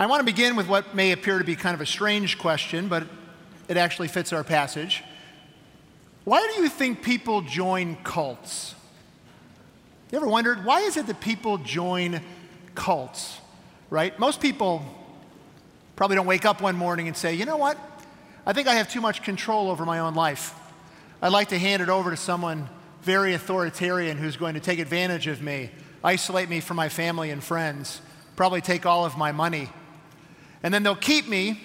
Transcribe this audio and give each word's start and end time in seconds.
I 0.00 0.06
want 0.06 0.20
to 0.20 0.24
begin 0.24 0.56
with 0.56 0.68
what 0.68 0.94
may 0.94 1.12
appear 1.12 1.38
to 1.38 1.44
be 1.44 1.54
kind 1.54 1.74
of 1.74 1.80
a 1.80 1.86
strange 1.86 2.38
question, 2.38 2.88
but 2.88 3.06
it 3.68 3.76
actually 3.76 4.08
fits 4.08 4.32
our 4.32 4.42
passage. 4.42 5.04
Why 6.24 6.46
do 6.54 6.62
you 6.62 6.68
think 6.68 7.02
people 7.02 7.42
join 7.42 7.96
cults? 8.04 8.74
You 10.10 10.18
ever 10.18 10.26
wondered 10.26 10.64
why 10.64 10.80
is 10.80 10.96
it 10.96 11.06
that 11.06 11.20
people 11.20 11.58
join 11.58 12.20
cults? 12.74 13.38
Right? 13.90 14.18
Most 14.18 14.40
people 14.40 14.84
probably 15.96 16.16
don't 16.16 16.26
wake 16.26 16.44
up 16.44 16.60
one 16.60 16.76
morning 16.76 17.06
and 17.06 17.16
say, 17.16 17.34
you 17.34 17.44
know 17.44 17.56
what? 17.56 17.78
I 18.44 18.52
think 18.52 18.66
I 18.68 18.74
have 18.74 18.90
too 18.90 19.00
much 19.00 19.22
control 19.22 19.70
over 19.70 19.84
my 19.84 20.00
own 20.00 20.14
life. 20.14 20.54
I'd 21.20 21.32
like 21.32 21.48
to 21.48 21.58
hand 21.58 21.82
it 21.82 21.88
over 21.88 22.10
to 22.10 22.16
someone 22.16 22.68
very 23.02 23.34
authoritarian 23.34 24.16
who's 24.16 24.36
going 24.36 24.54
to 24.54 24.60
take 24.60 24.78
advantage 24.78 25.26
of 25.26 25.42
me, 25.42 25.70
isolate 26.02 26.48
me 26.48 26.60
from 26.60 26.76
my 26.76 26.88
family 26.88 27.30
and 27.30 27.42
friends, 27.42 28.00
probably 28.36 28.60
take 28.60 28.86
all 28.86 29.04
of 29.04 29.16
my 29.16 29.32
money. 29.32 29.68
And 30.62 30.72
then 30.72 30.82
they'll 30.82 30.94
keep 30.94 31.28
me 31.28 31.60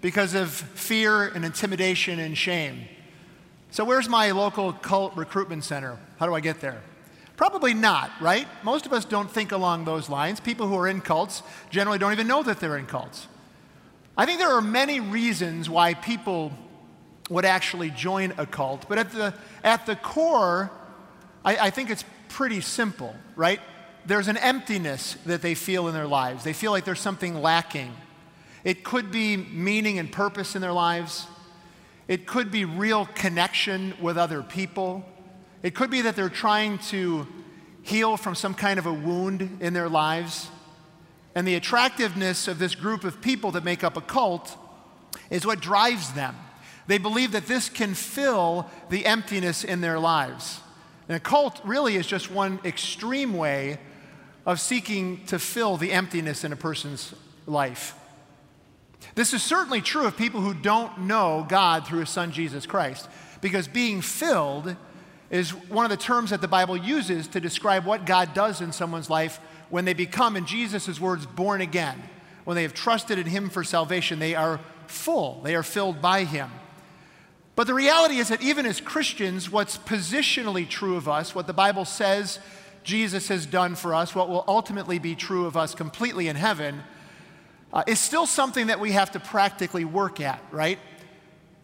because 0.00 0.34
of 0.34 0.50
fear 0.50 1.28
and 1.28 1.44
intimidation 1.44 2.18
and 2.18 2.36
shame. 2.36 2.84
So, 3.70 3.84
where's 3.84 4.08
my 4.08 4.30
local 4.30 4.72
cult 4.72 5.16
recruitment 5.16 5.64
center? 5.64 5.98
How 6.18 6.26
do 6.26 6.34
I 6.34 6.40
get 6.40 6.60
there? 6.60 6.80
Probably 7.36 7.74
not, 7.74 8.10
right? 8.20 8.48
Most 8.64 8.86
of 8.86 8.92
us 8.92 9.04
don't 9.04 9.30
think 9.30 9.52
along 9.52 9.84
those 9.84 10.08
lines. 10.08 10.40
People 10.40 10.66
who 10.66 10.76
are 10.76 10.88
in 10.88 11.00
cults 11.00 11.42
generally 11.70 11.98
don't 11.98 12.12
even 12.12 12.26
know 12.26 12.42
that 12.42 12.58
they're 12.58 12.76
in 12.76 12.86
cults. 12.86 13.28
I 14.16 14.26
think 14.26 14.40
there 14.40 14.50
are 14.50 14.60
many 14.60 14.98
reasons 14.98 15.70
why 15.70 15.94
people 15.94 16.52
would 17.30 17.44
actually 17.44 17.90
join 17.90 18.32
a 18.38 18.46
cult, 18.46 18.88
but 18.88 18.98
at 18.98 19.12
the, 19.12 19.34
at 19.62 19.86
the 19.86 19.94
core, 19.94 20.70
I, 21.44 21.56
I 21.56 21.70
think 21.70 21.90
it's 21.90 22.04
pretty 22.28 22.60
simple, 22.60 23.14
right? 23.36 23.60
There's 24.06 24.28
an 24.28 24.38
emptiness 24.38 25.16
that 25.26 25.42
they 25.42 25.54
feel 25.54 25.86
in 25.88 25.94
their 25.94 26.06
lives. 26.06 26.42
They 26.42 26.52
feel 26.52 26.72
like 26.72 26.84
there's 26.84 27.00
something 27.00 27.40
lacking. 27.40 27.92
It 28.64 28.84
could 28.84 29.10
be 29.10 29.36
meaning 29.36 29.98
and 29.98 30.10
purpose 30.10 30.54
in 30.54 30.62
their 30.62 30.72
lives. 30.72 31.26
It 32.06 32.26
could 32.26 32.50
be 32.50 32.64
real 32.64 33.06
connection 33.06 33.94
with 34.00 34.16
other 34.16 34.42
people. 34.42 35.04
It 35.62 35.74
could 35.74 35.90
be 35.90 36.02
that 36.02 36.16
they're 36.16 36.28
trying 36.28 36.78
to 36.90 37.26
heal 37.82 38.16
from 38.16 38.34
some 38.34 38.54
kind 38.54 38.78
of 38.78 38.86
a 38.86 38.92
wound 38.92 39.58
in 39.60 39.72
their 39.72 39.88
lives. 39.88 40.48
And 41.34 41.46
the 41.46 41.54
attractiveness 41.54 42.48
of 42.48 42.58
this 42.58 42.74
group 42.74 43.04
of 43.04 43.20
people 43.20 43.52
that 43.52 43.64
make 43.64 43.84
up 43.84 43.96
a 43.96 44.00
cult 44.00 44.56
is 45.30 45.46
what 45.46 45.60
drives 45.60 46.12
them. 46.12 46.34
They 46.86 46.98
believe 46.98 47.32
that 47.32 47.46
this 47.46 47.68
can 47.68 47.94
fill 47.94 48.68
the 48.88 49.04
emptiness 49.04 49.62
in 49.62 49.80
their 49.80 49.98
lives. 49.98 50.60
And 51.08 51.16
a 51.16 51.20
cult 51.20 51.60
really 51.64 51.96
is 51.96 52.06
just 52.06 52.30
one 52.30 52.58
extreme 52.64 53.34
way 53.34 53.78
of 54.46 54.60
seeking 54.60 55.24
to 55.26 55.38
fill 55.38 55.76
the 55.76 55.92
emptiness 55.92 56.44
in 56.44 56.52
a 56.52 56.56
person's 56.56 57.14
life. 57.46 57.94
This 59.14 59.32
is 59.32 59.42
certainly 59.42 59.80
true 59.80 60.06
of 60.06 60.16
people 60.16 60.40
who 60.40 60.54
don't 60.54 61.00
know 61.00 61.46
God 61.48 61.86
through 61.86 62.00
His 62.00 62.10
Son 62.10 62.32
Jesus 62.32 62.66
Christ, 62.66 63.08
because 63.40 63.68
being 63.68 64.00
filled 64.00 64.76
is 65.30 65.50
one 65.50 65.84
of 65.84 65.90
the 65.90 65.96
terms 65.96 66.30
that 66.30 66.40
the 66.40 66.48
Bible 66.48 66.76
uses 66.76 67.28
to 67.28 67.40
describe 67.40 67.84
what 67.84 68.06
God 68.06 68.32
does 68.34 68.60
in 68.60 68.72
someone's 68.72 69.10
life 69.10 69.40
when 69.70 69.84
they 69.84 69.92
become, 69.92 70.36
in 70.36 70.46
Jesus' 70.46 71.00
words, 71.00 71.26
born 71.26 71.60
again. 71.60 72.02
When 72.44 72.54
they 72.54 72.62
have 72.62 72.74
trusted 72.74 73.18
in 73.18 73.26
Him 73.26 73.50
for 73.50 73.62
salvation, 73.62 74.18
they 74.18 74.34
are 74.34 74.60
full, 74.86 75.42
they 75.42 75.54
are 75.54 75.62
filled 75.62 76.00
by 76.00 76.24
Him. 76.24 76.50
But 77.56 77.66
the 77.66 77.74
reality 77.74 78.18
is 78.18 78.28
that 78.28 78.40
even 78.40 78.66
as 78.66 78.80
Christians, 78.80 79.50
what's 79.50 79.76
positionally 79.76 80.66
true 80.68 80.96
of 80.96 81.08
us, 81.08 81.34
what 81.34 81.46
the 81.46 81.52
Bible 81.52 81.84
says 81.84 82.38
Jesus 82.84 83.28
has 83.28 83.44
done 83.44 83.74
for 83.74 83.94
us, 83.94 84.14
what 84.14 84.28
will 84.28 84.44
ultimately 84.46 84.98
be 84.98 85.14
true 85.14 85.44
of 85.44 85.56
us 85.56 85.74
completely 85.74 86.28
in 86.28 86.36
heaven, 86.36 86.82
uh, 87.72 87.84
is 87.86 87.98
still 87.98 88.26
something 88.26 88.68
that 88.68 88.80
we 88.80 88.92
have 88.92 89.12
to 89.12 89.20
practically 89.20 89.84
work 89.84 90.20
at, 90.20 90.42
right? 90.50 90.78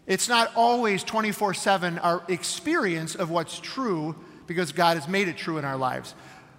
It's 0.07 0.29
not 0.29 0.51
always 0.55 1.03
24 1.03 1.53
7 1.53 1.99
our 1.99 2.23
experience 2.27 3.15
of 3.15 3.29
what's 3.29 3.59
true 3.59 4.15
because 4.47 4.71
God 4.71 4.97
has 4.97 5.07
made 5.07 5.27
it 5.27 5.37
true 5.37 5.57
in 5.57 5.65
our 5.65 5.77
lives. 5.77 6.13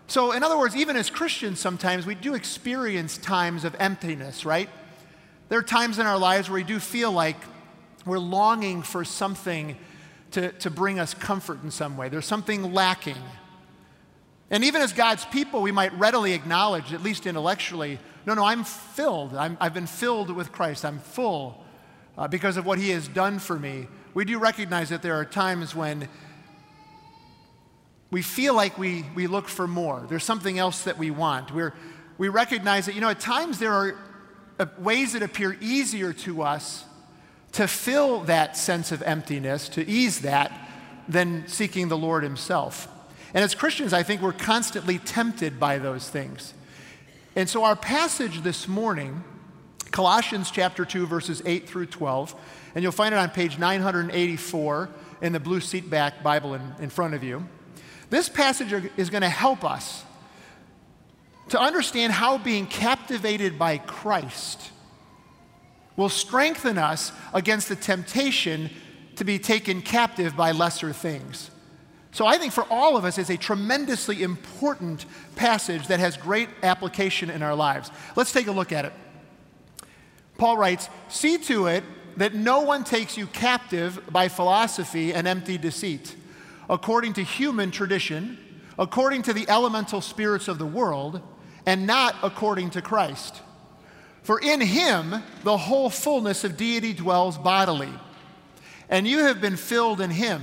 So, 0.09 0.33
in 0.33 0.43
other 0.43 0.59
words, 0.59 0.77
even 0.77 0.97
as 0.97 1.11
Christians, 1.11 1.61
sometimes 1.61 2.07
we 2.07 2.15
do 2.15 2.35
experience 2.35 3.19
times 3.19 3.65
of 3.65 3.75
emptiness, 3.79 4.45
right? 4.45 4.69
There 5.49 5.59
are 5.59 5.65
times 5.65 5.99
in 5.99 6.07
our 6.07 6.19
lives 6.19 6.49
where 6.49 6.61
we 6.61 6.65
do 6.65 6.79
feel 6.79 7.13
like 7.13 7.37
we're 8.05 8.19
longing 8.19 8.83
for 8.83 9.05
something 9.05 9.77
to, 10.33 10.53
to 10.53 10.71
bring 10.71 10.99
us 10.99 11.15
comfort 11.15 11.63
in 11.63 11.71
some 11.71 11.97
way. 11.97 12.09
There's 12.09 12.27
something 12.27 12.73
lacking. 12.73 13.17
And 14.51 14.65
even 14.65 14.81
as 14.81 14.93
God's 14.93 15.25
people, 15.25 15.61
we 15.61 15.73
might 15.73 15.93
readily 15.99 16.33
acknowledge, 16.33 16.93
at 16.93 17.03
least 17.03 17.27
intellectually, 17.27 17.99
no, 18.27 18.35
no, 18.35 18.45
I'm 18.45 18.65
filled. 18.65 19.35
i 19.35 19.57
have 19.61 19.75
been 19.75 19.87
filled 19.87 20.31
with 20.31 20.53
Christ. 20.53 20.85
I'm 20.85 20.99
full 20.99 21.65
uh, 22.19 22.29
because 22.29 22.57
of 22.57 22.67
what 22.67 22.79
He 22.79 22.91
has 22.91 23.09
done 23.09 23.39
for 23.39 23.59
me. 23.59 23.87
We 24.15 24.25
do 24.25 24.39
recognize 24.39 24.89
that 24.89 25.03
there 25.03 25.15
are 25.15 25.25
times 25.25 25.75
when 25.75 26.09
we 28.11 28.23
feel 28.23 28.55
like 28.55 28.79
we, 28.79 29.05
we 29.15 29.27
look 29.27 29.49
for 29.49 29.67
more. 29.67 30.07
There's 30.09 30.25
something 30.25 30.59
else 30.59 30.85
that 30.85 30.99
we 30.99 31.11
want. 31.11 31.53
We're, 31.53 31.75
we 32.19 32.29
recognize 32.29 32.87
that, 32.87 32.95
you 32.95 33.01
know, 33.01 33.11
at 33.11 33.21
times 33.21 33.59
there 33.59 33.73
are 33.73 33.99
uh, 34.59 34.67
ways 34.79 35.13
that 35.13 35.23
appear 35.23 35.57
easier 35.61 36.13
to 36.13 36.43
us 36.43 36.85
to 37.53 37.69
fill 37.69 38.21
that 38.23 38.57
sense 38.57 38.93
of 38.93 39.03
emptiness, 39.03 39.69
to 39.71 39.89
ease 39.89 40.21
that, 40.21 40.53
than 41.09 41.47
seeking 41.47 41.89
the 41.89 41.97
Lord 41.97 42.23
Himself. 42.23 42.89
And 43.35 43.45
as 43.45 43.55
Christians, 43.55 43.93
I 43.93 44.03
think 44.03 44.23
we're 44.23 44.33
constantly 44.33 44.99
tempted 44.99 45.59
by 45.61 45.79
those 45.79 46.09
things. 46.09 46.55
And 47.35 47.49
so, 47.49 47.65
our 47.65 47.77
passage 47.77 48.43
this 48.43 48.67
morning, 48.67 49.23
Colossians 49.91 50.51
chapter 50.51 50.85
2, 50.85 51.07
verses 51.07 51.43
8 51.45 51.69
through 51.69 51.87
12, 51.87 52.35
and 52.75 52.83
you'll 52.83 52.93
find 52.93 53.15
it 53.15 53.19
on 53.19 53.31
page 53.31 53.59
984 53.59 54.89
in 55.23 55.33
the 55.33 55.41
blue 55.41 55.61
seatback 55.61 56.23
Bible 56.23 56.55
in, 56.55 56.63
in 56.81 56.91
front 56.91 57.15
of 57.15 57.23
you. 57.23 57.47
This 58.11 58.29
passage 58.29 58.73
is 58.97 59.11
going 59.11 59.23
to 59.23 59.29
help 59.29 59.65
us 59.65 60.05
to 61.49 61.61
understand 61.61 62.13
how 62.13 62.39
being 62.39 62.67
captivated 62.67 63.59
by 63.59 63.79
Christ 63.79 64.71
will 65.97 66.09
strengthen 66.09 66.79
us 66.79 67.13
against 67.33 67.69
the 67.69 67.77
temptation 67.77 68.71
to 69.17 69.25
be 69.25 69.39
taken 69.39 69.81
captive 69.81 70.37
by 70.37 70.53
lesser 70.53 70.93
things. 70.93 71.51
So 72.17 72.27
I 72.27 72.39
think 72.39 72.55
for 72.55 72.65
all 72.71 72.97
of 72.97 73.05
us, 73.05 73.19
it's 73.19 73.29
a 73.29 73.37
tremendously 73.37 74.23
important 74.23 75.05
passage 75.35 75.89
that 75.89 76.01
has 76.01 76.17
great 76.17 76.49
application 76.63 77.29
in 77.29 77.43
our 77.43 77.55
lives. 77.55 77.91
Let's 78.17 78.33
take 78.33 78.47
a 78.47 78.53
look 78.53 78.73
at 78.73 78.87
it. 78.87 78.95
Paul 80.39 80.57
writes, 80.57 80.89
See 81.11 81.37
to 81.37 81.67
it 81.67 81.85
that 82.17 82.33
no 82.33 82.63
one 82.63 82.85
takes 82.85 83.19
you 83.19 83.27
captive 83.27 84.01
by 84.11 84.29
philosophy 84.29 85.13
and 85.13 85.29
empty 85.29 85.59
deceit, 85.59 86.17
according 86.71 87.13
to 87.13 87.23
human 87.23 87.71
tradition, 87.71 88.39
according 88.79 89.21
to 89.25 89.35
the 89.35 89.47
elemental 89.51 90.01
spirits 90.01 90.49
of 90.49 90.57
the 90.57 90.65
world, 90.65 91.21
and 91.67 91.87
not 91.87 92.17
according 92.23 92.71
to 92.71 92.81
Christ. 92.81 93.43
For 94.23 94.41
in 94.41 94.63
him 94.63 95.23
the 95.45 95.59
whole 95.59 95.91
fullness 95.91 96.45
of 96.45 96.57
deity 96.57 96.95
dwells 96.95 97.37
bodily, 97.37 97.93
and 98.89 99.07
you 99.07 99.19
have 99.19 99.43
been 99.43 99.57
filled 99.57 100.01
in 100.01 100.09
him 100.09 100.43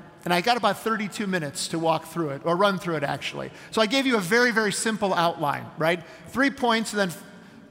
And 0.23 0.33
I 0.33 0.41
got 0.41 0.57
about 0.57 0.79
32 0.79 1.25
minutes 1.25 1.69
to 1.69 1.79
walk 1.79 2.05
through 2.05 2.29
it, 2.29 2.41
or 2.45 2.55
run 2.55 2.77
through 2.77 2.97
it 2.97 3.03
actually. 3.03 3.51
So 3.71 3.81
I 3.81 3.87
gave 3.87 4.05
you 4.05 4.17
a 4.17 4.21
very, 4.21 4.51
very 4.51 4.71
simple 4.71 5.13
outline, 5.13 5.65
right? 5.77 6.01
Three 6.27 6.51
points 6.51 6.93
and 6.93 6.99
then 6.99 7.17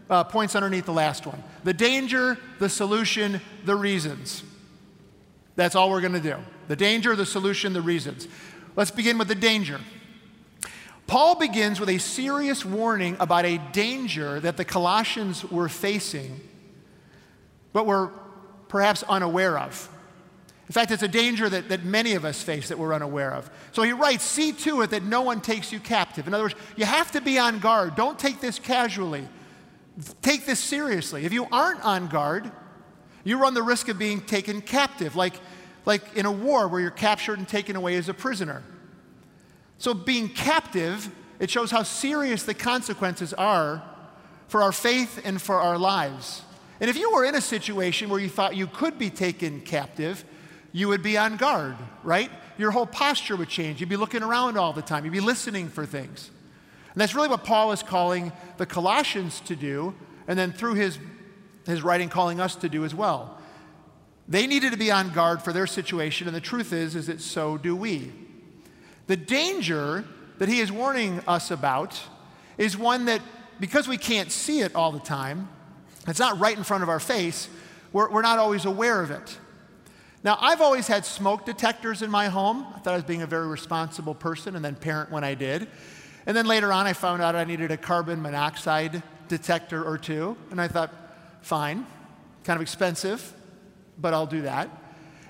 uh, 0.08 0.25
points 0.25 0.56
underneath 0.56 0.87
the 0.87 0.93
last 0.93 1.26
one 1.26 1.43
the 1.62 1.73
danger, 1.73 2.37
the 2.58 2.69
solution, 2.69 3.41
the 3.64 3.76
reasons. 3.76 4.43
That's 5.56 5.75
all 5.75 5.91
we're 5.91 6.00
going 6.00 6.14
to 6.14 6.20
do. 6.20 6.37
The 6.69 6.76
danger, 6.76 7.14
the 7.14 7.26
solution, 7.26 7.73
the 7.73 7.82
reasons. 7.82 8.26
Let's 8.76 8.91
begin 8.91 9.19
with 9.19 9.29
the 9.29 9.35
danger. 9.35 9.81
Paul 11.06 11.35
begins 11.35 11.81
with 11.81 11.88
a 11.88 11.99
serious 11.99 12.64
warning 12.64 13.17
about 13.19 13.44
a 13.44 13.58
danger 13.73 14.38
that 14.41 14.56
the 14.56 14.64
Colossians 14.64 15.44
were 15.44 15.69
facing, 15.69 16.41
but 17.73 17.85
were 17.85 18.12
perhaps 18.69 19.02
unaware 19.08 19.58
of. 19.58 19.88
In 20.70 20.72
fact, 20.72 20.93
it's 20.93 21.02
a 21.02 21.08
danger 21.08 21.49
that, 21.49 21.69
that 21.70 21.84
many 21.84 22.14
of 22.14 22.25
us 22.25 22.44
face 22.44 22.69
that 22.69 22.78
we're 22.78 22.94
unaware 22.94 23.34
of. 23.34 23.50
So 23.72 23.82
he 23.82 23.90
writes, 23.90 24.22
See 24.22 24.52
to 24.52 24.82
it 24.82 24.90
that 24.90 25.02
no 25.02 25.20
one 25.20 25.40
takes 25.40 25.72
you 25.72 25.81
captive. 25.81 26.28
In 26.28 26.32
other 26.32 26.44
words, 26.44 26.55
you 26.76 26.84
have 26.84 27.11
to 27.11 27.20
be 27.20 27.40
on 27.40 27.58
guard. 27.58 27.96
Don't 27.96 28.17
take 28.17 28.40
this 28.40 28.61
casually. 28.61 29.26
Take 30.22 30.46
this 30.46 30.61
seriously. 30.61 31.25
If 31.25 31.32
you 31.32 31.49
aren't 31.50 31.84
on 31.84 32.06
guard, 32.06 32.52
You 33.25 33.37
run 33.37 33.52
the 33.52 33.64
risk 33.64 33.88
of 33.88 33.99
being 33.99 34.20
taken 34.20 34.61
captive, 34.61 35.17
like, 35.17 35.34
like 35.87 36.17
in 36.17 36.25
a 36.25 36.31
war 36.31 36.69
where 36.69 36.81
you're 36.81 36.93
captured 36.93 37.40
and 37.40 37.49
taken 37.49 37.75
away 37.75 37.96
as 37.96 38.08
a 38.08 38.14
prisoner. 38.14 38.62
So, 39.78 39.93
being 39.93 40.28
captive, 40.28 41.11
it 41.40 41.50
shows 41.50 41.73
how 41.73 41.82
serious 41.82 42.44
the 42.44 42.55
consequences 42.55 43.34
are 43.34 43.82
for 44.46 44.62
our 44.62 44.70
faith 44.70 45.20
and 45.25 45.43
for 45.43 45.56
our 45.56 45.78
lives. 45.78 46.43
And 46.81 46.88
if 46.88 46.96
you 46.96 47.12
were 47.12 47.25
in 47.25 47.34
a 47.34 47.40
situation 47.40 48.08
where 48.08 48.20
you 48.20 48.28
thought 48.28 48.55
you 48.55 48.69
could 48.69 49.00
be 49.00 49.11
taken 49.11 49.62
captive, 49.62 50.25
you 50.72 50.88
would 50.88 51.02
be 51.02 51.19
on 51.19 51.37
guard, 51.37 51.76
right? 52.02 52.31
Your 52.58 52.70
whole 52.70 52.87
posture 52.87 53.37
would 53.37 53.49
change. 53.49 53.81
You'd 53.81 53.88
be 53.88 53.96
looking 53.96 54.22
around 54.22 54.56
all 54.56 54.72
the 54.72 54.82
time, 54.82 55.05
you'd 55.05 55.12
be 55.12 55.20
listening 55.20 55.69
for 55.69 55.87
things. 55.87 56.31
And 56.93 57.00
that's 57.00 57.14
really 57.14 57.28
what 57.28 57.44
Paul 57.44 57.72
is 57.72 57.82
calling 57.82 58.32
the 58.56 58.67
Colossians 58.67 59.40
to 59.43 59.55
do, 59.55 59.94
and 60.26 60.38
then 60.38 60.52
through 60.52 60.75
his, 60.75 60.99
his 61.67 61.82
writing, 61.82 62.08
calling 62.08 62.40
us 62.40 62.56
to 62.56 62.69
do 62.69 62.84
as 62.84 62.94
well. 62.94 63.38
They 64.28 64.46
needed 64.46 64.72
to 64.72 64.78
be 64.78 64.90
on 64.90 65.11
guard 65.11 65.43
for 65.43 65.52
their 65.52 65.67
situation, 65.67 66.26
and 66.26 66.37
the 66.37 66.40
truth 66.40 66.73
is, 66.73 66.94
is 66.94 67.06
that 67.06 67.20
so 67.20 67.56
do 67.58 67.75
we. 67.75 68.12
The 69.06 69.16
danger 69.16 70.05
that 70.38 70.49
he 70.49 70.61
is 70.61 70.70
warning 70.70 71.20
us 71.26 71.50
about 71.50 72.00
is 72.58 72.76
one 72.76 73.06
that, 73.06 73.20
because 73.58 73.88
we 73.88 73.96
can't 73.96 74.31
see 74.31 74.61
it 74.61 74.75
all 74.75 74.93
the 74.93 75.00
time, 75.00 75.49
it's 76.06 76.19
not 76.19 76.38
right 76.38 76.56
in 76.56 76.64
front 76.64 76.82
of 76.82 76.88
our 76.88 77.00
face, 77.00 77.49
we're, 77.93 78.11
we're 78.11 78.23
not 78.23 78.38
always 78.38 78.64
aware 78.64 79.02
of 79.02 79.11
it. 79.11 79.38
Now, 80.22 80.37
I've 80.40 80.61
always 80.61 80.87
had 80.87 81.06
smoke 81.06 81.46
detectors 81.46 82.02
in 82.02 82.11
my 82.11 82.28
home. 82.28 82.67
I 82.75 82.78
thought 82.81 82.93
I 82.93 82.96
was 82.96 83.05
being 83.05 83.22
a 83.22 83.26
very 83.26 83.46
responsible 83.46 84.14
person 84.14 84.55
and 84.55 84.64
then 84.64 84.75
parent 84.75 85.11
when 85.11 85.25
I 85.25 85.34
did. 85.34 85.67
And 86.26 86.37
then 86.37 86.46
later 86.46 86.72
on, 86.72 86.87
I 86.87 86.93
found 86.93 87.22
out 87.22 87.34
I 87.34 87.44
needed 87.44 87.70
a 87.70 87.78
carbon 87.78 88.20
monoxide 88.20 89.02
detector 89.28 89.82
or 89.82 89.96
two. 89.96 90.37
And 90.50 90.61
I 90.61 90.69
thought, 90.69 90.93
fine, 91.40 91.87
kind 92.44 92.56
of 92.56 92.62
expensive, 92.62 93.32
but 93.99 94.12
I'll 94.12 94.26
do 94.26 94.43
that. 94.43 94.69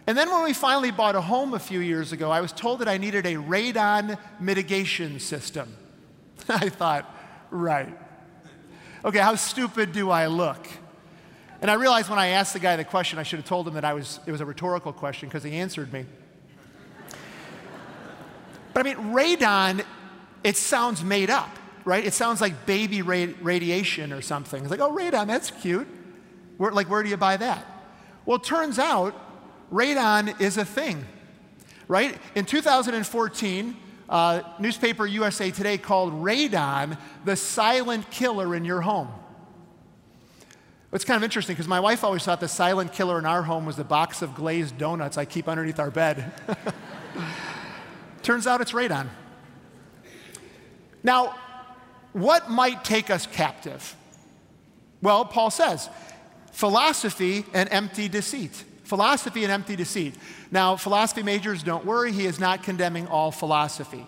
And 0.08 0.18
then 0.18 0.28
when 0.30 0.42
we 0.42 0.52
finally 0.52 0.90
bought 0.90 1.14
a 1.14 1.20
home 1.20 1.54
a 1.54 1.60
few 1.60 1.78
years 1.78 2.10
ago, 2.10 2.32
I 2.32 2.40
was 2.40 2.50
told 2.50 2.80
that 2.80 2.88
I 2.88 2.96
needed 2.98 3.26
a 3.26 3.34
radon 3.34 4.18
mitigation 4.40 5.20
system. 5.20 5.72
I 6.48 6.68
thought, 6.68 7.14
right. 7.50 7.96
Okay, 9.04 9.20
how 9.20 9.36
stupid 9.36 9.92
do 9.92 10.10
I 10.10 10.26
look? 10.26 10.66
And 11.60 11.70
I 11.70 11.74
realized 11.74 12.08
when 12.08 12.18
I 12.18 12.28
asked 12.28 12.54
the 12.54 12.58
guy 12.58 12.76
the 12.76 12.84
question, 12.84 13.18
I 13.18 13.22
should 13.22 13.38
have 13.38 13.46
told 13.46 13.68
him 13.68 13.74
that 13.74 13.84
I 13.84 13.92
was, 13.92 14.18
it 14.26 14.32
was 14.32 14.40
a 14.40 14.46
rhetorical 14.46 14.92
question 14.92 15.28
because 15.28 15.42
he 15.42 15.52
answered 15.52 15.92
me. 15.92 16.06
but 18.72 18.86
I 18.86 18.94
mean, 18.94 19.12
radon 19.12 19.84
it 20.42 20.56
sounds 20.56 21.04
made 21.04 21.28
up, 21.28 21.50
right? 21.84 22.04
It 22.04 22.14
sounds 22.14 22.40
like 22.40 22.64
baby 22.64 23.02
ra- 23.02 23.34
radiation 23.42 24.12
or 24.12 24.22
something. 24.22 24.62
It's 24.62 24.70
like, 24.70 24.80
oh, 24.80 24.92
radon, 24.92 25.26
that's 25.26 25.50
cute. 25.50 25.86
Where, 26.56 26.72
like, 26.72 26.88
where 26.88 27.02
do 27.02 27.10
you 27.10 27.18
buy 27.18 27.36
that? 27.36 27.66
Well, 28.24 28.36
it 28.36 28.44
turns 28.44 28.78
out 28.78 29.14
radon 29.70 30.40
is 30.40 30.56
a 30.56 30.64
thing, 30.64 31.04
right? 31.88 32.16
In 32.34 32.46
2014, 32.46 33.76
uh, 34.08 34.42
newspaper 34.58 35.06
USA 35.06 35.50
Today 35.50 35.78
called 35.78 36.12
radon 36.14 36.98
the 37.24 37.36
silent 37.36 38.10
killer 38.10 38.56
in 38.56 38.64
your 38.64 38.80
home. 38.80 39.08
It's 40.92 41.04
kind 41.04 41.16
of 41.16 41.22
interesting 41.22 41.54
because 41.54 41.68
my 41.68 41.78
wife 41.78 42.02
always 42.02 42.24
thought 42.24 42.40
the 42.40 42.48
silent 42.48 42.92
killer 42.92 43.18
in 43.18 43.24
our 43.24 43.42
home 43.42 43.64
was 43.64 43.76
the 43.76 43.84
box 43.84 44.22
of 44.22 44.34
glazed 44.34 44.76
donuts 44.76 45.16
I 45.16 45.24
keep 45.24 45.48
underneath 45.48 45.78
our 45.78 45.90
bed. 45.90 46.32
Turns 48.22 48.46
out 48.46 48.60
it's 48.60 48.72
radon. 48.72 49.08
Now, 51.02 51.36
what 52.12 52.50
might 52.50 52.84
take 52.84 53.08
us 53.08 53.26
captive? 53.26 53.94
Well, 55.00 55.24
Paul 55.24 55.50
says 55.50 55.88
philosophy 56.52 57.46
and 57.54 57.68
empty 57.70 58.08
deceit. 58.08 58.64
Philosophy 58.82 59.44
and 59.44 59.52
empty 59.52 59.76
deceit. 59.76 60.16
Now, 60.50 60.74
philosophy 60.74 61.22
majors, 61.22 61.62
don't 61.62 61.86
worry, 61.86 62.10
he 62.10 62.26
is 62.26 62.40
not 62.40 62.64
condemning 62.64 63.06
all 63.06 63.30
philosophy. 63.30 64.04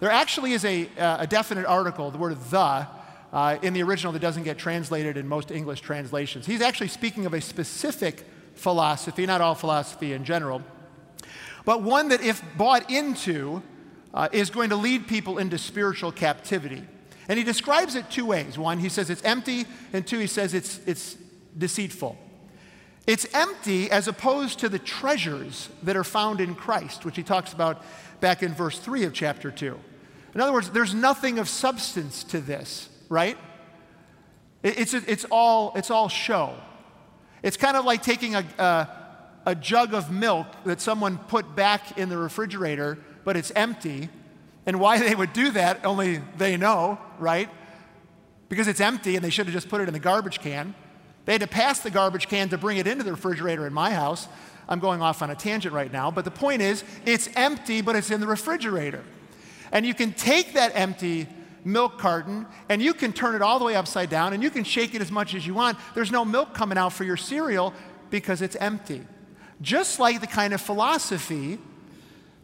There 0.00 0.10
actually 0.10 0.52
is 0.52 0.64
a, 0.64 0.88
uh, 0.98 1.18
a 1.20 1.26
definite 1.28 1.64
article, 1.64 2.10
the 2.10 2.18
word 2.18 2.36
the, 2.50 2.88
uh, 3.32 3.58
in 3.62 3.72
the 3.72 3.82
original 3.82 4.12
that 4.12 4.20
doesn't 4.20 4.44
get 4.44 4.58
translated 4.58 5.16
in 5.16 5.26
most 5.26 5.50
English 5.50 5.80
translations. 5.80 6.46
He's 6.46 6.62
actually 6.62 6.88
speaking 6.88 7.26
of 7.26 7.34
a 7.34 7.40
specific 7.40 8.24
philosophy, 8.54 9.26
not 9.26 9.40
all 9.40 9.54
philosophy 9.54 10.12
in 10.12 10.24
general, 10.24 10.62
but 11.64 11.82
one 11.82 12.08
that, 12.08 12.22
if 12.22 12.42
bought 12.56 12.90
into, 12.90 13.62
uh, 14.14 14.28
is 14.32 14.50
going 14.50 14.70
to 14.70 14.76
lead 14.76 15.06
people 15.06 15.38
into 15.38 15.58
spiritual 15.58 16.12
captivity. 16.12 16.82
And 17.28 17.38
he 17.38 17.44
describes 17.44 17.96
it 17.96 18.08
two 18.10 18.24
ways. 18.24 18.56
One, 18.56 18.78
he 18.78 18.88
says 18.88 19.10
it's 19.10 19.22
empty, 19.24 19.66
and 19.92 20.06
two, 20.06 20.18
he 20.18 20.28
says 20.28 20.54
it's, 20.54 20.78
it's 20.86 21.16
deceitful. 21.58 22.16
It's 23.06 23.26
empty 23.34 23.90
as 23.90 24.08
opposed 24.08 24.60
to 24.60 24.68
the 24.68 24.78
treasures 24.78 25.68
that 25.82 25.96
are 25.96 26.04
found 26.04 26.40
in 26.40 26.54
Christ, 26.54 27.04
which 27.04 27.16
he 27.16 27.22
talks 27.22 27.52
about 27.52 27.82
back 28.20 28.42
in 28.42 28.52
verse 28.54 28.78
3 28.78 29.04
of 29.04 29.12
chapter 29.12 29.50
2. 29.50 29.78
In 30.34 30.40
other 30.40 30.52
words, 30.52 30.70
there's 30.70 30.94
nothing 30.94 31.38
of 31.38 31.48
substance 31.48 32.24
to 32.24 32.40
this, 32.40 32.88
right? 33.08 33.38
It's, 34.62 34.94
it's, 34.94 35.24
all, 35.30 35.72
it's 35.76 35.90
all 35.90 36.08
show. 36.08 36.54
It's 37.42 37.56
kind 37.56 37.76
of 37.76 37.84
like 37.84 38.02
taking 38.02 38.34
a, 38.34 38.44
a, 38.58 38.88
a 39.46 39.54
jug 39.54 39.94
of 39.94 40.10
milk 40.10 40.46
that 40.64 40.80
someone 40.80 41.18
put 41.18 41.54
back 41.54 41.98
in 41.98 42.08
the 42.08 42.18
refrigerator 42.18 42.98
but 43.26 43.36
it's 43.36 43.50
empty. 43.50 44.08
And 44.64 44.80
why 44.80 44.98
they 45.06 45.14
would 45.14 45.34
do 45.34 45.50
that, 45.50 45.84
only 45.84 46.22
they 46.38 46.56
know, 46.56 46.98
right? 47.18 47.50
Because 48.48 48.68
it's 48.68 48.80
empty 48.80 49.16
and 49.16 49.24
they 49.24 49.28
should 49.28 49.44
have 49.46 49.52
just 49.52 49.68
put 49.68 49.82
it 49.82 49.88
in 49.88 49.92
the 49.92 50.00
garbage 50.00 50.40
can. 50.40 50.74
They 51.26 51.32
had 51.32 51.42
to 51.42 51.48
pass 51.48 51.80
the 51.80 51.90
garbage 51.90 52.28
can 52.28 52.48
to 52.50 52.56
bring 52.56 52.78
it 52.78 52.86
into 52.86 53.04
the 53.04 53.10
refrigerator 53.10 53.66
in 53.66 53.74
my 53.74 53.90
house. 53.90 54.28
I'm 54.68 54.78
going 54.78 55.02
off 55.02 55.22
on 55.22 55.30
a 55.30 55.34
tangent 55.34 55.74
right 55.74 55.92
now, 55.92 56.10
but 56.10 56.24
the 56.24 56.30
point 56.30 56.62
is, 56.62 56.84
it's 57.04 57.28
empty, 57.34 57.82
but 57.82 57.96
it's 57.96 58.10
in 58.10 58.20
the 58.20 58.26
refrigerator. 58.28 59.02
And 59.72 59.84
you 59.84 59.92
can 59.92 60.12
take 60.12 60.52
that 60.54 60.72
empty 60.74 61.26
milk 61.66 61.98
carton 61.98 62.46
and 62.68 62.80
you 62.80 62.94
can 62.94 63.12
turn 63.12 63.34
it 63.34 63.42
all 63.42 63.58
the 63.58 63.64
way 63.64 63.74
upside 63.74 64.08
down 64.08 64.32
and 64.32 64.42
you 64.42 64.50
can 64.50 64.62
shake 64.62 64.94
it 64.94 65.02
as 65.02 65.10
much 65.10 65.34
as 65.34 65.46
you 65.46 65.52
want. 65.52 65.76
There's 65.94 66.12
no 66.12 66.24
milk 66.24 66.54
coming 66.54 66.78
out 66.78 66.92
for 66.92 67.02
your 67.02 67.16
cereal 67.16 67.74
because 68.08 68.40
it's 68.40 68.56
empty. 68.56 69.02
Just 69.60 69.98
like 69.98 70.20
the 70.20 70.28
kind 70.28 70.54
of 70.54 70.60
philosophy 70.60 71.58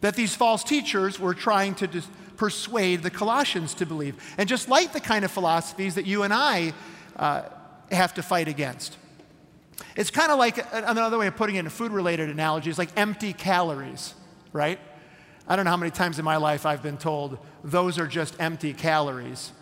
that 0.01 0.17
these 0.17 0.35
false 0.35 0.65
teachers 0.65 1.21
were 1.21 1.35
trying 1.35 1.77
to 1.77 1.87
dis- 1.87 2.09
persuade 2.37 3.05
the 3.05 3.11
Colossians 3.11 3.75
to 3.75 3.87
believe. 3.87 4.17
And 4.37 4.49
just 4.49 4.69
like 4.69 4.93
the 4.93 5.01
kind 5.01 5.25
of 5.25 5.31
philosophies 5.31 5.95
that 5.95 6.05
you 6.05 6.25
and 6.25 6.35
I 6.35 6.73
uh, 7.15 7.43
have 7.93 8.15
to 8.15 8.23
fight 8.23 8.49
against. 8.49 8.97
It's 9.95 10.11
kind 10.11 10.33
of 10.33 10.39
like 10.39 10.59
another 10.73 11.19
way 11.19 11.29
of 11.29 11.37
putting 11.37 11.57
it 11.57 11.61
in 11.61 11.67
a 11.67 11.71
food 11.71 11.93
related 11.93 12.29
analogy 12.29 12.71
is 12.71 12.79
like 12.79 12.91
empty 12.97 13.33
calories, 13.33 14.15
right? 14.53 14.81
I 15.49 15.57
don't 15.57 15.65
know 15.65 15.71
how 15.71 15.77
many 15.77 15.91
times 15.91 16.19
in 16.19 16.25
my 16.25 16.37
life 16.37 16.65
I've 16.67 16.83
been 16.83 16.99
told 16.99 17.39
those 17.65 17.99
are 17.99 18.07
just 18.07 18.37
empty 18.39 18.73
calories. 18.73 19.53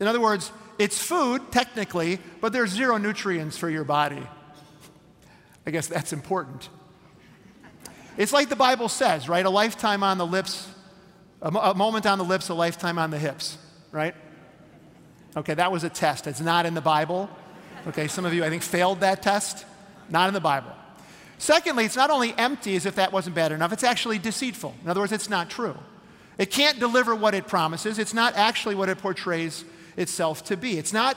In 0.00 0.06
other 0.06 0.20
words, 0.20 0.52
it's 0.78 1.00
food 1.00 1.50
technically, 1.50 2.18
but 2.40 2.52
there's 2.52 2.70
zero 2.70 2.98
nutrients 2.98 3.56
for 3.56 3.70
your 3.70 3.84
body. 3.84 4.22
I 5.66 5.70
guess 5.70 5.86
that's 5.86 6.12
important. 6.12 6.68
It's 8.16 8.32
like 8.32 8.48
the 8.48 8.56
Bible 8.56 8.88
says, 8.88 9.28
right? 9.28 9.44
A 9.44 9.50
lifetime 9.50 10.02
on 10.02 10.18
the 10.18 10.26
lips, 10.26 10.68
a, 11.42 11.74
moment 11.74 12.06
on 12.06 12.18
the 12.18 12.24
lips, 12.24 12.48
a 12.48 12.54
lifetime 12.54 12.98
on 12.98 13.10
the 13.10 13.18
hips, 13.18 13.58
right? 13.92 14.14
Okay, 15.36 15.54
that 15.54 15.70
was 15.70 15.84
a 15.84 15.90
test. 15.90 16.26
It's 16.26 16.40
not 16.40 16.64
in 16.64 16.74
the 16.74 16.80
Bible. 16.80 17.28
Okay, 17.88 18.08
some 18.08 18.24
of 18.24 18.32
you, 18.32 18.44
I 18.44 18.48
think, 18.48 18.62
failed 18.62 19.00
that 19.00 19.22
test. 19.22 19.66
Not 20.08 20.28
in 20.28 20.34
the 20.34 20.40
Bible. 20.40 20.72
Secondly, 21.38 21.84
it's 21.84 21.96
not 21.96 22.10
only 22.10 22.34
empty 22.38 22.76
as 22.76 22.86
if 22.86 22.94
that 22.94 23.12
wasn't 23.12 23.36
bad 23.36 23.52
enough, 23.52 23.72
it's 23.72 23.84
actually 23.84 24.18
deceitful. 24.18 24.74
In 24.82 24.88
other 24.88 25.00
words, 25.00 25.12
it's 25.12 25.28
not 25.28 25.50
true. 25.50 25.76
It 26.38 26.50
can't 26.50 26.78
deliver 26.78 27.14
what 27.14 27.34
it 27.34 27.46
promises, 27.46 27.98
it's 27.98 28.14
not 28.14 28.34
actually 28.36 28.74
what 28.74 28.88
it 28.88 28.98
portrays 28.98 29.64
itself 29.96 30.44
to 30.44 30.56
be. 30.56 30.78
It's 30.78 30.92
not, 30.92 31.16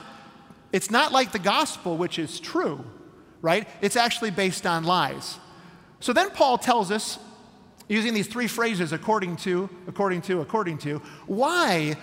it's 0.72 0.90
not 0.90 1.12
like 1.12 1.32
the 1.32 1.38
gospel, 1.38 1.96
which 1.96 2.18
is 2.18 2.40
true, 2.40 2.84
right? 3.42 3.68
It's 3.82 3.96
actually 3.96 4.30
based 4.30 4.66
on 4.66 4.84
lies. 4.84 5.38
So 6.00 6.12
then 6.12 6.30
Paul 6.30 6.56
tells 6.58 6.90
us, 6.90 7.18
using 7.88 8.14
these 8.14 8.28
three 8.28 8.46
phrases 8.46 8.92
according 8.92 9.36
to, 9.36 9.68
according 9.86 10.22
to, 10.22 10.40
according 10.40 10.78
to, 10.78 10.98
why, 11.26 11.96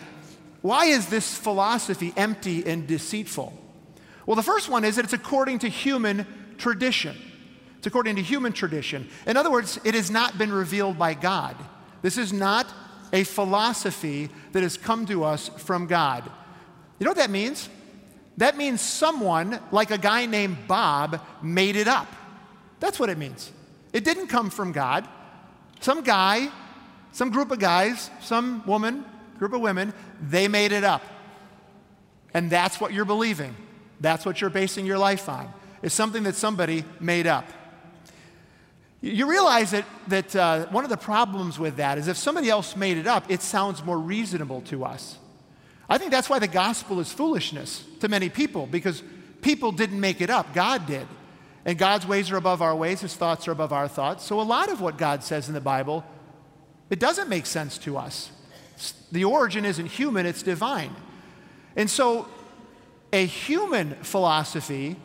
why 0.62 0.86
is 0.86 1.08
this 1.08 1.36
philosophy 1.36 2.14
empty 2.18 2.64
and 2.66 2.86
deceitful? 2.86 3.54
Well, 4.26 4.36
the 4.36 4.44
first 4.44 4.70
one 4.70 4.84
is 4.84 4.98
that 4.98 5.06
it's 5.06 5.14
according 5.14 5.60
to 5.60 5.70
human 5.70 6.28
tradition. 6.58 7.16
It's 7.78 7.88
according 7.88 8.16
to 8.16 8.22
human 8.22 8.54
tradition. 8.54 9.08
In 9.26 9.38
other 9.38 9.52
words, 9.52 9.80
it 9.84 9.94
has 9.94 10.10
not 10.10 10.38
been 10.38 10.52
revealed 10.52 10.98
by 10.98 11.14
God. 11.14 11.56
This 12.02 12.18
is 12.18 12.34
not 12.34 12.72
a 13.14 13.24
philosophy 13.24 14.30
that 14.52 14.64
has 14.64 14.78
come 14.78 15.06
to 15.06 15.24
us 15.24 15.50
from 15.58 15.88
God. 15.88 16.30
You 17.00 17.06
know 17.06 17.12
what 17.12 17.18
that 17.18 17.30
means? 17.30 17.70
That 18.38 18.58
means 18.58 18.82
someone, 18.82 19.60
like 19.72 19.92
a 19.92 19.98
guy 19.98 20.26
named 20.26 20.58
Bob, 20.68 21.22
made 21.42 21.76
it 21.76 21.88
up. 21.88 22.08
That's 22.80 23.00
what 23.00 23.10
it 23.10 23.18
means. 23.18 23.52
It 23.94 24.04
didn't 24.04 24.28
come 24.28 24.50
from 24.50 24.72
God. 24.72 25.08
Some 25.80 26.02
guy, 26.02 26.50
some 27.12 27.30
group 27.32 27.52
of 27.52 27.60
guys, 27.60 28.10
some 28.22 28.64
woman, 28.66 29.04
group 29.40 29.54
of 29.54 29.62
women, 29.62 29.94
they 30.22 30.48
made 30.48 30.72
it 30.72 30.84
up. 30.84 31.04
And 32.34 32.50
that's 32.50 32.80
what 32.80 32.94
you're 32.94 33.06
believing. 33.06 33.56
That's 34.00 34.26
what 34.26 34.42
you're 34.42 34.50
basing 34.50 34.86
your 34.86 34.98
life 34.98 35.30
on. 35.30 35.52
is 35.82 35.94
something 35.94 36.24
that 36.24 36.36
somebody 36.36 36.84
made 37.00 37.28
up. 37.28 37.46
You 39.02 39.30
realize 39.30 39.72
that, 39.72 39.86
that 40.08 40.36
uh, 40.36 40.66
one 40.68 40.84
of 40.84 40.90
the 40.90 40.98
problems 40.98 41.60
with 41.60 41.78
that 41.78 41.98
is 41.98 42.08
if 42.08 42.18
somebody 42.18 42.50
else 42.50 42.76
made 42.76 42.98
it 42.98 43.06
up, 43.06 43.30
it 43.30 43.42
sounds 43.42 43.84
more 43.84 43.98
reasonable 43.98 44.62
to 44.62 44.84
us. 44.84 45.18
I 45.90 45.98
think 45.98 46.12
that's 46.12 46.30
why 46.30 46.40
the 46.40 46.48
gospel 46.48 47.00
is 47.00 47.12
foolishness 47.12 47.86
to 48.00 48.10
many 48.10 48.30
people, 48.30 48.66
because 48.66 49.04
people 49.42 49.72
didn't 49.72 50.00
make 50.00 50.20
it 50.20 50.30
up, 50.30 50.54
God 50.54 50.88
did. 50.88 51.08
And 51.64 51.78
God's 51.78 52.08
ways 52.08 52.32
are 52.32 52.38
above 52.38 52.62
our 52.62 52.76
ways, 52.76 53.02
His 53.02 53.16
thoughts 53.16 53.48
are 53.48 53.52
above 53.52 53.72
our 53.72 53.88
thoughts. 53.88 54.24
So 54.24 54.40
a 54.40 54.44
lot 54.44 54.70
of 54.70 54.82
what 54.82 54.98
God 54.98 55.24
says 55.24 55.48
in 55.48 55.54
the 55.54 55.62
Bible, 55.62 56.04
it 56.90 57.00
doesn't 57.00 57.30
make 57.30 57.46
sense 57.46 57.78
to 57.80 57.98
us. 57.98 58.32
The 59.12 59.26
origin 59.26 59.66
isn't 59.66 59.86
human, 59.86 60.26
it's 60.26 60.44
divine. 60.44 60.96
And 61.76 61.90
so 61.90 62.28
a 63.14 63.26
human 63.26 63.96
philosophy 63.96 64.96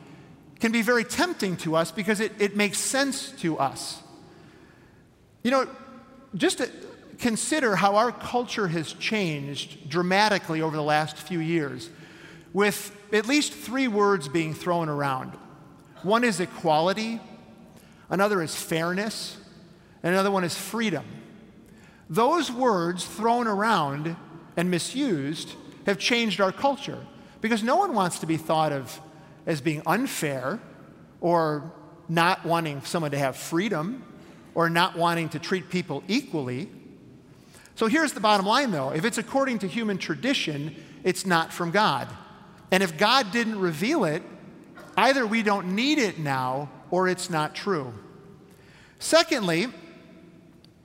can 0.62 0.70
be 0.70 0.80
very 0.80 1.02
tempting 1.02 1.56
to 1.56 1.74
us 1.74 1.90
because 1.90 2.20
it, 2.20 2.30
it 2.38 2.54
makes 2.56 2.78
sense 2.78 3.32
to 3.32 3.58
us. 3.58 4.00
You 5.42 5.50
know, 5.50 5.66
just 6.36 6.58
to 6.58 6.70
consider 7.18 7.74
how 7.74 7.96
our 7.96 8.12
culture 8.12 8.68
has 8.68 8.92
changed 8.92 9.90
dramatically 9.90 10.62
over 10.62 10.76
the 10.76 10.82
last 10.84 11.16
few 11.16 11.40
years, 11.40 11.90
with 12.52 12.96
at 13.12 13.26
least 13.26 13.52
three 13.52 13.88
words 13.88 14.28
being 14.28 14.54
thrown 14.54 14.88
around. 14.88 15.32
One 16.04 16.22
is 16.22 16.38
equality, 16.38 17.20
another 18.08 18.40
is 18.40 18.54
fairness, 18.54 19.36
and 20.04 20.14
another 20.14 20.30
one 20.30 20.44
is 20.44 20.56
freedom. 20.56 21.04
Those 22.08 22.52
words 22.52 23.04
thrown 23.04 23.48
around 23.48 24.14
and 24.56 24.70
misused 24.70 25.54
have 25.86 25.98
changed 25.98 26.40
our 26.40 26.52
culture 26.52 27.04
because 27.40 27.64
no 27.64 27.74
one 27.74 27.94
wants 27.94 28.20
to 28.20 28.26
be 28.26 28.36
thought 28.36 28.70
of 28.70 29.00
as 29.46 29.60
being 29.60 29.82
unfair 29.86 30.60
or 31.20 31.72
not 32.08 32.44
wanting 32.44 32.82
someone 32.82 33.10
to 33.10 33.18
have 33.18 33.36
freedom 33.36 34.04
or 34.54 34.68
not 34.68 34.96
wanting 34.96 35.28
to 35.30 35.38
treat 35.38 35.70
people 35.70 36.02
equally. 36.08 36.68
So 37.74 37.86
here's 37.86 38.12
the 38.12 38.20
bottom 38.20 38.46
line 38.46 38.70
though 38.70 38.90
if 38.90 39.04
it's 39.04 39.18
according 39.18 39.60
to 39.60 39.66
human 39.66 39.98
tradition, 39.98 40.74
it's 41.04 41.26
not 41.26 41.52
from 41.52 41.70
God. 41.70 42.08
And 42.70 42.82
if 42.82 42.96
God 42.96 43.32
didn't 43.32 43.58
reveal 43.58 44.04
it, 44.04 44.22
either 44.96 45.26
we 45.26 45.42
don't 45.42 45.74
need 45.74 45.98
it 45.98 46.18
now 46.18 46.70
or 46.90 47.08
it's 47.08 47.30
not 47.30 47.54
true. 47.54 47.92
Secondly, 48.98 49.66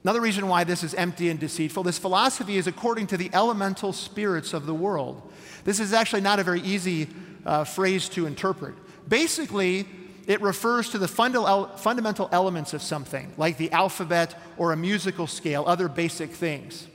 another 0.03 0.21
reason 0.21 0.47
why 0.47 0.63
this 0.63 0.83
is 0.83 0.93
empty 0.95 1.29
and 1.29 1.39
deceitful 1.39 1.83
this 1.83 1.97
philosophy 1.97 2.57
is 2.57 2.67
according 2.67 3.07
to 3.07 3.17
the 3.17 3.29
elemental 3.33 3.93
spirits 3.93 4.53
of 4.53 4.65
the 4.65 4.73
world. 4.73 5.21
This 5.65 5.79
is 5.79 5.93
actually 5.93 6.21
not 6.21 6.39
a 6.39 6.43
very 6.43 6.61
easy 6.61 7.07
uh, 7.47 7.63
phrase 7.63 8.09
to 8.09 8.27
interpret. 8.27 8.75
Basically, 9.07 9.87
it 10.27 10.41
refers 10.41 10.89
to 10.89 10.97
the 10.97 11.07
fundamental 11.07 12.29
elements 12.33 12.73
of 12.73 12.81
something, 12.81 13.33
like 13.37 13.57
the 13.57 13.71
alphabet 13.71 14.35
or 14.57 14.73
a 14.73 14.75
musical 14.75 15.25
scale, 15.25 15.63
other 15.65 15.87
basic 15.87 16.31
things. 16.31 16.87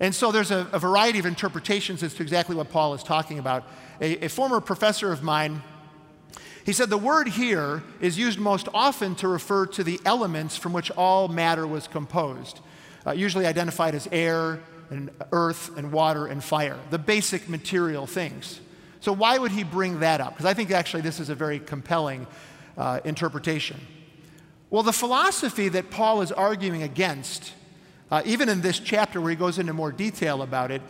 And 0.00 0.12
so 0.12 0.32
there's 0.32 0.50
a, 0.50 0.66
a 0.72 0.80
variety 0.80 1.20
of 1.20 1.26
interpretations 1.26 2.02
as 2.02 2.12
to 2.14 2.24
exactly 2.24 2.56
what 2.56 2.70
Paul 2.70 2.94
is 2.94 3.04
talking 3.04 3.38
about. 3.38 3.62
A, 4.00 4.24
a 4.24 4.28
former 4.28 4.60
professor 4.60 5.12
of 5.12 5.22
mine, 5.22 5.62
he 6.66 6.72
said 6.72 6.90
the 6.90 6.98
word 6.98 7.28
here 7.28 7.84
is 8.00 8.18
used 8.18 8.40
most 8.40 8.68
often 8.74 9.14
to 9.16 9.28
refer 9.28 9.66
to 9.66 9.84
the 9.84 10.00
elements 10.04 10.56
from 10.56 10.72
which 10.72 10.90
all 10.90 11.28
matter 11.28 11.68
was 11.68 11.86
composed, 11.86 12.58
uh, 13.06 13.12
usually 13.12 13.46
identified 13.46 13.94
as 13.94 14.08
air 14.10 14.58
and 14.90 15.10
earth 15.30 15.70
and 15.76 15.92
water 15.92 16.26
and 16.26 16.42
fire, 16.42 16.78
the 16.90 16.98
basic 16.98 17.48
material 17.48 18.08
things. 18.08 18.60
So, 19.02 19.12
why 19.12 19.36
would 19.36 19.50
he 19.50 19.64
bring 19.64 19.98
that 19.98 20.20
up? 20.20 20.34
Because 20.34 20.46
I 20.46 20.54
think 20.54 20.70
actually 20.70 21.02
this 21.02 21.18
is 21.18 21.28
a 21.28 21.34
very 21.34 21.58
compelling 21.58 22.24
uh, 22.78 23.00
interpretation. 23.04 23.80
Well, 24.70 24.84
the 24.84 24.92
philosophy 24.92 25.68
that 25.70 25.90
Paul 25.90 26.22
is 26.22 26.30
arguing 26.30 26.84
against, 26.84 27.52
uh, 28.12 28.22
even 28.24 28.48
in 28.48 28.60
this 28.60 28.78
chapter 28.78 29.20
where 29.20 29.30
he 29.30 29.36
goes 29.36 29.58
into 29.58 29.72
more 29.72 29.90
detail 29.90 30.40
about 30.40 30.70
it, 30.70 30.82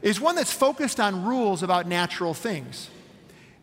is 0.00 0.20
one 0.20 0.36
that's 0.36 0.52
focused 0.52 1.00
on 1.00 1.24
rules 1.24 1.64
about 1.64 1.88
natural 1.88 2.34
things. 2.34 2.88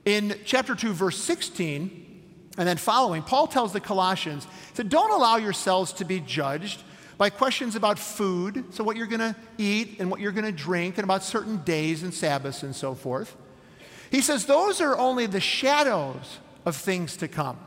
In 0.04 0.38
chapter 0.44 0.76
2, 0.76 0.92
verse 0.92 1.18
16, 1.20 2.50
and 2.58 2.68
then 2.68 2.76
following, 2.76 3.24
Paul 3.24 3.48
tells 3.48 3.72
the 3.72 3.80
Colossians 3.80 4.46
to 4.76 4.84
don't 4.84 5.12
allow 5.12 5.38
yourselves 5.38 5.94
to 5.94 6.04
be 6.04 6.20
judged 6.20 6.84
by 7.18 7.30
questions 7.30 7.78
about 7.78 7.98
food, 7.98 8.66
so 8.74 8.84
what 8.84 8.98
you're 8.98 9.08
going 9.08 9.22
to 9.22 9.36
eat 9.58 9.96
and 10.00 10.12
what 10.12 10.20
you're 10.20 10.34
going 10.34 10.44
to 10.44 10.52
drink, 10.52 10.98
and 10.98 11.06
about 11.06 11.24
certain 11.24 11.64
days 11.64 12.04
and 12.04 12.14
Sabbaths 12.14 12.64
and 12.64 12.76
so 12.76 12.96
forth. 12.96 13.38
He 14.14 14.22
says 14.22 14.46
those 14.46 14.80
are 14.80 14.96
only 14.96 15.26
the 15.26 15.40
shadows 15.40 16.38
of 16.66 16.76
things 16.76 17.18
to 17.18 17.28
come. 17.28 17.58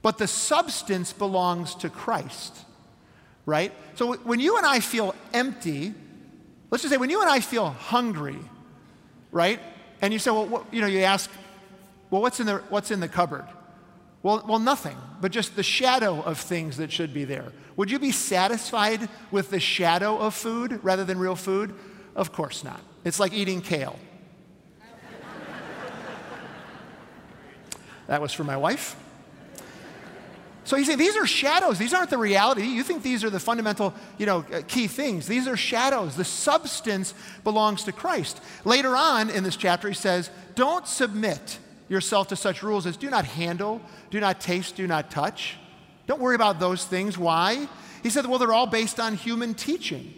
But 0.00 0.16
the 0.16 0.26
substance 0.26 1.12
belongs 1.12 1.74
to 1.76 1.90
Christ, 1.90 2.56
right? 3.44 3.70
So 3.96 4.14
when 4.14 4.40
you 4.40 4.56
and 4.56 4.64
I 4.64 4.80
feel 4.80 5.14
empty, 5.34 5.92
let's 6.70 6.82
just 6.82 6.90
say 6.90 6.96
when 6.96 7.10
you 7.10 7.20
and 7.20 7.28
I 7.28 7.40
feel 7.40 7.68
hungry, 7.68 8.38
right? 9.30 9.60
And 10.00 10.10
you 10.10 10.18
say, 10.18 10.30
well, 10.30 10.46
what, 10.46 10.72
you 10.72 10.80
know, 10.80 10.86
you 10.86 11.00
ask, 11.00 11.30
well, 12.08 12.22
what's 12.22 12.40
in 12.40 12.46
the, 12.46 12.56
what's 12.70 12.90
in 12.90 13.00
the 13.00 13.08
cupboard? 13.08 13.44
Well, 14.22 14.42
well, 14.48 14.58
nothing, 14.58 14.96
but 15.20 15.32
just 15.32 15.54
the 15.54 15.62
shadow 15.62 16.22
of 16.22 16.38
things 16.38 16.78
that 16.78 16.90
should 16.90 17.12
be 17.12 17.26
there. 17.26 17.52
Would 17.76 17.90
you 17.90 17.98
be 17.98 18.10
satisfied 18.10 19.06
with 19.30 19.50
the 19.50 19.60
shadow 19.60 20.16
of 20.16 20.34
food 20.34 20.80
rather 20.82 21.04
than 21.04 21.18
real 21.18 21.36
food? 21.36 21.74
Of 22.16 22.32
course 22.32 22.64
not. 22.64 22.80
It's 23.04 23.20
like 23.20 23.34
eating 23.34 23.60
kale. 23.60 23.98
That 28.08 28.20
was 28.20 28.32
for 28.32 28.44
my 28.44 28.56
wife. 28.56 28.96
So 30.64 30.76
he's 30.76 30.86
saying 30.86 30.98
these 30.98 31.16
are 31.16 31.26
shadows. 31.26 31.78
These 31.78 31.94
aren't 31.94 32.10
the 32.10 32.18
reality. 32.18 32.64
You 32.64 32.82
think 32.82 33.02
these 33.02 33.24
are 33.24 33.30
the 33.30 33.40
fundamental, 33.40 33.94
you 34.18 34.26
know, 34.26 34.44
uh, 34.52 34.60
key 34.68 34.86
things. 34.86 35.26
These 35.26 35.48
are 35.48 35.56
shadows. 35.56 36.14
The 36.14 36.24
substance 36.24 37.14
belongs 37.42 37.84
to 37.84 37.92
Christ. 37.92 38.40
Later 38.66 38.94
on 38.94 39.30
in 39.30 39.44
this 39.44 39.56
chapter, 39.56 39.88
he 39.88 39.94
says, 39.94 40.28
"Don't 40.56 40.86
submit 40.86 41.58
yourself 41.88 42.28
to 42.28 42.36
such 42.36 42.62
rules 42.62 42.86
as 42.86 42.96
do 42.96 43.10
not 43.10 43.24
handle, 43.24 43.80
do 44.10 44.20
not 44.20 44.40
taste, 44.40 44.76
do 44.76 44.86
not 44.86 45.10
touch. 45.10 45.56
Don't 46.06 46.20
worry 46.20 46.34
about 46.34 46.60
those 46.60 46.84
things. 46.84 47.18
Why? 47.18 47.68
He 48.02 48.10
said, 48.10 48.26
well, 48.26 48.38
they're 48.38 48.52
all 48.52 48.66
based 48.66 49.00
on 49.00 49.14
human 49.14 49.54
teaching. 49.54 50.14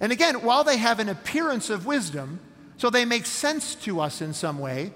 And 0.00 0.12
again, 0.12 0.42
while 0.42 0.64
they 0.64 0.78
have 0.78 0.98
an 0.98 1.08
appearance 1.08 1.70
of 1.70 1.86
wisdom, 1.86 2.40
so 2.76 2.90
they 2.90 3.04
make 3.04 3.26
sense 3.26 3.74
to 3.76 4.00
us 4.00 4.22
in 4.22 4.32
some 4.32 4.58
way, 4.58 4.92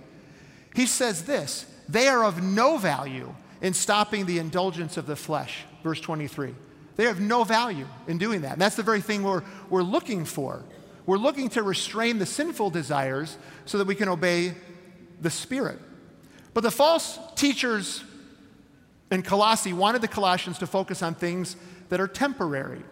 he 0.74 0.86
says 0.86 1.24
this 1.24 1.66
they 1.88 2.08
are 2.08 2.24
of 2.24 2.42
no 2.42 2.78
value 2.78 3.34
in 3.60 3.74
stopping 3.74 4.26
the 4.26 4.38
indulgence 4.38 4.96
of 4.96 5.06
the 5.06 5.16
flesh. 5.16 5.64
Verse 5.82 6.00
23. 6.00 6.54
They 6.96 7.04
have 7.04 7.20
no 7.20 7.44
value 7.44 7.86
in 8.06 8.18
doing 8.18 8.42
that. 8.42 8.52
And 8.52 8.60
that's 8.60 8.76
the 8.76 8.82
very 8.82 9.00
thing 9.00 9.22
we're, 9.22 9.42
we're 9.68 9.82
looking 9.82 10.24
for. 10.24 10.62
We're 11.06 11.18
looking 11.18 11.48
to 11.50 11.62
restrain 11.62 12.18
the 12.18 12.26
sinful 12.26 12.70
desires 12.70 13.36
so 13.64 13.78
that 13.78 13.86
we 13.86 13.94
can 13.94 14.08
obey 14.08 14.54
the 15.20 15.30
Spirit. 15.30 15.78
But 16.54 16.62
the 16.62 16.70
false 16.70 17.18
teachers 17.34 18.04
in 19.10 19.22
Colossae 19.22 19.72
wanted 19.72 20.02
the 20.02 20.08
Colossians 20.08 20.58
to 20.58 20.66
focus 20.66 21.02
on 21.02 21.14
things 21.14 21.56
that 21.88 22.00
are 22.00 22.08
temporary, 22.08 22.82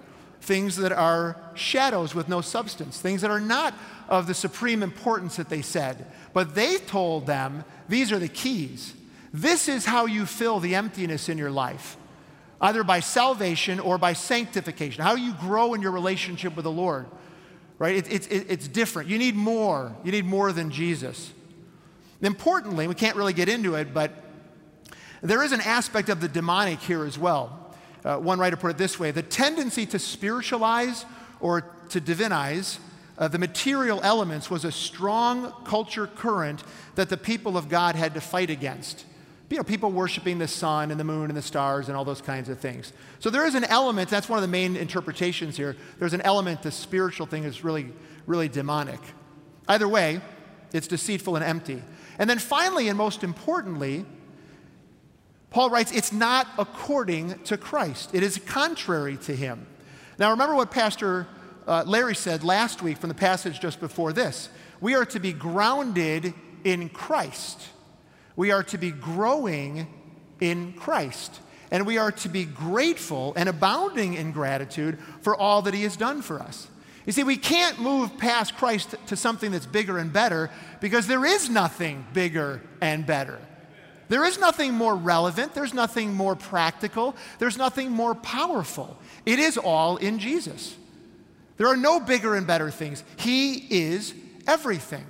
things 0.41 0.77
that 0.77 0.93
are 0.93 1.37
shadows 1.55 2.15
with 2.15 2.29
no 2.29 2.41
substance, 2.41 3.01
things 3.01 3.23
that 3.23 3.31
are 3.31 3.41
not 3.41 3.75
of 4.12 4.26
the 4.26 4.35
supreme 4.35 4.83
importance 4.83 5.37
that 5.37 5.49
they 5.49 5.62
said. 5.62 6.04
But 6.35 6.54
they 6.54 6.76
told 6.76 7.26
them 7.26 7.64
these 7.88 8.12
are 8.12 8.19
the 8.19 8.28
keys. 8.28 8.92
This 9.33 9.69
is 9.69 9.87
how 9.87 10.04
you 10.04 10.26
fill 10.26 10.61
the 10.61 10.75
emptiness 10.75 11.31
in 11.31 11.38
your 11.38 11.50
life, 11.50 11.97
either 12.61 12.85
by 12.85 13.00
salvation 13.00 13.81
or 13.81 13.97
by 13.97 14.12
sanctification, 14.12 15.02
how 15.02 15.14
you 15.14 15.33
grow 15.40 15.73
in 15.73 15.81
your 15.81 15.92
relationship 15.92 16.54
with 16.54 16.64
the 16.64 16.71
Lord. 16.71 17.07
Right? 17.78 17.97
It, 17.97 18.12
it, 18.12 18.31
it, 18.31 18.47
it's 18.50 18.69
different. 18.69 19.09
You 19.09 19.16
need 19.16 19.35
more. 19.35 19.97
You 20.04 20.12
need 20.12 20.26
more 20.26 20.52
than 20.52 20.71
Jesus. 20.71 21.33
Importantly, 22.21 22.87
we 22.87 22.95
can't 22.95 23.16
really 23.16 23.33
get 23.33 23.49
into 23.49 23.76
it, 23.76 23.95
but 23.95 24.12
there 25.23 25.42
is 25.42 25.52
an 25.52 25.62
aspect 25.62 26.11
of 26.11 26.21
the 26.21 26.28
demonic 26.28 26.81
here 26.81 27.07
as 27.07 27.19
well. 27.19 27.75
Uh, 28.04 28.19
one 28.19 28.38
writer 28.38 28.57
put 28.57 28.73
it 28.73 28.78
this 28.78 29.00
way 29.00 29.11
the 29.11 29.23
tendency 29.23 29.87
to 29.87 29.99
spiritualize 29.99 31.07
or 31.40 31.62
to 31.88 32.00
divinize 32.00 32.78
uh, 33.23 33.29
the 33.29 33.38
material 33.38 34.00
elements 34.02 34.50
was 34.50 34.64
a 34.64 34.73
strong 34.73 35.52
culture 35.62 36.09
current 36.09 36.64
that 36.97 37.09
the 37.09 37.17
people 37.17 37.57
of 37.57 37.69
God 37.69 37.95
had 37.95 38.14
to 38.14 38.21
fight 38.21 38.50
against. 38.50 39.05
You 39.49 39.59
know, 39.59 39.62
people 39.62 39.93
worshiping 39.93 40.41
the 40.41 40.49
sun 40.49 40.91
and 40.91 40.99
the 40.99 41.05
moon 41.05 41.31
and 41.31 41.37
the 41.37 41.43
stars 41.43 41.87
and 41.87 41.97
all 41.97 42.05
those 42.05 42.21
kinds 42.21 42.49
of 42.49 42.59
things. 42.59 42.93
So 43.21 43.31
there 43.31 43.47
is 43.47 43.55
an 43.55 43.62
element, 43.62 44.11
that's 44.11 44.29
one 44.29 44.38
of 44.38 44.43
the 44.43 44.49
main 44.49 44.75
interpretations 44.75 45.57
here. 45.57 45.76
There's 46.00 46.14
an 46.14 46.23
element, 46.23 46.64
the 46.64 46.73
spiritual 46.73 47.26
thing 47.26 47.45
is 47.45 47.62
really, 47.62 47.93
really 48.26 48.49
demonic. 48.49 48.99
Either 49.69 49.87
way, 49.87 50.21
it's 50.73 50.88
deceitful 50.88 51.37
and 51.37 51.45
empty. 51.45 51.81
And 52.19 52.29
then 52.29 52.41
finally, 52.41 52.88
and 52.88 52.99
most 52.99 53.23
importantly, 53.23 54.05
Paul 55.50 55.71
writes, 55.71 55.93
it's 55.93 56.12
not 56.12 56.49
according 56.59 57.38
to 57.45 57.57
Christ. 57.57 58.17
It 58.17 58.25
is 58.25 58.41
contrary 58.47 59.17
to 59.19 59.37
him. 59.37 59.64
Now, 60.19 60.33
remember 60.33 60.57
what 60.57 60.73
Pastor 60.73 61.29
uh, 61.66 61.85
Larry 61.87 62.14
said 62.14 62.45
last 62.45 62.83
week 62.83 62.99
from 62.99 63.09
the 63.09 63.14
passage 63.14 63.61
just 63.61 63.81
before 63.81 64.12
this. 64.12 64.49
We 64.81 64.95
are 64.95 65.04
to 65.07 65.21
be 65.21 65.33
grounded 65.33 66.35
in 66.64 66.88
Christ. 66.88 67.61
We 68.37 68.50
are 68.50 68.62
to 68.64 68.78
be 68.78 68.90
growing 68.90 69.87
in 70.40 70.73
Christ. 70.73 71.40
And 71.71 71.87
we 71.87 71.99
are 71.99 72.12
to 72.12 72.28
be 72.28 72.45
grateful 72.45 73.33
and 73.37 73.49
abounding 73.49 74.14
in 74.14 74.33
gratitude 74.33 74.99
for 75.23 75.37
all 75.37 75.62
that 75.62 75.75
He 75.75 75.85
has 75.85 75.97
done 75.97 76.21
for 76.21 76.40
us. 76.40 76.69
You 77.07 77.12
see, 77.12 77.25
we 77.25 77.37
can't 77.37 77.81
move 77.81 78.16
past 78.19 78.57
Christ 78.57 78.95
to 79.07 79.16
something 79.16 79.50
that's 79.50 79.66
bigger 79.66 79.99
and 79.99 80.12
better 80.12 80.50
because 80.81 81.07
there 81.07 81.25
is 81.25 81.49
nothing 81.49 82.07
bigger 82.12 82.61
and 82.81 83.07
better. 83.07 83.38
There 84.09 84.25
is 84.25 84.38
nothing 84.38 84.75
more 84.75 84.95
relevant, 84.95 85.54
there's 85.54 85.73
nothing 85.73 86.12
more 86.12 86.37
practical, 86.37 87.16
there's 87.38 87.57
nothing 87.57 87.90
more 87.90 88.14
powerful. 88.14 88.99
It 89.25 89.38
is 89.38 89.57
all 89.57 89.97
in 89.97 90.19
Jesus. 90.19 90.76
There 91.62 91.71
are 91.71 91.76
no 91.76 92.00
bigger 92.00 92.35
and 92.35 92.45
better 92.45 92.73
things. 92.73 93.04
He 93.14 93.54
is 93.71 94.14
everything. 94.49 95.07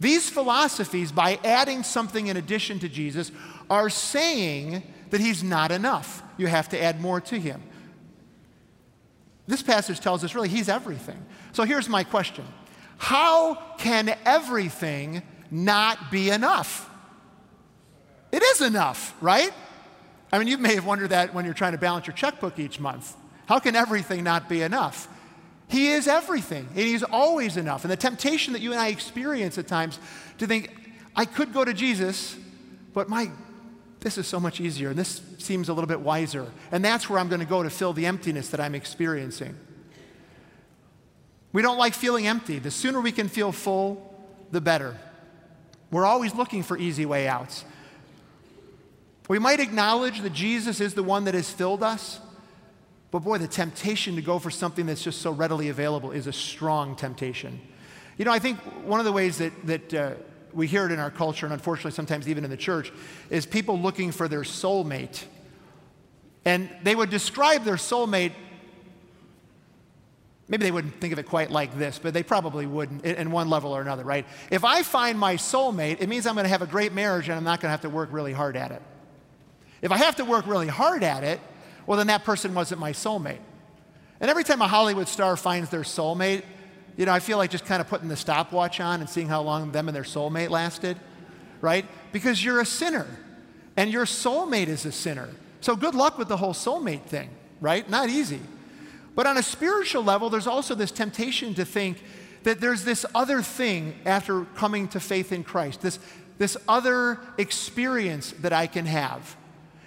These 0.00 0.28
philosophies, 0.28 1.12
by 1.12 1.38
adding 1.44 1.84
something 1.84 2.26
in 2.26 2.36
addition 2.36 2.80
to 2.80 2.88
Jesus, 2.88 3.30
are 3.70 3.88
saying 3.88 4.82
that 5.10 5.20
he's 5.20 5.44
not 5.44 5.70
enough. 5.70 6.24
You 6.38 6.48
have 6.48 6.70
to 6.70 6.82
add 6.82 7.00
more 7.00 7.20
to 7.20 7.38
him. 7.38 7.62
This 9.46 9.62
passage 9.62 10.00
tells 10.00 10.24
us 10.24 10.34
really 10.34 10.48
he's 10.48 10.68
everything. 10.68 11.24
So 11.52 11.62
here's 11.62 11.88
my 11.88 12.02
question 12.02 12.44
How 12.98 13.54
can 13.78 14.18
everything 14.24 15.22
not 15.52 16.10
be 16.10 16.30
enough? 16.30 16.90
It 18.32 18.42
is 18.42 18.60
enough, 18.60 19.14
right? 19.20 19.52
I 20.32 20.40
mean, 20.40 20.48
you 20.48 20.58
may 20.58 20.74
have 20.74 20.84
wondered 20.84 21.10
that 21.10 21.32
when 21.32 21.44
you're 21.44 21.54
trying 21.54 21.74
to 21.74 21.78
balance 21.78 22.08
your 22.08 22.16
checkbook 22.16 22.58
each 22.58 22.80
month. 22.80 23.16
How 23.46 23.58
can 23.58 23.76
everything 23.76 24.24
not 24.24 24.48
be 24.48 24.62
enough? 24.62 25.08
He 25.68 25.88
is 25.88 26.06
everything, 26.06 26.68
and 26.70 26.78
He's 26.78 27.02
always 27.02 27.56
enough. 27.56 27.84
And 27.84 27.90
the 27.90 27.96
temptation 27.96 28.52
that 28.52 28.60
you 28.60 28.72
and 28.72 28.80
I 28.80 28.88
experience 28.88 29.56
at 29.58 29.66
times 29.66 29.98
to 30.38 30.46
think, 30.46 30.70
I 31.16 31.24
could 31.24 31.52
go 31.52 31.64
to 31.64 31.72
Jesus, 31.72 32.36
but 32.92 33.08
my, 33.08 33.30
this 34.00 34.18
is 34.18 34.26
so 34.26 34.38
much 34.38 34.60
easier, 34.60 34.90
and 34.90 34.98
this 34.98 35.22
seems 35.38 35.68
a 35.68 35.74
little 35.74 35.88
bit 35.88 36.00
wiser. 36.00 36.50
And 36.70 36.84
that's 36.84 37.08
where 37.08 37.18
I'm 37.18 37.28
going 37.28 37.40
to 37.40 37.46
go 37.46 37.62
to 37.62 37.70
fill 37.70 37.92
the 37.92 38.06
emptiness 38.06 38.48
that 38.48 38.60
I'm 38.60 38.74
experiencing. 38.74 39.56
We 41.52 41.62
don't 41.62 41.78
like 41.78 41.94
feeling 41.94 42.26
empty. 42.26 42.58
The 42.58 42.70
sooner 42.70 43.00
we 43.00 43.12
can 43.12 43.28
feel 43.28 43.52
full, 43.52 44.14
the 44.50 44.60
better. 44.60 44.96
We're 45.90 46.06
always 46.06 46.34
looking 46.34 46.62
for 46.62 46.78
easy 46.78 47.04
way 47.04 47.28
outs. 47.28 47.64
We 49.28 49.38
might 49.38 49.60
acknowledge 49.60 50.20
that 50.20 50.32
Jesus 50.32 50.80
is 50.80 50.94
the 50.94 51.02
one 51.02 51.24
that 51.24 51.34
has 51.34 51.50
filled 51.50 51.82
us, 51.82 52.20
but 53.12 53.20
boy, 53.20 53.36
the 53.36 53.46
temptation 53.46 54.16
to 54.16 54.22
go 54.22 54.38
for 54.38 54.50
something 54.50 54.86
that's 54.86 55.04
just 55.04 55.20
so 55.20 55.30
readily 55.30 55.68
available 55.68 56.10
is 56.12 56.26
a 56.26 56.32
strong 56.32 56.96
temptation. 56.96 57.60
You 58.16 58.24
know, 58.24 58.32
I 58.32 58.38
think 58.38 58.58
one 58.86 59.00
of 59.00 59.06
the 59.06 59.12
ways 59.12 59.36
that, 59.36 59.52
that 59.66 59.94
uh, 59.94 60.12
we 60.54 60.66
hear 60.66 60.86
it 60.86 60.92
in 60.92 60.98
our 60.98 61.10
culture, 61.10 61.44
and 61.44 61.52
unfortunately 61.52 61.90
sometimes 61.90 62.26
even 62.26 62.42
in 62.42 62.48
the 62.48 62.56
church, 62.56 62.90
is 63.28 63.44
people 63.44 63.78
looking 63.78 64.12
for 64.12 64.28
their 64.28 64.40
soulmate. 64.40 65.24
And 66.46 66.70
they 66.82 66.94
would 66.94 67.10
describe 67.10 67.64
their 67.64 67.76
soulmate, 67.76 68.32
maybe 70.48 70.64
they 70.64 70.72
wouldn't 70.72 70.98
think 70.98 71.12
of 71.12 71.18
it 71.18 71.26
quite 71.26 71.50
like 71.50 71.76
this, 71.76 71.98
but 71.98 72.14
they 72.14 72.22
probably 72.22 72.64
wouldn't 72.64 73.04
in 73.04 73.30
one 73.30 73.50
level 73.50 73.76
or 73.76 73.82
another, 73.82 74.04
right? 74.04 74.24
If 74.50 74.64
I 74.64 74.82
find 74.82 75.18
my 75.18 75.36
soulmate, 75.36 76.00
it 76.00 76.08
means 76.08 76.26
I'm 76.26 76.34
going 76.34 76.44
to 76.44 76.50
have 76.50 76.62
a 76.62 76.66
great 76.66 76.94
marriage 76.94 77.28
and 77.28 77.36
I'm 77.36 77.44
not 77.44 77.60
going 77.60 77.68
to 77.68 77.72
have 77.72 77.82
to 77.82 77.90
work 77.90 78.08
really 78.10 78.32
hard 78.32 78.56
at 78.56 78.70
it. 78.72 78.80
If 79.82 79.92
I 79.92 79.98
have 79.98 80.16
to 80.16 80.24
work 80.24 80.46
really 80.46 80.68
hard 80.68 81.04
at 81.04 81.24
it, 81.24 81.40
well, 81.86 81.98
then 81.98 82.06
that 82.08 82.24
person 82.24 82.54
wasn't 82.54 82.80
my 82.80 82.92
soulmate. 82.92 83.40
And 84.20 84.30
every 84.30 84.44
time 84.44 84.62
a 84.62 84.68
Hollywood 84.68 85.08
star 85.08 85.36
finds 85.36 85.70
their 85.70 85.80
soulmate, 85.80 86.44
you 86.96 87.06
know, 87.06 87.12
I 87.12 87.20
feel 87.20 87.38
like 87.38 87.50
just 87.50 87.64
kind 87.64 87.80
of 87.80 87.88
putting 87.88 88.08
the 88.08 88.16
stopwatch 88.16 88.80
on 88.80 89.00
and 89.00 89.08
seeing 89.08 89.28
how 89.28 89.42
long 89.42 89.72
them 89.72 89.88
and 89.88 89.96
their 89.96 90.04
soulmate 90.04 90.50
lasted, 90.50 90.96
right? 91.60 91.86
Because 92.12 92.44
you're 92.44 92.60
a 92.60 92.66
sinner 92.66 93.06
and 93.76 93.90
your 93.90 94.04
soulmate 94.04 94.68
is 94.68 94.84
a 94.84 94.92
sinner. 94.92 95.30
So 95.60 95.74
good 95.74 95.94
luck 95.94 96.18
with 96.18 96.28
the 96.28 96.36
whole 96.36 96.54
soulmate 96.54 97.02
thing, 97.02 97.30
right? 97.60 97.88
Not 97.88 98.10
easy. 98.10 98.40
But 99.14 99.26
on 99.26 99.36
a 99.36 99.42
spiritual 99.42 100.04
level, 100.04 100.30
there's 100.30 100.46
also 100.46 100.74
this 100.74 100.90
temptation 100.90 101.54
to 101.54 101.64
think 101.64 102.02
that 102.44 102.60
there's 102.60 102.84
this 102.84 103.06
other 103.14 103.42
thing 103.42 103.94
after 104.04 104.44
coming 104.56 104.88
to 104.88 105.00
faith 105.00 105.32
in 105.32 105.44
Christ, 105.44 105.80
this, 105.80 105.98
this 106.38 106.56
other 106.68 107.20
experience 107.38 108.32
that 108.40 108.52
I 108.52 108.66
can 108.66 108.86
have. 108.86 109.36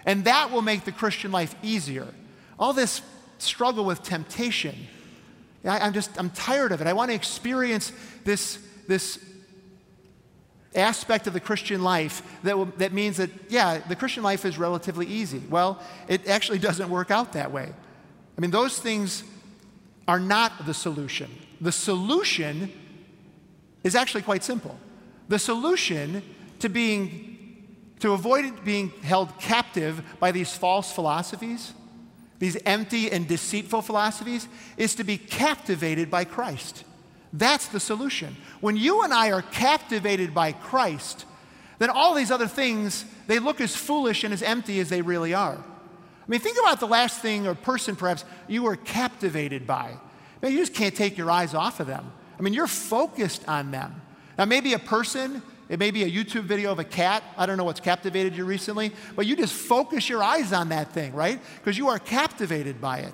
And 0.05 0.25
that 0.25 0.51
will 0.51 0.61
make 0.61 0.85
the 0.85 0.91
Christian 0.91 1.31
life 1.31 1.55
easier. 1.63 2.07
All 2.59 2.73
this 2.73 3.01
struggle 3.37 3.85
with 3.85 4.03
temptation, 4.03 4.75
I, 5.63 5.85
am 5.85 5.93
just, 5.93 6.11
I'm 6.17 6.29
tired 6.29 6.71
of 6.71 6.81
it. 6.81 6.87
I 6.87 6.93
want 6.93 7.11
to 7.11 7.15
experience 7.15 7.91
this, 8.23 8.59
this 8.87 9.19
aspect 10.75 11.27
of 11.27 11.33
the 11.33 11.39
Christian 11.39 11.83
life 11.83 12.21
that, 12.43 12.57
will, 12.57 12.65
that 12.77 12.93
means 12.93 13.17
that, 13.17 13.29
yeah, 13.49 13.79
the 13.79 13.95
Christian 13.95 14.23
life 14.23 14.45
is 14.45 14.57
relatively 14.57 15.07
easy. 15.07 15.41
Well, 15.49 15.81
it 16.07 16.27
actually 16.27 16.59
doesn't 16.67 16.89
work 16.89 17.11
out 17.11 17.33
that 17.33 17.51
way. 17.51 17.71
I 18.37 18.41
mean, 18.41 18.51
those 18.51 18.77
things 18.79 19.23
are 20.07 20.19
not 20.19 20.65
the 20.65 20.73
solution. 20.73 21.29
The 21.61 21.71
solution 21.71 22.71
is 23.83 23.95
actually 23.95 24.21
quite 24.23 24.43
simple. 24.43 24.77
The 25.29 25.39
solution 25.39 26.21
to 26.59 26.69
being 26.69 27.35
to 27.99 28.12
avoid 28.12 28.63
being 28.63 28.89
held 29.03 29.38
captive 29.39 30.03
by 30.19 30.31
these 30.31 30.55
false 30.55 30.91
philosophies, 30.91 31.73
these 32.39 32.58
empty 32.65 33.12
and 33.12 33.27
deceitful 33.27 33.81
philosophies, 33.81 34.47
is 34.77 34.95
to 34.95 35.03
be 35.03 35.17
captivated 35.17 36.12
by 36.12 36.25
Christ. 36.25 36.84
That's 37.31 37.67
the 37.67 37.79
solution. 37.79 38.36
When 38.62 38.77
you 38.77 39.03
and 39.03 39.13
I 39.13 39.31
are 39.31 39.41
captivated 39.41 40.34
by 40.34 40.51
Christ, 40.51 41.25
then 41.79 41.89
all 41.89 42.13
these 42.13 42.31
other 42.31 42.47
things, 42.47 43.05
they 43.27 43.39
look 43.39 43.60
as 43.60 43.75
foolish 43.75 44.23
and 44.23 44.34
as 44.34 44.41
empty 44.41 44.79
as 44.79 44.89
they 44.89 45.01
really 45.01 45.34
are. 45.34 45.58
I 45.58 46.31
mean, 46.31 46.39
think 46.39 46.58
about 46.60 46.79
the 46.79 46.88
last 46.88 47.21
thing 47.21 47.45
or 47.45 47.53
person 47.53 47.95
perhaps 47.95 48.25
you 48.47 48.63
were 48.63 48.75
captivated 48.75 49.67
by. 49.67 49.91
I 50.41 50.45
mean, 50.45 50.53
you 50.53 50.60
just 50.60 50.73
can't 50.73 50.95
take 50.95 51.17
your 51.17 51.29
eyes 51.29 51.53
off 51.53 51.79
of 51.79 51.88
them. 51.88 52.12
I 52.38 52.41
mean, 52.41 52.53
you're 52.53 52.67
focused 52.67 53.47
on 53.47 53.71
them. 53.71 54.01
Now, 54.38 54.45
maybe 54.45 54.73
a 54.73 54.79
person 54.79 55.41
it 55.67 55.80
may 55.80 55.91
be 55.91 56.04
a 56.04 56.10
YouTube 56.10 56.43
video 56.43 56.71
of 56.71 56.80
a 56.80 56.84
cat. 56.84 57.23
I 57.38 57.45
don't 57.45 57.58
know 57.58 57.63
what's 57.63 57.80
captivated 57.80 58.36
you 58.36 58.45
recently, 58.45 58.91
but 59.15 59.25
you 59.25 59.36
just 59.36 59.54
focus 59.54 60.08
your 60.08 60.21
eyes 60.21 60.54
on 60.54 60.69
that 60.69 60.91
thing, 60.91 61.13
right? 61.13 61.39
Because 61.58 61.78
you 61.78 61.89
are 61.89 61.99
captivated 61.99 62.80
by 62.80 62.99
it. 62.99 63.13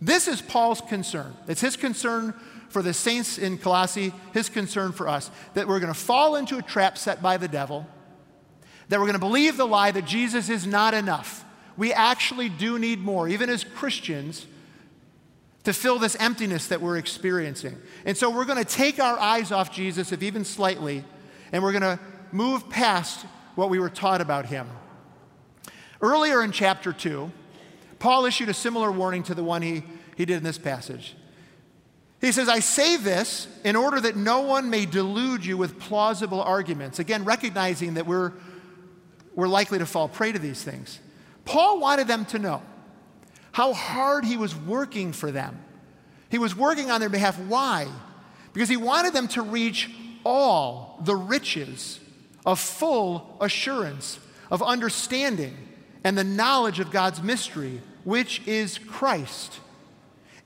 This 0.00 0.28
is 0.28 0.40
Paul's 0.40 0.80
concern. 0.80 1.36
It's 1.46 1.60
his 1.60 1.76
concern 1.76 2.34
for 2.68 2.82
the 2.82 2.94
saints 2.94 3.38
in 3.38 3.58
Colossae, 3.58 4.12
his 4.32 4.48
concern 4.48 4.92
for 4.92 5.08
us 5.08 5.30
that 5.54 5.66
we're 5.66 5.80
going 5.80 5.92
to 5.92 5.98
fall 5.98 6.36
into 6.36 6.58
a 6.58 6.62
trap 6.62 6.96
set 6.96 7.20
by 7.22 7.36
the 7.36 7.48
devil, 7.48 7.86
that 8.88 8.98
we're 8.98 9.06
going 9.06 9.14
to 9.14 9.18
believe 9.18 9.56
the 9.56 9.66
lie 9.66 9.90
that 9.90 10.04
Jesus 10.04 10.48
is 10.48 10.66
not 10.66 10.94
enough. 10.94 11.44
We 11.76 11.92
actually 11.92 12.48
do 12.48 12.78
need 12.78 13.00
more. 13.00 13.28
Even 13.28 13.50
as 13.50 13.64
Christians, 13.64 14.46
to 15.68 15.74
fill 15.74 15.98
this 15.98 16.16
emptiness 16.18 16.68
that 16.68 16.80
we're 16.80 16.96
experiencing. 16.96 17.76
And 18.06 18.16
so 18.16 18.30
we're 18.30 18.46
going 18.46 18.56
to 18.56 18.64
take 18.64 18.98
our 18.98 19.18
eyes 19.18 19.52
off 19.52 19.70
Jesus, 19.70 20.12
if 20.12 20.22
even 20.22 20.42
slightly, 20.42 21.04
and 21.52 21.62
we're 21.62 21.72
going 21.72 21.82
to 21.82 22.00
move 22.32 22.70
past 22.70 23.26
what 23.54 23.68
we 23.68 23.78
were 23.78 23.90
taught 23.90 24.22
about 24.22 24.46
him. 24.46 24.66
Earlier 26.00 26.42
in 26.42 26.52
chapter 26.52 26.94
2, 26.94 27.30
Paul 27.98 28.24
issued 28.24 28.48
a 28.48 28.54
similar 28.54 28.90
warning 28.90 29.22
to 29.24 29.34
the 29.34 29.44
one 29.44 29.60
he, 29.60 29.82
he 30.16 30.24
did 30.24 30.38
in 30.38 30.42
this 30.42 30.56
passage. 30.56 31.14
He 32.22 32.32
says, 32.32 32.48
I 32.48 32.60
say 32.60 32.96
this 32.96 33.46
in 33.62 33.76
order 33.76 34.00
that 34.00 34.16
no 34.16 34.40
one 34.40 34.70
may 34.70 34.86
delude 34.86 35.44
you 35.44 35.58
with 35.58 35.78
plausible 35.78 36.40
arguments. 36.40 36.98
Again, 36.98 37.26
recognizing 37.26 37.92
that 37.94 38.06
we're, 38.06 38.32
we're 39.34 39.48
likely 39.48 39.80
to 39.80 39.86
fall 39.86 40.08
prey 40.08 40.32
to 40.32 40.38
these 40.38 40.64
things. 40.64 40.98
Paul 41.44 41.78
wanted 41.78 42.08
them 42.08 42.24
to 42.24 42.38
know 42.38 42.62
how 43.58 43.72
hard 43.72 44.24
he 44.24 44.36
was 44.36 44.54
working 44.54 45.12
for 45.12 45.32
them. 45.32 45.58
He 46.28 46.38
was 46.38 46.54
working 46.54 46.92
on 46.92 47.00
their 47.00 47.08
behalf. 47.08 47.40
Why? 47.40 47.88
Because 48.52 48.68
he 48.68 48.76
wanted 48.76 49.14
them 49.14 49.26
to 49.28 49.42
reach 49.42 49.90
all 50.22 51.00
the 51.02 51.16
riches 51.16 51.98
of 52.46 52.60
full 52.60 53.36
assurance, 53.40 54.20
of 54.48 54.62
understanding, 54.62 55.56
and 56.04 56.16
the 56.16 56.22
knowledge 56.22 56.78
of 56.78 56.92
God's 56.92 57.20
mystery, 57.20 57.80
which 58.04 58.46
is 58.46 58.78
Christ, 58.78 59.58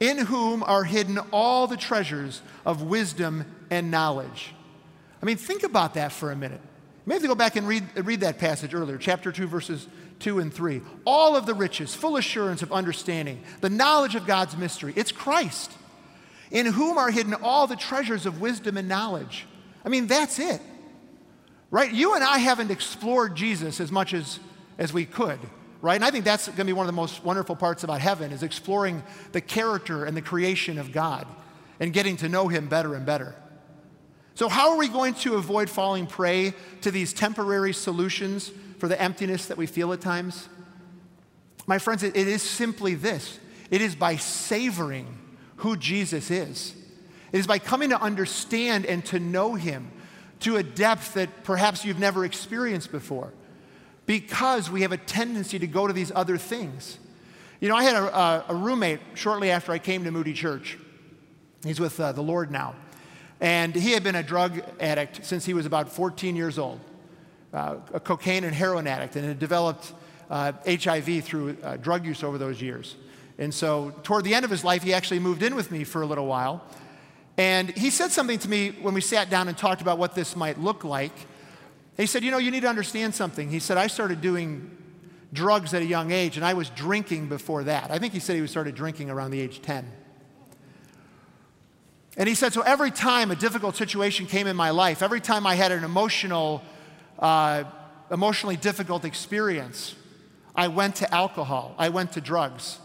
in 0.01 0.17
whom 0.17 0.63
are 0.63 0.85
hidden 0.85 1.19
all 1.33 1.67
the 1.67 1.77
treasures 1.77 2.41
of 2.65 2.81
wisdom 2.81 3.45
and 3.69 3.91
knowledge. 3.91 4.55
I 5.23 5.27
mean, 5.27 5.37
think 5.37 5.65
about 5.65 5.93
that 5.95 6.13
for 6.13 6.33
a 6.33 6.37
minute. 6.37 6.63
You 6.63 7.11
may 7.11 7.17
have 7.17 7.23
to 7.23 7.29
go 7.29 7.35
back 7.35 7.57
and 7.57 7.69
read, 7.69 7.85
read 7.95 8.21
that 8.21 8.39
passage 8.39 8.73
earlier, 8.73 8.97
chapter 8.97 9.31
2, 9.31 9.49
verses 9.49 9.87
2 10.23 10.39
and 10.39 10.53
3. 10.53 10.81
All 11.05 11.37
of 11.37 11.47
the 11.47 11.55
riches, 11.55 11.95
full 11.95 12.17
assurance 12.17 12.63
of 12.63 12.73
understanding, 12.73 13.43
the 13.61 13.69
knowledge 13.69 14.15
of 14.15 14.27
God's 14.27 14.57
mystery. 14.57 14.93
It's 14.97 15.13
Christ, 15.13 15.73
in 16.51 16.67
whom 16.67 16.97
are 16.97 17.11
hidden 17.11 17.35
all 17.35 17.67
the 17.67 17.77
treasures 17.77 18.25
of 18.25 18.41
wisdom 18.41 18.77
and 18.77 18.89
knowledge. 18.89 19.47
I 19.85 19.89
mean, 19.89 20.07
that's 20.07 20.39
it. 20.39 20.61
Right? 21.71 21.93
You 21.93 22.15
and 22.15 22.23
I 22.23 22.39
haven't 22.39 22.71
explored 22.71 23.35
Jesus 23.35 23.81
as 23.81 23.91
much 23.91 24.15
as, 24.15 24.39
as 24.79 24.93
we 24.93 25.05
could. 25.05 25.39
Right? 25.81 25.97
And 25.97 26.05
I 26.05 26.11
think 26.11 26.25
that's 26.25 26.47
going 26.47 26.59
to 26.59 26.65
be 26.65 26.73
one 26.73 26.87
of 26.87 26.89
the 26.89 27.01
most 27.01 27.25
wonderful 27.25 27.57
parts 27.57 27.83
about 27.83 28.01
heaven 28.01 28.31
is 28.31 28.45
exploring 28.45 29.03
the 29.33 29.41
character 29.41 30.05
and 30.05 30.17
the 30.17 30.23
creation 30.23 30.79
of 30.79 30.93
God 30.93 31.27
and 31.81 31.93
getting 31.93 32.17
to 32.19 32.29
know 32.29 32.47
him 32.47 32.69
better 32.69 32.95
and 32.95 33.05
better. 33.05 33.35
So, 34.35 34.49
how 34.49 34.71
are 34.71 34.79
we 34.79 34.89
going 34.89 35.15
to 35.15 35.35
avoid 35.35 35.69
falling 35.69 36.07
prey 36.07 36.55
to 36.83 36.91
these 36.91 37.13
temporary 37.13 37.73
solutions 37.73 38.53
for 38.83 38.89
the 38.89 39.01
emptiness 39.01 39.47
that 39.47 39.57
we 39.57 39.65
feel 39.69 39.93
at 39.93 40.01
times? 40.01 40.49
My 41.69 41.79
friends, 41.79 42.03
it 42.03 42.17
is 42.17 42.43
simply 42.43 42.97
this 42.97 43.39
it 43.71 43.81
is 43.81 43.95
by 43.95 44.17
savoring 44.17 45.07
who 45.59 45.77
Jesus 45.77 46.33
is. 46.33 46.75
It 47.31 47.39
is 47.39 47.47
by 47.47 47.61
coming 47.61 47.91
to 47.91 48.03
understand 48.03 48.85
and 48.85 49.05
to 49.05 49.21
know 49.21 49.55
him 49.55 49.93
to 50.41 50.57
a 50.57 50.65
depth 50.65 51.15
that 51.15 51.45
perhaps 51.45 51.85
you've 51.85 52.01
never 52.01 52.25
experienced 52.25 52.91
before 52.91 53.33
because 54.05 54.69
we 54.69 54.83
have 54.83 54.91
a 54.91 54.97
tendency 54.97 55.61
to 55.61 55.69
go 55.69 55.87
to 55.87 55.93
these 55.93 56.11
other 56.13 56.37
things. 56.37 56.99
You 57.61 57.69
know, 57.69 57.77
I 57.77 57.85
had 57.85 57.95
a, 57.95 58.47
a 58.49 58.55
roommate 58.57 58.99
shortly 59.15 59.53
after 59.53 59.71
I 59.71 59.79
came 59.79 60.03
to 60.03 60.11
Moody 60.11 60.33
Church. 60.33 60.77
He's 61.63 61.79
with 61.79 62.01
uh, 62.01 62.11
the 62.11 62.23
Lord 62.23 62.51
now. 62.51 62.75
And 63.41 63.77
he 63.77 63.93
had 63.93 64.03
been 64.03 64.17
a 64.17 64.25
drug 64.25 64.61
addict 64.81 65.25
since 65.25 65.45
he 65.45 65.55
was 65.55 65.67
about 65.67 65.89
14 65.89 66.35
years 66.35 66.59
old, 66.59 66.81
uh, 67.53 67.77
a 67.93 68.01
cocaine 68.01 68.45
and 68.45 68.55
heroin 68.55 68.87
addict, 68.87 69.17
and 69.17 69.25
had 69.25 69.39
developed 69.39 69.93
uh, 70.31 70.53
HIV 70.67 71.25
through 71.25 71.57
uh, 71.63 71.77
drug 71.77 72.07
use 72.07 72.23
over 72.23 72.39
those 72.39 72.61
years. 72.61 72.97
And 73.39 73.53
so, 73.53 73.93
toward 74.03 74.25
the 74.25 74.35
end 74.35 74.45
of 74.45 74.51
his 74.51 74.65
life, 74.65 74.83
he 74.83 74.95
actually 74.95 75.19
moved 75.19 75.43
in 75.43 75.55
with 75.55 75.71
me 75.71 75.85
for 75.85 76.03
a 76.03 76.07
little 76.07 76.27
while. 76.27 76.65
And 77.37 77.71
he 77.71 77.91
said 77.91 78.11
something 78.11 78.39
to 78.41 78.49
me 78.49 78.71
when 78.71 78.95
we 78.95 79.01
sat 79.01 79.31
down 79.31 79.49
and 79.49 79.57
talked 79.57 79.81
about 79.81 79.99
what 79.99 80.15
this 80.15 80.37
might 80.37 80.59
look 80.59 80.85
like. 80.85 81.13
He 81.97 82.07
said, 82.07 82.23
You 82.23 82.31
know, 82.31 82.39
you 82.39 82.51
need 82.51 82.61
to 82.61 82.69
understand 82.69 83.15
something. 83.15 83.51
He 83.51 83.59
said, 83.59 83.79
I 83.79 83.87
started 83.87 84.21
doing 84.21 84.71
drugs 85.33 85.73
at 85.73 85.83
a 85.83 85.87
young 85.87 86.11
age, 86.13 86.37
and 86.37 86.45
I 86.45 86.55
was 86.55 86.69
drinking 86.71 87.29
before 87.29 87.65
that. 87.65 87.91
I 87.91 87.99
think 87.99 88.13
he 88.13 88.19
said 88.19 88.37
he 88.37 88.47
started 88.47 88.75
drinking 88.75 89.11
around 89.11 89.31
the 89.31 89.41
age 89.41 89.63
10. 89.63 89.91
And 92.17 92.29
he 92.29 92.35
said, 92.35 92.53
So 92.53 92.61
every 92.63 92.91
time 92.91 93.31
a 93.31 93.37
difficult 93.37 93.77
situation 93.77 94.27
came 94.27 94.47
in 94.47 94.57
my 94.57 94.71
life, 94.71 95.03
every 95.03 95.21
time 95.21 95.47
I 95.47 95.55
had 95.55 95.73
an 95.73 95.85
emotional, 95.85 96.63
uh, 97.23 97.65
emotionally 98.11 98.57
difficult 98.57 99.07
experience, 99.07 99.95
I 100.55 100.69
went 100.69 100.97
to 100.97 101.15
alcohol, 101.15 101.75
I 101.79 101.89
went 101.89 102.13
to 102.13 102.21
drugs. 102.21 102.79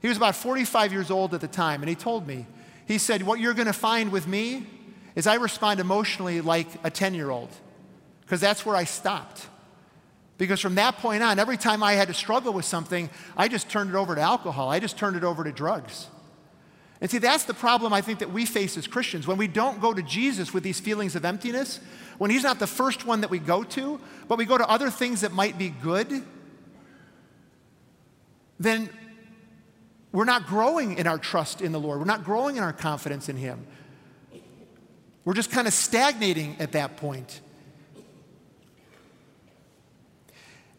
He 0.00 0.08
was 0.08 0.16
about 0.16 0.36
45 0.36 0.92
years 0.92 1.10
old 1.10 1.34
at 1.34 1.40
the 1.40 1.48
time, 1.48 1.82
and 1.82 1.88
he 1.88 1.94
told 1.94 2.26
me, 2.26 2.46
he 2.86 2.98
said, 2.98 3.22
What 3.22 3.40
you're 3.40 3.54
going 3.54 3.66
to 3.66 3.72
find 3.72 4.12
with 4.12 4.26
me 4.26 4.66
is 5.14 5.26
I 5.26 5.34
respond 5.34 5.80
emotionally 5.80 6.40
like 6.40 6.66
a 6.84 6.90
10 6.90 7.14
year 7.14 7.30
old, 7.30 7.50
because 8.22 8.40
that's 8.40 8.64
where 8.64 8.76
I 8.76 8.84
stopped. 8.84 9.46
Because 10.36 10.60
from 10.60 10.74
that 10.74 10.98
point 10.98 11.22
on, 11.22 11.38
every 11.38 11.56
time 11.56 11.82
I 11.82 11.92
had 11.92 12.08
to 12.08 12.14
struggle 12.14 12.52
with 12.52 12.64
something, 12.64 13.08
I 13.36 13.46
just 13.48 13.68
turned 13.70 13.90
it 13.90 13.96
over 13.96 14.14
to 14.14 14.20
alcohol, 14.20 14.70
I 14.70 14.80
just 14.80 14.96
turned 14.96 15.16
it 15.16 15.24
over 15.24 15.44
to 15.44 15.52
drugs. 15.52 16.08
And 17.00 17.10
see, 17.10 17.18
that's 17.18 17.44
the 17.44 17.54
problem 17.54 17.92
I 17.92 18.00
think 18.00 18.20
that 18.20 18.30
we 18.30 18.46
face 18.46 18.78
as 18.78 18.86
Christians. 18.86 19.26
When 19.26 19.36
we 19.36 19.46
don't 19.46 19.80
go 19.80 19.92
to 19.92 20.02
Jesus 20.02 20.54
with 20.54 20.62
these 20.62 20.80
feelings 20.80 21.14
of 21.16 21.24
emptiness, 21.24 21.80
when 22.18 22.30
He's 22.30 22.42
not 22.42 22.58
the 22.58 22.66
first 22.66 23.06
one 23.06 23.20
that 23.22 23.30
we 23.30 23.38
go 23.38 23.64
to, 23.64 24.00
but 24.28 24.38
we 24.38 24.44
go 24.44 24.58
to 24.58 24.68
other 24.68 24.90
things 24.90 25.22
that 25.22 25.32
might 25.32 25.58
be 25.58 25.68
good, 25.68 26.22
then 28.58 28.88
we're 30.12 30.24
not 30.24 30.46
growing 30.46 30.96
in 30.96 31.06
our 31.06 31.18
trust 31.18 31.60
in 31.60 31.72
the 31.72 31.80
Lord. 31.80 31.98
We're 31.98 32.04
not 32.04 32.24
growing 32.24 32.56
in 32.56 32.62
our 32.62 32.72
confidence 32.72 33.28
in 33.28 33.36
Him. 33.36 33.66
We're 35.24 35.34
just 35.34 35.50
kind 35.50 35.66
of 35.66 35.72
stagnating 35.72 36.56
at 36.58 36.72
that 36.72 36.96
point. 36.96 37.40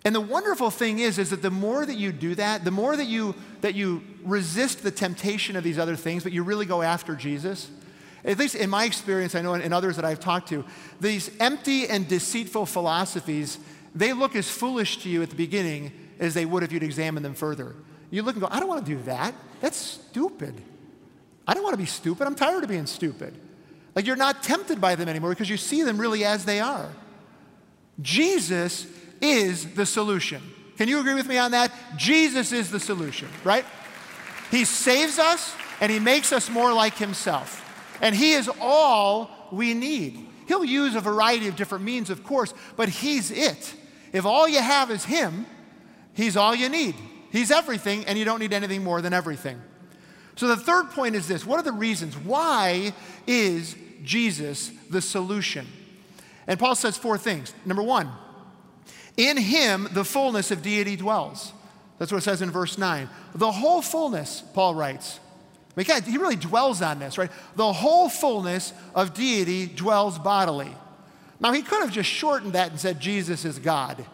And 0.05 0.13
the 0.13 0.21
wonderful 0.21 0.69
thing 0.69 0.99
is, 0.99 1.17
is 1.17 1.31
that 1.31 1.41
the 1.41 1.49
more 1.49 1.83
that 1.83 1.95
you 1.95 2.11
do 2.11 2.35
that, 2.35 2.63
the 2.63 2.69
more 2.69 2.95
that 2.95 3.07
you, 3.07 3.33
that 3.61 3.73
you 3.73 4.03
resist 4.23 4.83
the 4.83 4.91
temptation 4.91 5.55
of 5.55 5.63
these 5.63 5.79
other 5.79 5.95
things, 5.95 6.21
but 6.21 6.31
you 6.31 6.43
really 6.43 6.67
go 6.67 6.83
after 6.83 7.15
Jesus, 7.15 7.69
at 8.25 8.39
least 8.39 8.55
in 8.55 8.69
my 8.69 8.85
experience, 8.85 9.35
I 9.35 9.41
know 9.41 9.53
in, 9.53 9.71
others 9.71 9.95
that 9.97 10.05
I've 10.05 10.19
talked 10.19 10.49
to, 10.49 10.65
these 10.99 11.29
empty 11.39 11.87
and 11.87 12.07
deceitful 12.07 12.65
philosophies, 12.65 13.59
they 13.93 14.13
look 14.13 14.35
as 14.35 14.49
foolish 14.49 14.97
to 15.03 15.09
you 15.09 15.21
at 15.21 15.29
the 15.29 15.35
beginning 15.35 15.91
as 16.19 16.33
they 16.33 16.45
would 16.45 16.63
if 16.63 16.71
you'd 16.71 16.83
examine 16.83 17.21
them 17.23 17.35
further. 17.35 17.75
You 18.09 18.23
look 18.23 18.35
and 18.35 18.41
go, 18.41 18.47
I 18.51 18.59
don't 18.59 18.69
want 18.69 18.85
to 18.85 18.91
do 18.95 19.01
that. 19.03 19.33
That's 19.61 19.77
stupid. 19.77 20.55
I 21.47 21.53
don't 21.53 21.63
want 21.63 21.73
to 21.73 21.77
be 21.77 21.85
stupid. 21.85 22.25
I'm 22.25 22.35
tired 22.35 22.63
of 22.63 22.69
being 22.69 22.87
stupid. 22.87 23.35
Like 23.93 24.05
you're 24.05 24.15
not 24.15 24.43
tempted 24.43 24.81
by 24.81 24.95
them 24.95 25.07
anymore 25.07 25.29
because 25.29 25.49
you 25.49 25.57
see 25.57 25.83
them 25.83 25.97
really 25.97 26.25
as 26.25 26.45
they 26.45 26.59
are. 26.59 26.89
Jesus 28.01 28.87
is 29.21 29.73
the 29.75 29.85
solution. 29.85 30.41
Can 30.77 30.89
you 30.89 30.99
agree 30.99 31.13
with 31.13 31.27
me 31.27 31.37
on 31.37 31.51
that? 31.51 31.71
Jesus 31.95 32.51
is 32.51 32.71
the 32.71 32.79
solution, 32.79 33.29
right? 33.43 33.65
He 34.51 34.65
saves 34.65 35.19
us 35.19 35.55
and 35.79 35.91
he 35.91 35.99
makes 35.99 36.33
us 36.33 36.49
more 36.49 36.73
like 36.73 36.95
himself. 36.95 37.64
And 38.01 38.15
he 38.15 38.33
is 38.33 38.49
all 38.59 39.29
we 39.51 39.73
need. 39.73 40.27
He'll 40.47 40.65
use 40.65 40.95
a 40.95 41.01
variety 41.01 41.47
of 41.47 41.55
different 41.55 41.83
means, 41.83 42.09
of 42.09 42.23
course, 42.23 42.53
but 42.75 42.89
he's 42.89 43.31
it. 43.31 43.73
If 44.13 44.25
all 44.25 44.47
you 44.47 44.61
have 44.61 44.91
is 44.91 45.03
him, 45.05 45.45
he's 46.13 46.37
all 46.37 46.53
you 46.55 46.69
need. 46.69 46.95
He's 47.31 47.51
everything, 47.51 48.05
and 48.05 48.17
you 48.17 48.25
don't 48.25 48.39
need 48.39 48.53
anything 48.53 48.83
more 48.83 49.01
than 49.01 49.13
everything. 49.13 49.59
So 50.35 50.47
the 50.47 50.55
third 50.55 50.91
point 50.91 51.15
is 51.15 51.27
this 51.27 51.45
what 51.45 51.59
are 51.59 51.63
the 51.63 51.71
reasons? 51.71 52.17
Why 52.17 52.93
is 53.25 53.75
Jesus 54.03 54.71
the 54.89 55.01
solution? 55.01 55.67
And 56.47 56.59
Paul 56.59 56.75
says 56.75 56.97
four 56.97 57.17
things. 57.17 57.53
Number 57.65 57.83
one, 57.83 58.11
in 59.17 59.37
him, 59.37 59.87
the 59.91 60.05
fullness 60.05 60.51
of 60.51 60.61
deity 60.61 60.95
dwells. 60.95 61.53
That's 61.97 62.11
what 62.11 62.19
it 62.19 62.21
says 62.21 62.41
in 62.41 62.51
verse 62.51 62.77
9. 62.77 63.09
The 63.35 63.51
whole 63.51 63.81
fullness, 63.81 64.43
Paul 64.53 64.75
writes. 64.75 65.19
I 65.77 65.99
he 66.01 66.17
really 66.17 66.35
dwells 66.35 66.81
on 66.81 66.99
this, 66.99 67.17
right? 67.17 67.31
The 67.55 67.73
whole 67.73 68.07
fullness 68.07 68.73
of 68.93 69.13
deity 69.13 69.67
dwells 69.67 70.17
bodily. 70.17 70.73
Now, 71.39 71.51
he 71.51 71.61
could 71.61 71.81
have 71.81 71.91
just 71.91 72.09
shortened 72.09 72.53
that 72.53 72.71
and 72.71 72.79
said 72.79 72.99
Jesus 72.99 73.43
is 73.43 73.59
God, 73.59 74.05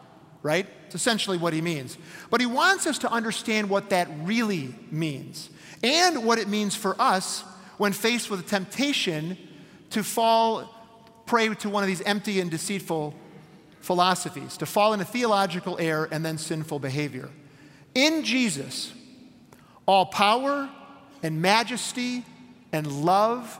right? 0.41 0.65
It's 0.87 0.95
essentially 0.95 1.37
what 1.37 1.53
he 1.53 1.61
means. 1.61 1.97
But 2.29 2.41
he 2.41 2.47
wants 2.47 2.87
us 2.87 2.97
to 2.99 3.11
understand 3.11 3.69
what 3.69 3.91
that 3.91 4.07
really 4.23 4.73
means 4.89 5.49
and 5.83 6.25
what 6.25 6.39
it 6.39 6.47
means 6.47 6.75
for 6.75 6.99
us 6.99 7.41
when 7.77 7.93
faced 7.93 8.29
with 8.29 8.39
a 8.39 8.43
temptation 8.43 9.37
to 9.91 10.03
fall 10.03 10.69
prey 11.25 11.53
to 11.53 11.69
one 11.69 11.83
of 11.83 11.87
these 11.87 12.01
empty 12.01 12.39
and 12.39 12.51
deceitful 12.51 13.13
philosophies, 13.79 14.57
to 14.57 14.65
fall 14.65 14.93
into 14.93 15.05
theological 15.05 15.77
error 15.79 16.07
and 16.11 16.25
then 16.25 16.37
sinful 16.37 16.79
behavior. 16.79 17.29
In 17.95 18.23
Jesus, 18.23 18.93
all 19.85 20.05
power 20.05 20.69
and 21.23 21.41
majesty 21.41 22.25
and 22.71 23.05
love 23.05 23.59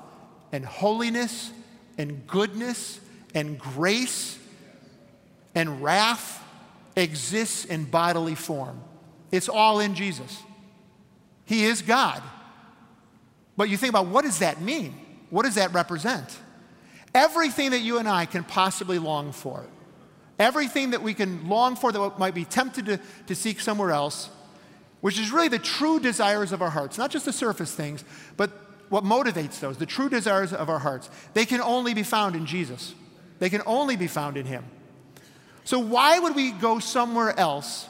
and 0.52 0.66
holiness 0.66 1.52
and 1.98 2.26
goodness 2.28 3.00
and 3.34 3.58
grace 3.60 4.38
and 5.56 5.84
wrath 5.84 6.44
exists 6.96 7.66
in 7.66 7.86
bodily 7.86 8.36
form. 8.36 8.82
It's 9.32 9.50
all 9.50 9.80
in 9.80 9.96
Jesus. 9.96 10.42
He 11.46 11.66
is 11.66 11.82
God. 11.82 12.22
But 13.58 13.70
you 13.70 13.78
think 13.78 13.92
about 13.92 14.08
what 14.08 14.24
does 14.24 14.40
that 14.40 14.62
mean? 14.62 14.96
What 15.30 15.44
does 15.44 15.56
that 15.56 15.74
represent? 15.74 16.38
Everything 17.14 17.72
that 17.72 17.80
you 17.80 17.98
and 17.98 18.08
I 18.08 18.26
can 18.26 18.44
possibly 18.44 18.98
long 19.00 19.32
for 19.32 19.66
Everything 20.42 20.90
that 20.90 21.04
we 21.04 21.14
can 21.14 21.48
long 21.48 21.76
for 21.76 21.92
that 21.92 22.18
might 22.18 22.34
be 22.34 22.46
tempted 22.46 22.88
to, 22.88 23.00
to 23.28 23.36
seek 23.36 23.60
somewhere 23.60 23.92
else, 23.92 24.28
which 25.02 25.20
is 25.20 25.32
really 25.32 25.48
the 25.48 25.60
true 25.60 26.00
desires 26.00 26.52
of 26.52 26.62
our 26.62 26.70
hearts, 26.70 26.98
not 26.98 27.12
just 27.12 27.26
the 27.26 27.34
surface 27.34 27.74
things, 27.74 28.04
but 28.38 28.52
what 28.90 29.04
motivates 29.04 29.60
those, 29.60 29.78
the 29.78 29.86
true 29.86 30.10
desires 30.10 30.54
of 30.54 30.70
our 30.70 30.80
hearts. 30.80 31.10
They 31.34 31.46
can 31.46 31.62
only 31.62 31.94
be 31.94 32.04
found 32.04 32.36
in 32.36 32.46
Jesus. 32.46 32.94
They 33.40 33.50
can 33.50 33.62
only 33.66 33.96
be 33.96 34.08
found 34.08 34.38
in 34.38 34.46
Him. 34.46 34.64
So, 35.64 35.80
why 35.80 36.20
would 36.20 36.36
we 36.36 36.52
go 36.52 36.80
somewhere 36.80 37.38
else? 37.38 37.88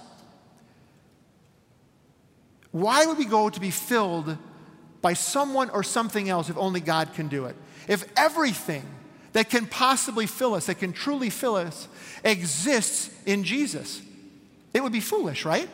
Why 2.71 3.05
would 3.05 3.17
we 3.17 3.25
go 3.25 3.49
to 3.49 3.59
be 3.59 3.71
filled 3.71 4.37
by 5.01 5.13
someone 5.13 5.69
or 5.71 5.83
something 5.83 6.29
else 6.29 6.49
if 6.49 6.57
only 6.57 6.79
God 6.79 7.13
can 7.13 7.27
do 7.27 7.45
it? 7.45 7.55
If 7.87 8.05
everything 8.15 8.83
that 9.33 9.49
can 9.49 9.65
possibly 9.65 10.27
fill 10.27 10.53
us, 10.53 10.67
that 10.67 10.75
can 10.75 10.93
truly 10.93 11.29
fill 11.29 11.55
us, 11.55 11.87
exists 12.23 13.09
in 13.25 13.43
Jesus. 13.43 14.01
It 14.73 14.83
would 14.83 14.93
be 14.93 14.99
foolish, 14.99 15.45
right? 15.45 15.69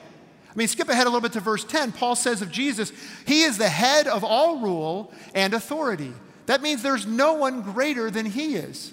I 0.57 0.59
mean, 0.59 0.67
skip 0.69 0.89
ahead 0.89 1.05
a 1.05 1.09
little 1.11 1.21
bit 1.21 1.33
to 1.33 1.39
verse 1.39 1.63
10. 1.63 1.91
Paul 1.91 2.15
says 2.15 2.41
of 2.41 2.51
Jesus, 2.51 2.91
He 3.27 3.43
is 3.43 3.59
the 3.59 3.69
head 3.69 4.07
of 4.07 4.23
all 4.23 4.57
rule 4.57 5.13
and 5.35 5.53
authority. 5.53 6.11
That 6.47 6.63
means 6.63 6.81
there's 6.81 7.05
no 7.05 7.33
one 7.33 7.61
greater 7.61 8.09
than 8.09 8.25
He 8.25 8.55
is. 8.55 8.91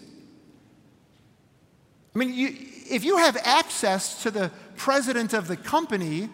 I 2.15 2.19
mean, 2.19 2.35
you, 2.35 2.55
if 2.91 3.03
you 3.03 3.17
have 3.17 3.39
access 3.45 4.23
to 4.25 4.31
the 4.31 4.51
president 4.77 5.33
of 5.33 5.49
the 5.49 5.57
company, 5.57 6.29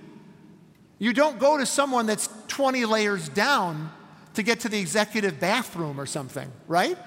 you 0.98 1.12
don't 1.12 1.38
go 1.38 1.56
to 1.56 1.64
someone 1.64 2.06
that's 2.06 2.28
20 2.48 2.84
layers 2.86 3.28
down 3.28 3.92
to 4.34 4.42
get 4.42 4.58
to 4.60 4.68
the 4.68 4.80
executive 4.80 5.38
bathroom 5.38 6.00
or 6.00 6.06
something, 6.06 6.50
right? 6.66 6.98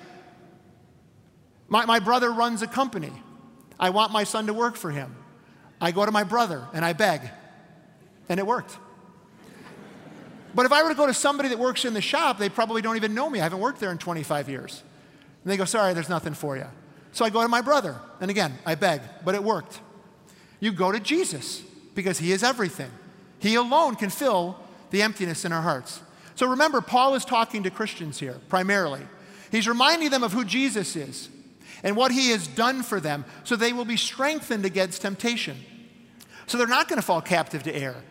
My, 1.67 1.85
my 1.85 1.99
brother 1.99 2.31
runs 2.31 2.61
a 2.61 2.67
company. 2.67 3.11
I 3.77 3.89
want 3.89 4.13
my 4.13 4.23
son 4.23 4.47
to 4.47 4.53
work 4.53 4.77
for 4.77 4.91
him. 4.91 5.13
I 5.81 5.91
go 5.91 6.05
to 6.05 6.11
my 6.13 6.23
brother 6.23 6.65
and 6.73 6.85
I 6.85 6.93
beg, 6.93 7.29
and 8.29 8.39
it 8.39 8.45
worked. 8.45 8.77
But 10.55 10.65
if 10.65 10.71
I 10.71 10.83
were 10.83 10.89
to 10.89 10.95
go 10.95 11.07
to 11.07 11.13
somebody 11.13 11.49
that 11.49 11.57
works 11.57 11.83
in 11.83 11.93
the 11.93 12.01
shop, 12.01 12.37
they 12.37 12.49
probably 12.49 12.81
don't 12.81 12.95
even 12.95 13.15
know 13.15 13.29
me. 13.29 13.39
I 13.39 13.43
haven't 13.43 13.59
worked 13.59 13.79
there 13.79 13.91
in 13.91 13.97
25 13.97 14.49
years. 14.49 14.83
And 15.43 15.51
they 15.51 15.57
go, 15.57 15.65
Sorry, 15.65 15.93
there's 15.93 16.09
nothing 16.09 16.33
for 16.33 16.55
you. 16.57 16.67
So 17.11 17.25
I 17.25 17.29
go 17.29 17.41
to 17.41 17.47
my 17.47 17.61
brother. 17.61 17.95
And 18.21 18.29
again, 18.29 18.57
I 18.65 18.75
beg, 18.75 19.01
but 19.23 19.35
it 19.35 19.43
worked. 19.43 19.81
You 20.59 20.71
go 20.71 20.91
to 20.91 20.99
Jesus 20.99 21.61
because 21.95 22.19
he 22.19 22.31
is 22.31 22.43
everything. 22.43 22.91
He 23.39 23.55
alone 23.55 23.95
can 23.95 24.09
fill 24.09 24.57
the 24.91 25.01
emptiness 25.01 25.43
in 25.43 25.51
our 25.51 25.61
hearts. 25.61 26.01
So 26.35 26.47
remember, 26.47 26.81
Paul 26.81 27.15
is 27.15 27.25
talking 27.25 27.63
to 27.63 27.69
Christians 27.69 28.19
here 28.19 28.39
primarily. 28.49 29.01
He's 29.51 29.67
reminding 29.67 30.09
them 30.09 30.23
of 30.23 30.33
who 30.33 30.45
Jesus 30.45 30.95
is 30.95 31.29
and 31.83 31.95
what 31.95 32.11
he 32.11 32.29
has 32.29 32.47
done 32.47 32.81
for 32.81 32.99
them 32.99 33.25
so 33.43 33.55
they 33.55 33.73
will 33.73 33.85
be 33.85 33.97
strengthened 33.97 34.65
against 34.65 35.01
temptation. 35.01 35.57
So 36.47 36.57
they're 36.57 36.67
not 36.67 36.87
going 36.87 36.99
to 36.99 37.05
fall 37.05 37.21
captive 37.21 37.63
to 37.63 37.75
error. 37.75 38.01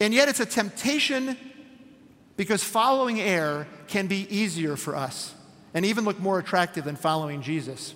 And 0.00 0.12
yet 0.12 0.28
it's 0.28 0.40
a 0.40 0.46
temptation 0.46 1.36
because 2.36 2.62
following 2.62 3.20
air 3.20 3.66
can 3.88 4.06
be 4.06 4.26
easier 4.34 4.76
for 4.76 4.94
us 4.94 5.34
and 5.72 5.84
even 5.84 6.04
look 6.04 6.18
more 6.18 6.38
attractive 6.38 6.84
than 6.84 6.96
following 6.96 7.42
Jesus. 7.42 7.94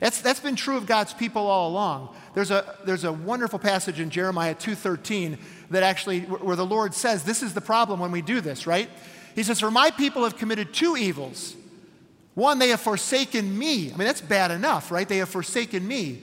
That's, 0.00 0.20
that's 0.20 0.40
been 0.40 0.56
true 0.56 0.76
of 0.76 0.86
God's 0.86 1.14
people 1.14 1.46
all 1.46 1.70
along. 1.70 2.14
There's 2.34 2.50
a, 2.50 2.76
there's 2.84 3.04
a 3.04 3.12
wonderful 3.12 3.58
passage 3.58 3.98
in 3.98 4.10
Jeremiah 4.10 4.54
2.13 4.54 5.38
that 5.70 5.82
actually, 5.82 6.20
where 6.20 6.56
the 6.56 6.66
Lord 6.66 6.92
says, 6.92 7.24
this 7.24 7.42
is 7.42 7.54
the 7.54 7.60
problem 7.60 8.00
when 8.00 8.10
we 8.10 8.22
do 8.22 8.40
this, 8.40 8.66
right? 8.66 8.90
He 9.34 9.42
says, 9.42 9.60
for 9.60 9.70
my 9.70 9.90
people 9.90 10.24
have 10.24 10.36
committed 10.36 10.74
two 10.74 10.96
evils. 10.96 11.56
One, 12.34 12.58
they 12.58 12.68
have 12.68 12.80
forsaken 12.80 13.58
me. 13.58 13.86
I 13.92 13.96
mean, 13.96 14.06
that's 14.06 14.20
bad 14.20 14.50
enough, 14.50 14.90
right? 14.90 15.08
They 15.08 15.18
have 15.18 15.30
forsaken 15.30 15.86
me. 15.86 16.22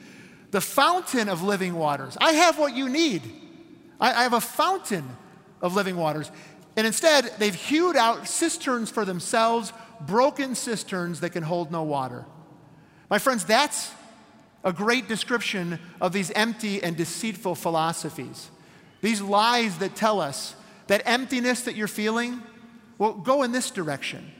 The 0.51 0.61
fountain 0.61 1.29
of 1.29 1.41
living 1.41 1.73
waters. 1.73 2.15
I 2.21 2.33
have 2.33 2.59
what 2.59 2.75
you 2.75 2.87
need. 2.89 3.23
I, 3.99 4.11
I 4.13 4.23
have 4.23 4.33
a 4.33 4.41
fountain 4.41 5.07
of 5.61 5.75
living 5.75 5.95
waters. 5.95 6.31
And 6.75 6.87
instead, 6.87 7.31
they've 7.37 7.53
hewed 7.53 7.95
out 7.95 8.27
cisterns 8.27 8.89
for 8.89 9.05
themselves, 9.05 9.71
broken 10.01 10.55
cisterns 10.55 11.19
that 11.19 11.31
can 11.31 11.43
hold 11.43 11.71
no 11.71 11.83
water. 11.83 12.25
My 13.09 13.19
friends, 13.19 13.45
that's 13.45 13.91
a 14.63 14.73
great 14.73 15.07
description 15.07 15.79
of 16.01 16.13
these 16.13 16.31
empty 16.31 16.81
and 16.81 16.95
deceitful 16.95 17.55
philosophies. 17.55 18.49
These 19.01 19.21
lies 19.21 19.77
that 19.79 19.95
tell 19.95 20.21
us 20.21 20.55
that 20.87 21.03
emptiness 21.05 21.61
that 21.61 21.75
you're 21.75 21.87
feeling, 21.87 22.41
well, 22.97 23.13
go 23.13 23.43
in 23.43 23.51
this 23.51 23.69
direction. 23.69 24.31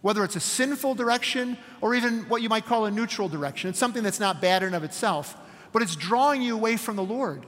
Whether 0.00 0.24
it's 0.24 0.36
a 0.36 0.40
sinful 0.40 0.94
direction 0.94 1.58
or 1.80 1.94
even 1.94 2.20
what 2.28 2.40
you 2.40 2.48
might 2.48 2.64
call 2.64 2.86
a 2.86 2.90
neutral 2.90 3.28
direction. 3.28 3.70
It's 3.70 3.78
something 3.78 4.02
that's 4.02 4.20
not 4.20 4.40
bad 4.40 4.62
in 4.62 4.72
of 4.72 4.82
itself, 4.82 5.36
but 5.72 5.82
it's 5.82 5.94
drawing 5.94 6.40
you 6.40 6.54
away 6.54 6.76
from 6.76 6.96
the 6.96 7.02
Lord. 7.02 7.44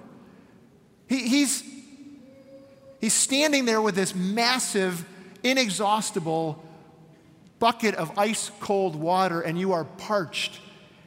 He, 1.12 1.28
he's, 1.28 1.62
he's 3.02 3.12
standing 3.12 3.66
there 3.66 3.82
with 3.82 3.94
this 3.94 4.14
massive, 4.14 5.04
inexhaustible 5.42 6.64
bucket 7.58 7.94
of 7.96 8.18
ice 8.18 8.50
cold 8.60 8.96
water, 8.96 9.42
and 9.42 9.60
you 9.60 9.72
are 9.72 9.84
parched 9.84 10.58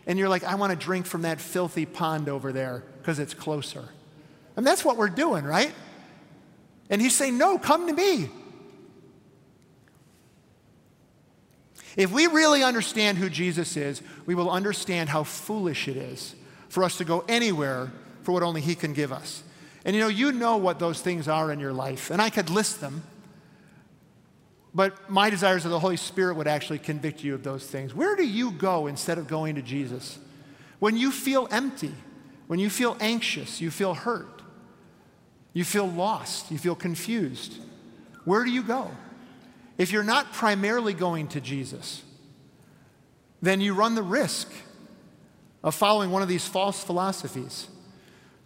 and 0.06 0.20
you're 0.20 0.30
like, 0.30 0.44
I 0.44 0.54
want 0.54 0.70
to 0.72 0.76
drink 0.78 1.08
from 1.08 1.24
that 1.24 1.41
filthy 1.41 1.88
pond 1.88 2.30
over 2.30 2.54
there 2.54 2.84
because 3.00 3.18
it's 3.18 3.34
closer. 3.34 3.89
And 4.56 4.65
that's 4.65 4.86
what 4.86 4.96
we're 4.96 5.10
doing, 5.10 5.44
right? 5.44 5.74
And 6.91 7.02
he's 7.02 7.15
saying, 7.15 7.39
No, 7.39 7.58
come 7.58 7.88
to 7.88 7.94
me. 7.94 8.30
If 11.98 12.12
we 12.12 12.28
really 12.28 12.62
understand 12.62 13.18
who 13.18 13.28
Jesus 13.28 13.76
is, 13.76 14.04
we 14.28 14.36
will 14.36 14.52
understand 14.52 15.10
how 15.10 15.24
foolish 15.24 15.88
it 15.88 15.98
is 15.98 16.36
for 16.70 16.84
us 16.84 17.00
to 17.00 17.06
go 17.06 17.26
anywhere 17.28 17.91
for 18.22 18.34
what 18.34 18.44
only 18.44 18.62
He 18.62 18.76
can 18.76 18.94
give 18.94 19.12
us. 19.12 19.41
And 19.86 19.95
you 19.95 20.02
know, 20.02 20.08
you 20.08 20.32
know 20.32 20.58
what 20.58 20.80
those 20.80 21.00
things 21.00 21.28
are 21.28 21.52
in 21.52 21.60
your 21.60 21.71
life, 21.71 22.10
and 22.10 22.21
I 22.21 22.32
could 22.32 22.50
list 22.50 22.82
them. 22.82 23.04
But 24.74 25.10
my 25.10 25.30
desires 25.30 25.63
of 25.63 25.71
the 25.71 25.80
Holy 25.80 25.95
Spirit 25.95 26.36
would 26.36 26.48
actually 26.48 26.80
convict 26.80 27.24
you 27.24 27.34
of 27.34 27.43
those 27.43 27.65
things. 27.65 27.93
Where 27.93 28.15
do 28.15 28.28
you 28.28 28.52
go 28.52 28.88
instead 28.88 29.17
of 29.17 29.28
going 29.28 29.56
to 29.56 29.62
Jesus? 29.62 30.17
When 30.80 30.98
you 30.98 31.12
feel 31.12 31.48
empty, 31.52 31.93
when 32.48 32.60
you 32.60 32.69
feel 32.69 32.98
anxious, 33.00 33.62
you 33.62 33.71
feel 33.71 33.93
hurt, 33.93 34.41
you 35.54 35.63
feel 35.63 35.88
lost, 35.88 36.52
you 36.52 36.58
feel 36.58 36.76
confused, 36.76 37.58
where 38.26 38.43
do 38.43 38.52
you 38.52 38.63
go? 38.63 38.91
If 39.78 39.91
you're 39.91 40.04
not 40.04 40.34
primarily 40.34 40.93
going 40.93 41.28
to 41.30 41.39
Jesus, 41.39 42.04
then 43.41 43.62
you 43.62 43.74
run 43.74 43.95
the 43.95 44.04
risk 44.04 44.52
of 45.63 45.76
following 45.76 46.12
one 46.12 46.21
of 46.21 46.28
these 46.28 46.48
false 46.48 46.84
philosophies. 46.84 47.67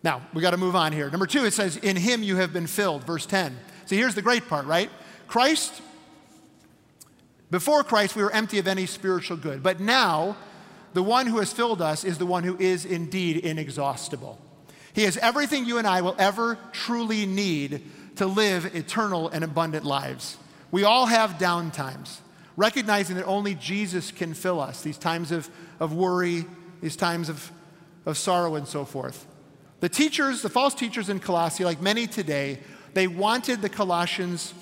Now, 0.02 0.22
we 0.34 0.42
got 0.42 0.52
to 0.52 0.58
move 0.58 0.76
on 0.76 0.94
here. 0.94 1.10
Number 1.10 1.28
two, 1.28 1.46
it 1.46 1.52
says, 1.52 1.78
In 1.78 1.96
him 1.96 2.24
you 2.24 2.38
have 2.38 2.54
been 2.54 2.68
filled, 2.68 3.04
verse 3.04 3.26
10. 3.26 3.58
So 3.86 3.96
here's 3.96 4.16
the 4.16 4.22
great 4.22 4.48
part, 4.48 4.66
right? 4.66 4.90
Christ 5.28 5.82
before 7.52 7.84
Christ, 7.84 8.16
we 8.16 8.24
were 8.24 8.32
empty 8.32 8.60
of 8.60 8.68
any 8.68 8.86
spiritual 8.86 9.38
good. 9.38 9.64
But 9.64 9.80
now, 9.80 10.38
the 10.94 11.04
one 11.04 11.28
who 11.28 11.40
has 11.40 11.52
filled 11.52 11.82
us 11.82 12.04
is 12.04 12.18
the 12.18 12.26
one 12.26 12.44
who 12.44 12.58
is 12.58 12.86
indeed 12.86 13.38
inexhaustible. 13.38 14.40
He 14.94 15.04
has 15.04 15.18
everything 15.18 15.66
you 15.66 15.78
and 15.78 15.88
I 15.88 16.02
will 16.02 16.16
ever 16.20 16.58
truly 16.72 17.26
need 17.26 17.82
to 18.18 18.28
live 18.28 18.76
eternal 18.76 19.30
and 19.30 19.44
abundant 19.44 19.86
lives. 19.86 20.38
We 20.72 20.84
all 20.84 21.08
have 21.08 21.40
down 21.40 21.72
times, 21.72 22.22
recognizing 22.56 23.16
that 23.16 23.26
only 23.26 23.56
Jesus 23.56 24.12
can 24.12 24.34
fill 24.34 24.60
us, 24.60 24.82
these 24.82 24.98
times 24.98 25.32
of, 25.32 25.50
of 25.80 25.94
worry, 25.94 26.46
these 26.82 26.96
times 26.96 27.30
of, 27.30 27.52
of 28.06 28.18
sorrow, 28.18 28.56
and 28.56 28.68
so 28.68 28.86
forth. 28.86 29.26
The 29.80 29.90
teachers, 29.90 30.42
the 30.42 30.50
false 30.50 30.76
teachers 30.76 31.10
in 31.10 31.20
Colossae, 31.20 31.64
like 31.64 31.82
many 31.82 32.06
today, 32.06 32.60
they 32.94 33.08
wanted 33.08 33.62
the 33.62 33.70
Colossians 33.70 34.54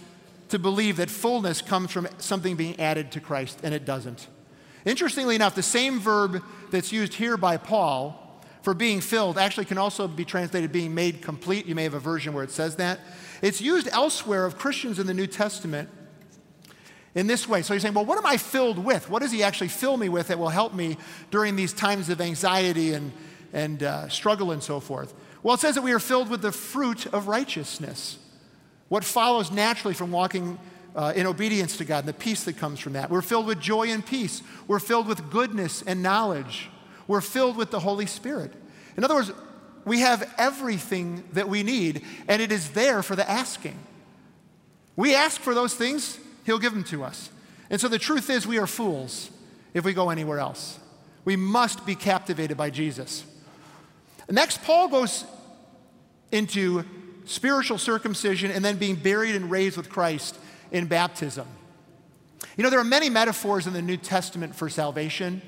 to 0.50 0.60
believe 0.60 0.98
that 0.98 1.10
fullness 1.10 1.62
comes 1.62 1.92
from 1.92 2.08
something 2.20 2.56
being 2.56 2.80
added 2.80 3.12
to 3.14 3.20
Christ, 3.20 3.60
and 3.64 3.74
it 3.74 3.84
doesn't. 3.84 4.28
Interestingly 4.86 5.36
enough, 5.36 5.56
the 5.56 5.64
same 5.64 6.00
verb 6.00 6.42
that's 6.72 6.92
used 6.92 7.16
here 7.16 7.36
by 7.36 7.58
Paul 7.58 8.24
for 8.62 8.74
being 8.74 9.02
filled 9.02 9.38
actually 9.38 9.66
can 9.66 9.78
also 9.78 10.08
be 10.08 10.24
translated 10.24 10.72
being 10.72 10.94
made 10.94 11.22
complete. 11.22 11.66
You 11.66 11.76
may 11.76 11.84
have 11.84 11.94
a 11.94 12.00
version 12.00 12.34
where 12.34 12.44
it 12.44 12.52
says 12.52 12.76
that. 12.78 13.00
It's 13.42 13.60
used 13.60 13.88
elsewhere 13.92 14.46
of 14.46 14.58
Christians 14.58 15.00
in 15.00 15.08
the 15.08 15.14
New 15.14 15.28
Testament 15.28 15.90
in 17.16 17.28
this 17.28 17.48
way. 17.48 17.62
So 17.62 17.74
you're 17.74 17.82
saying, 17.82 17.96
well, 17.96 18.06
what 18.06 18.18
am 18.18 18.26
I 18.26 18.38
filled 18.38 18.78
with? 18.78 19.10
What 19.10 19.22
does 19.22 19.32
he 19.32 19.44
actually 19.44 19.70
fill 19.70 19.98
me 19.98 20.10
with 20.10 20.28
that 20.28 20.38
will 20.38 20.50
help 20.50 20.74
me 20.74 20.98
during 21.32 21.56
these 21.56 21.74
times 21.74 22.10
of 22.10 22.22
anxiety 22.22 22.94
and, 22.94 23.12
and 23.58 23.82
uh, 23.82 24.08
struggle 24.08 24.52
and 24.52 24.62
so 24.62 24.80
forth? 24.80 25.14
Well, 25.42 25.56
it 25.56 25.60
says 25.60 25.76
that 25.76 25.82
we 25.82 25.92
are 25.92 26.00
filled 26.00 26.30
with 26.30 26.42
the 26.42 26.52
fruit 26.52 27.08
of 27.08 27.28
righteousness. 27.28 28.20
What 28.88 29.04
follows 29.04 29.52
naturally 29.52 29.96
from 29.96 30.12
walking 30.12 30.60
uh, 30.96 31.14
in 31.16 31.26
obedience 31.26 31.78
to 31.78 31.86
God 31.86 32.00
and 32.00 32.08
the 32.08 32.14
peace 32.14 32.44
that 32.46 32.58
comes 32.58 32.80
from 32.80 32.94
that. 32.94 33.10
We're 33.10 33.22
filled 33.22 33.46
with 33.46 33.60
joy 33.60 33.90
and 33.90 34.06
peace. 34.06 34.42
We're 34.68 34.80
filled 34.80 35.08
with 35.08 35.30
goodness 35.30 35.84
and 35.86 36.02
knowledge. 36.02 36.70
We're 37.08 37.22
filled 37.22 37.56
with 37.58 37.72
the 37.72 37.80
Holy 37.80 38.06
Spirit. 38.06 38.54
In 38.96 39.04
other 39.04 39.16
words, 39.16 39.32
we 39.86 40.02
have 40.02 40.34
everything 40.38 41.24
that 41.34 41.48
we 41.50 41.64
need, 41.64 42.04
and 42.28 42.42
it 42.42 42.52
is 42.52 42.72
there 42.72 43.04
for 43.04 43.16
the 43.16 43.30
asking. 43.30 43.78
We 44.96 45.16
ask 45.16 45.40
for 45.40 45.54
those 45.54 45.74
things, 45.74 46.20
He'll 46.46 46.60
give 46.60 46.74
them 46.74 46.84
to 46.86 47.04
us. 47.04 47.30
And 47.70 47.80
so 47.80 47.88
the 47.88 48.00
truth 48.00 48.30
is, 48.30 48.48
we 48.48 48.58
are 48.58 48.68
fools 48.68 49.30
if 49.74 49.86
we 49.86 49.94
go 49.94 50.10
anywhere 50.10 50.40
else. 50.40 50.80
We 51.26 51.36
must 51.36 51.86
be 51.86 51.96
captivated 51.96 52.58
by 52.58 52.70
Jesus. 52.70 53.26
Next, 54.30 54.62
Paul 54.64 54.90
goes 54.90 55.26
into 56.32 56.84
spiritual 57.28 57.78
circumcision, 57.78 58.52
and 58.52 58.64
then 58.64 58.78
being 58.78 58.96
buried 58.96 59.36
and 59.36 59.52
raised 59.52 59.78
with 59.78 59.90
Christ 59.90 60.38
in 60.72 60.88
baptism. 60.88 61.46
You 62.56 62.64
know, 62.64 62.70
there 62.70 62.80
are 62.80 62.86
many 62.86 63.10
metaphors 63.10 63.68
in 63.68 63.74
the 63.74 63.82
New 63.82 63.98
Testament 63.98 64.56
for 64.56 64.70
salvation, 64.70 65.42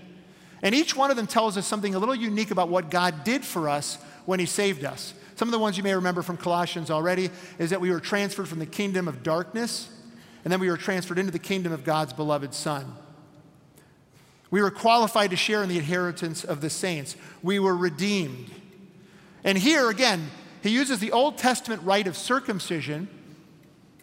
and 0.61 0.75
each 0.75 0.95
one 0.95 1.09
of 1.09 1.17
them 1.17 1.25
tells 1.25 1.57
us 1.57 1.65
something 1.65 1.95
a 1.95 1.99
little 1.99 2.15
unique 2.15 2.51
about 2.51 2.69
what 2.69 2.91
God 2.91 3.23
did 3.23 3.45
for 3.45 3.69
us 3.69 3.97
when 4.25 4.39
He 4.39 4.45
saved 4.45 4.83
us. 4.83 5.13
Some 5.35 5.47
of 5.47 5.53
the 5.53 5.59
ones 5.59 5.77
you 5.77 5.83
may 5.83 5.95
remember 5.95 6.21
from 6.21 6.35
Colossians 6.35 6.91
already 6.91 7.29
is 7.57 7.69
that 7.69 7.79
we 7.79 7.91
were 7.91 8.01
transferred 8.01 8.49
from 8.49 8.59
the 8.59 8.65
kingdom 8.65 9.07
of 9.07 9.23
darkness, 9.23 9.89
and 10.43 10.51
then 10.51 10.59
we 10.59 10.69
were 10.69 10.77
transferred 10.77 11.17
into 11.17 11.31
the 11.31 11.39
kingdom 11.39 11.71
of 11.71 11.85
God's 11.85 12.11
beloved 12.11 12.53
Son. 12.53 12.93
We 14.51 14.61
were 14.61 14.71
qualified 14.71 15.29
to 15.29 15.37
share 15.37 15.63
in 15.63 15.69
the 15.69 15.77
inheritance 15.77 16.43
of 16.43 16.59
the 16.59 16.69
saints. 16.69 17.15
We 17.41 17.59
were 17.59 17.75
redeemed. 17.75 18.51
And 19.43 19.57
here 19.57 19.89
again, 19.89 20.29
he 20.61 20.69
uses 20.69 20.99
the 20.99 21.11
Old 21.11 21.37
Testament 21.37 21.83
rite 21.83 22.07
of 22.07 22.17
circumcision 22.17 23.07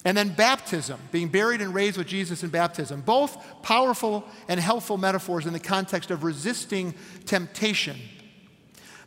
and 0.05 0.17
then 0.17 0.29
baptism, 0.29 1.01
being 1.11 1.29
buried 1.29 1.61
and 1.61 1.75
raised 1.75 1.99
with 1.99 2.07
Jesus 2.07 2.45
in 2.45 2.51
baptism. 2.51 3.01
Both 3.01 3.37
powerful 3.63 4.25
and 4.47 4.61
helpful 4.61 4.97
metaphors 4.97 5.47
in 5.47 5.53
the 5.53 5.59
context 5.59 6.13
of 6.13 6.23
resisting 6.23 6.95
temptation. 7.25 7.97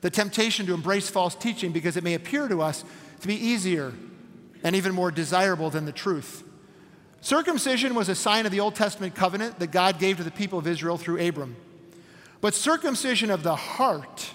The 0.02 0.10
temptation 0.10 0.66
to 0.66 0.74
embrace 0.74 1.10
false 1.10 1.36
teaching 1.36 1.72
because 1.72 1.96
it 1.96 2.04
may 2.04 2.16
appear 2.16 2.50
to 2.50 2.62
us 2.62 2.84
to 3.22 3.28
be 3.28 3.36
easier 3.36 3.94
and 4.62 4.76
even 4.76 4.94
more 4.94 5.10
desirable 5.10 5.70
than 5.70 5.86
the 5.86 5.94
truth. 5.94 6.44
Circumcision 7.22 7.96
was 7.96 8.10
a 8.10 8.16
sign 8.16 8.46
of 8.46 8.52
the 8.52 8.60
Old 8.60 8.76
Testament 8.76 9.16
covenant 9.16 9.60
that 9.60 9.72
God 9.72 10.00
gave 10.00 10.18
to 10.18 10.24
the 10.24 10.32
people 10.32 10.60
of 10.60 10.68
Israel 10.68 10.98
through 10.98 11.26
Abram. 11.26 11.56
But 12.42 12.54
circumcision 12.54 13.30
of 13.32 13.44
the 13.44 13.56
heart, 13.56 14.34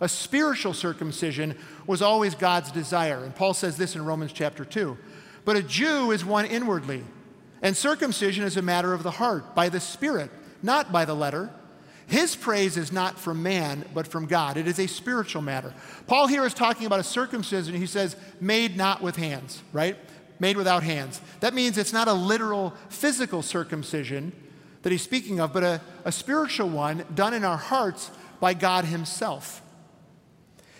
a 0.00 0.08
spiritual 0.08 0.74
circumcision, 0.74 1.56
was 1.86 2.02
always 2.02 2.34
God's 2.34 2.70
desire. 2.70 3.24
And 3.24 3.34
Paul 3.34 3.54
says 3.54 3.76
this 3.76 3.96
in 3.96 4.04
Romans 4.04 4.32
chapter 4.32 4.64
2. 4.64 4.96
But 5.44 5.56
a 5.56 5.62
Jew 5.62 6.10
is 6.10 6.24
one 6.24 6.44
inwardly, 6.44 7.04
and 7.62 7.76
circumcision 7.76 8.44
is 8.44 8.56
a 8.56 8.62
matter 8.62 8.92
of 8.92 9.02
the 9.02 9.12
heart, 9.12 9.54
by 9.54 9.68
the 9.68 9.80
Spirit, 9.80 10.30
not 10.62 10.92
by 10.92 11.04
the 11.04 11.14
letter. 11.14 11.50
His 12.08 12.36
praise 12.36 12.76
is 12.76 12.92
not 12.92 13.18
from 13.18 13.42
man, 13.42 13.84
but 13.94 14.06
from 14.06 14.26
God. 14.26 14.56
It 14.56 14.68
is 14.68 14.78
a 14.78 14.86
spiritual 14.86 15.42
matter. 15.42 15.72
Paul 16.06 16.26
here 16.28 16.44
is 16.44 16.54
talking 16.54 16.86
about 16.86 17.00
a 17.00 17.04
circumcision. 17.04 17.74
He 17.74 17.86
says, 17.86 18.16
made 18.40 18.76
not 18.76 19.02
with 19.02 19.16
hands, 19.16 19.62
right? 19.72 19.96
Made 20.38 20.56
without 20.56 20.82
hands. 20.82 21.20
That 21.40 21.54
means 21.54 21.78
it's 21.78 21.92
not 21.92 22.06
a 22.06 22.12
literal 22.12 22.74
physical 22.90 23.42
circumcision 23.42 24.32
that 24.82 24.92
he's 24.92 25.02
speaking 25.02 25.40
of, 25.40 25.52
but 25.52 25.64
a, 25.64 25.80
a 26.04 26.12
spiritual 26.12 26.68
one 26.68 27.04
done 27.12 27.34
in 27.34 27.44
our 27.44 27.56
hearts 27.56 28.08
by 28.38 28.54
God 28.54 28.84
Himself. 28.84 29.60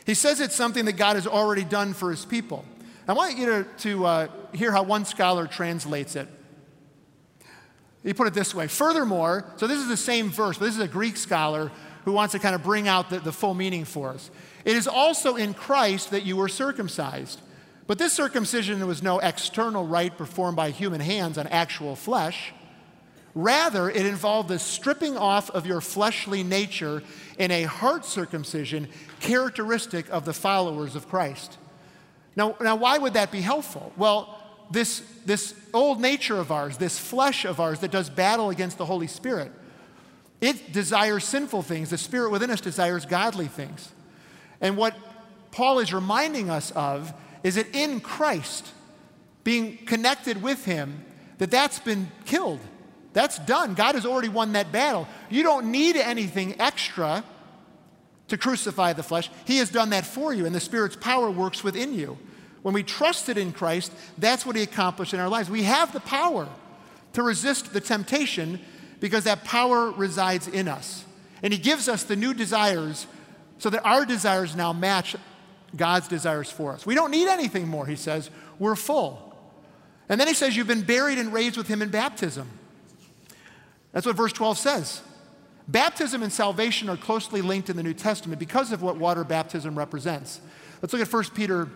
He 0.07 0.15
says 0.15 0.41
it's 0.41 0.55
something 0.55 0.85
that 0.85 0.93
God 0.93 1.17
has 1.17 1.27
already 1.27 1.65
done 1.65 1.93
for 1.93 2.11
His 2.11 2.25
people. 2.25 2.65
I 3.09 3.13
want 3.13 3.37
you 3.37 3.47
to, 3.47 3.65
to 3.79 4.07
uh, 4.07 4.29
hear 4.53 4.73
how 4.73 4.85
one 4.85 5.05
scholar 5.05 5.47
translates 5.47 6.17
it. 6.17 6.29
He 8.03 8.15
put 8.15 8.29
it 8.29 8.35
this 8.35 8.55
way 8.55 8.69
Furthermore, 8.69 9.45
so 9.57 9.67
this 9.67 9.79
is 9.79 9.89
the 9.89 9.97
same 9.97 10.31
verse, 10.31 10.59
but 10.59 10.67
this 10.67 10.77
is 10.77 10.81
a 10.81 10.89
Greek 10.89 11.17
scholar 11.17 11.71
who 12.05 12.13
wants 12.13 12.33
to 12.33 12.39
kind 12.39 12.55
of 12.55 12.63
bring 12.63 12.87
out 12.87 13.11
the, 13.11 13.19
the 13.19 13.33
full 13.33 13.55
meaning 13.55 13.85
for 13.85 14.11
us. 14.11 14.31
It 14.65 14.77
is 14.77 14.87
also 14.87 15.35
in 15.35 15.55
Christ 15.55 16.13
that 16.13 16.25
you 16.25 16.37
were 16.37 16.49
circumcised. 16.49 17.41
But 17.89 17.99
this 17.99 18.13
circumcision 18.13 18.85
was 18.87 19.03
no 19.03 19.19
external 19.19 19.87
rite 19.87 20.17
performed 20.17 20.57
by 20.57 20.71
human 20.71 21.01
hands 21.01 21.37
on 21.37 21.49
actual 21.49 21.97
flesh. 21.97 22.53
Rather, 23.37 23.91
it 23.91 24.07
involved 24.07 24.49
the 24.49 24.59
stripping 24.59 25.15
off 25.15 25.51
of 25.51 25.67
your 25.67 25.83
fleshly 25.83 26.43
nature 26.43 27.03
in 27.39 27.51
a 27.51 27.65
heart 27.65 28.07
circumcision 28.07 28.89
characteristic 29.21 30.09
of 30.09 30.25
the 30.25 30.33
followers 30.33 30.97
of 30.97 31.07
Christ. 31.07 31.59
Now, 32.35 32.57
now 32.63 32.77
why 32.77 32.97
would 32.97 33.13
that 33.13 33.31
be 33.31 33.43
helpful? 33.43 33.93
Well, 33.95 34.43
this, 34.71 35.03
this 35.27 35.55
old 35.75 36.01
nature 36.01 36.39
of 36.39 36.51
ours, 36.51 36.79
this 36.79 36.99
flesh 36.99 37.45
of 37.45 37.61
ours 37.61 37.81
that 37.81 37.91
does 37.91 38.09
battle 38.09 38.49
against 38.49 38.79
the 38.79 38.87
Holy 38.87 39.07
Spirit, 39.07 39.53
it 40.41 40.73
desires 40.73 41.23
sinful 41.25 41.61
things. 41.61 41.91
The 41.91 41.99
Spirit 41.99 42.31
within 42.31 42.51
us 42.51 42.63
desires 42.63 43.05
godly 43.05 43.49
things. 43.49 43.93
And 44.63 44.79
what 44.79 44.97
Paul 45.51 45.81
is 45.81 45.93
reminding 45.93 46.49
us 46.49 46.71
of 46.71 47.13
is 47.43 47.57
that 47.57 47.75
in 47.75 48.01
Christ, 48.01 48.73
being 49.45 49.77
connected 49.77 50.41
with 50.41 50.65
Him, 50.65 51.05
that 51.37 51.51
that's 51.51 51.81
been 51.81 52.11
killed. 52.25 52.61
That's 53.17 53.39
done. 53.39 53.73
God 53.73 53.95
has 53.95 54.05
already 54.05 54.29
won 54.29 54.53
that 54.53 54.73
battle. 54.73 55.09
You 55.31 55.43
don't 55.43 55.71
need 55.71 55.97
anything 55.97 56.61
extra 56.61 57.25
to 58.29 58.37
crucify 58.37 58.93
the 58.93 59.03
flesh. 59.03 59.31
He 59.47 59.57
has 59.57 59.71
done 59.71 59.89
that 59.89 60.05
for 60.05 60.35
you, 60.35 60.45
and 60.45 60.55
the 60.55 60.61
Spirit's 60.61 60.97
power 60.97 61.31
works 61.31 61.65
within 61.65 61.95
you. 61.95 62.19
When 62.61 62.75
we 62.75 62.83
trusted 62.83 63.39
in 63.39 63.55
Christ, 63.55 63.91
that's 64.19 64.45
what 64.45 64.55
He 64.55 64.63
accomplished 64.63 65.15
in 65.15 65.21
our 65.21 65.31
lives. 65.31 65.49
We 65.49 65.63
have 65.63 65.95
the 65.95 66.01
power 66.01 66.47
to 67.15 67.23
resist 67.23 67.73
the 67.73 67.81
temptation 67.81 68.61
because 69.01 69.25
that 69.25 69.45
power 69.45 69.93
resides 69.93 70.47
in 70.47 70.69
us. 70.69 71.03
And 71.43 71.55
He 71.55 71.59
gives 71.59 71.89
us 71.89 72.03
the 72.03 72.17
new 72.17 72.35
desires 72.35 73.07
so 73.57 73.71
that 73.71 73.83
our 73.87 74.05
desires 74.05 74.55
now 74.55 74.75
match 74.75 75.17
God's 75.75 76.07
desires 76.07 76.51
for 76.51 76.75
us. 76.75 76.85
We 76.85 76.95
don't 76.95 77.13
need 77.13 77.29
anything 77.29 77.67
more, 77.67 77.87
He 77.87 77.97
says. 77.97 78.29
We're 78.59 78.77
full. 78.77 79.35
And 80.07 80.21
then 80.21 80.29
He 80.29 80.35
says, 80.35 80.55
You've 80.55 80.67
been 80.67 80.83
buried 80.83 81.17
and 81.17 81.33
raised 81.33 81.57
with 81.57 81.67
Him 81.67 81.81
in 81.81 81.89
baptism. 81.89 82.51
That's 83.97 84.05
what 84.05 84.15
verse 84.15 84.35
12 84.35 84.59
says. 84.59 85.01
Baptism 85.69 86.23
and 86.23 86.31
salvation 86.31 86.91
are 86.91 86.99
closely 86.99 87.41
linked 87.41 87.71
in 87.71 87.79
the 87.79 87.83
New 87.83 87.95
Testament 87.95 88.39
because 88.39 88.71
of 88.71 88.83
what 88.83 88.99
water 88.99 89.25
baptism 89.25 89.75
represents. 89.75 90.43
Let's 90.83 90.93
look 90.93 91.01
at 91.01 91.11
1 91.11 91.25
Peter 91.33 91.71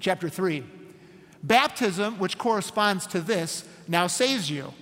chapter 0.00 0.30
3. 0.30 0.64
Baptism, 1.42 2.18
which 2.18 2.38
corresponds 2.38 3.06
to 3.08 3.20
this, 3.20 3.68
now 3.86 4.06
saves 4.06 4.48
you. 4.48 4.72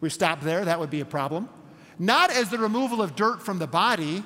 We 0.00 0.08
stop 0.08 0.42
there, 0.42 0.64
that 0.64 0.78
would 0.78 0.88
be 0.88 1.00
a 1.00 1.04
problem. 1.04 1.48
Not 1.98 2.30
as 2.30 2.48
the 2.48 2.58
removal 2.58 3.02
of 3.02 3.16
dirt 3.16 3.42
from 3.42 3.58
the 3.58 3.66
body, 3.66 4.22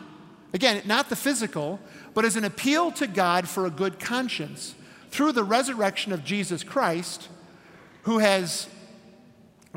again, 0.53 0.83
not 0.85 1.09
the 1.09 1.17
physical, 1.17 1.81
but 2.13 2.27
as 2.27 2.37
an 2.37 2.45
appeal 2.45 2.93
to 2.93 3.07
God 3.07 3.49
for 3.49 3.65
a 3.65 3.71
good 3.71 3.99
conscience 3.99 4.75
through 5.09 5.33
the 5.33 5.43
resurrection 5.43 6.13
of 6.13 6.23
Jesus 6.23 6.63
Christ, 6.63 7.31
who 8.03 8.19
has 8.19 8.69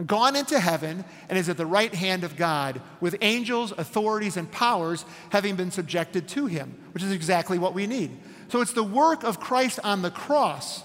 gone 0.06 0.36
into 0.36 0.60
heaven 0.60 1.04
and 1.28 1.38
is 1.38 1.50
at 1.50 1.58
the 1.58 1.66
right 1.66 1.94
hand 1.94 2.24
of 2.24 2.38
God 2.38 2.82
with 3.02 3.18
angels, 3.22 3.74
authorities, 3.78 4.38
and 4.38 4.50
powers 4.52 5.04
having 5.30 5.56
been 5.56 5.72
subjected 5.72 6.28
to 6.30 6.46
him, 6.46 6.78
which 6.94 7.04
is 7.04 7.12
exactly 7.12 7.60
what 7.60 7.74
we 7.74 7.88
need. 7.88 8.18
So 8.48 8.62
it's 8.62 8.74
the 8.74 8.84
work 8.84 9.24
of 9.24 9.40
Christ 9.40 9.80
on 9.84 10.02
the 10.02 10.12
cross. 10.12 10.84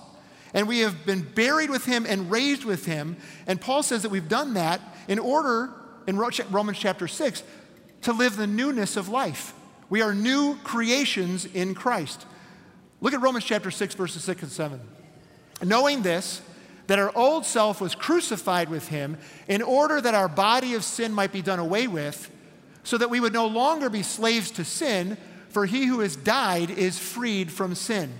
And 0.52 0.68
we 0.68 0.80
have 0.80 1.04
been 1.04 1.22
buried 1.22 1.70
with 1.70 1.84
him 1.84 2.06
and 2.08 2.30
raised 2.30 2.64
with 2.64 2.86
him. 2.86 3.16
And 3.46 3.60
Paul 3.60 3.82
says 3.82 4.02
that 4.02 4.10
we've 4.10 4.28
done 4.28 4.54
that 4.54 4.80
in 5.08 5.18
order, 5.18 5.72
in 6.06 6.16
Romans 6.16 6.78
chapter 6.78 7.08
6, 7.08 7.42
to 8.02 8.12
live 8.12 8.36
the 8.36 8.46
newness 8.46 8.96
of 8.96 9.08
life. 9.08 9.54
We 9.90 10.02
are 10.02 10.14
new 10.14 10.56
creations 10.62 11.44
in 11.44 11.74
Christ. 11.74 12.26
Look 13.00 13.14
at 13.14 13.20
Romans 13.20 13.44
chapter 13.44 13.70
6, 13.70 13.94
verses 13.94 14.24
6 14.24 14.42
and 14.42 14.52
7. 14.52 14.80
Knowing 15.62 16.02
this, 16.02 16.40
that 16.86 16.98
our 16.98 17.16
old 17.16 17.46
self 17.46 17.80
was 17.80 17.94
crucified 17.94 18.68
with 18.68 18.88
him 18.88 19.16
in 19.48 19.62
order 19.62 20.00
that 20.00 20.14
our 20.14 20.28
body 20.28 20.74
of 20.74 20.84
sin 20.84 21.12
might 21.12 21.32
be 21.32 21.42
done 21.42 21.58
away 21.58 21.86
with, 21.86 22.30
so 22.82 22.98
that 22.98 23.10
we 23.10 23.20
would 23.20 23.32
no 23.32 23.46
longer 23.46 23.88
be 23.88 24.02
slaves 24.02 24.50
to 24.52 24.64
sin, 24.64 25.16
for 25.48 25.64
he 25.64 25.86
who 25.86 26.00
has 26.00 26.16
died 26.16 26.70
is 26.70 26.98
freed 26.98 27.50
from 27.50 27.74
sin. 27.74 28.12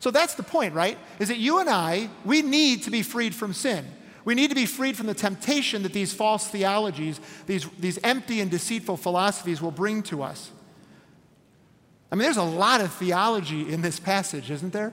So 0.00 0.10
that's 0.10 0.34
the 0.34 0.42
point, 0.42 0.74
right? 0.74 0.98
Is 1.18 1.28
that 1.28 1.38
you 1.38 1.58
and 1.60 1.68
I, 1.68 2.08
we 2.24 2.42
need 2.42 2.84
to 2.84 2.90
be 2.90 3.02
freed 3.02 3.34
from 3.34 3.52
sin. 3.52 3.86
We 4.24 4.34
need 4.34 4.48
to 4.48 4.54
be 4.54 4.66
freed 4.66 4.96
from 4.96 5.06
the 5.06 5.14
temptation 5.14 5.82
that 5.84 5.92
these 5.92 6.12
false 6.12 6.48
theologies, 6.48 7.20
these, 7.46 7.66
these 7.78 7.98
empty 8.04 8.40
and 8.40 8.50
deceitful 8.50 8.96
philosophies 8.96 9.62
will 9.62 9.70
bring 9.70 10.02
to 10.04 10.22
us. 10.22 10.50
I 12.10 12.14
mean, 12.14 12.24
there's 12.24 12.36
a 12.36 12.42
lot 12.42 12.80
of 12.80 12.92
theology 12.92 13.72
in 13.72 13.80
this 13.82 14.00
passage, 14.00 14.50
isn't 14.50 14.72
there? 14.72 14.92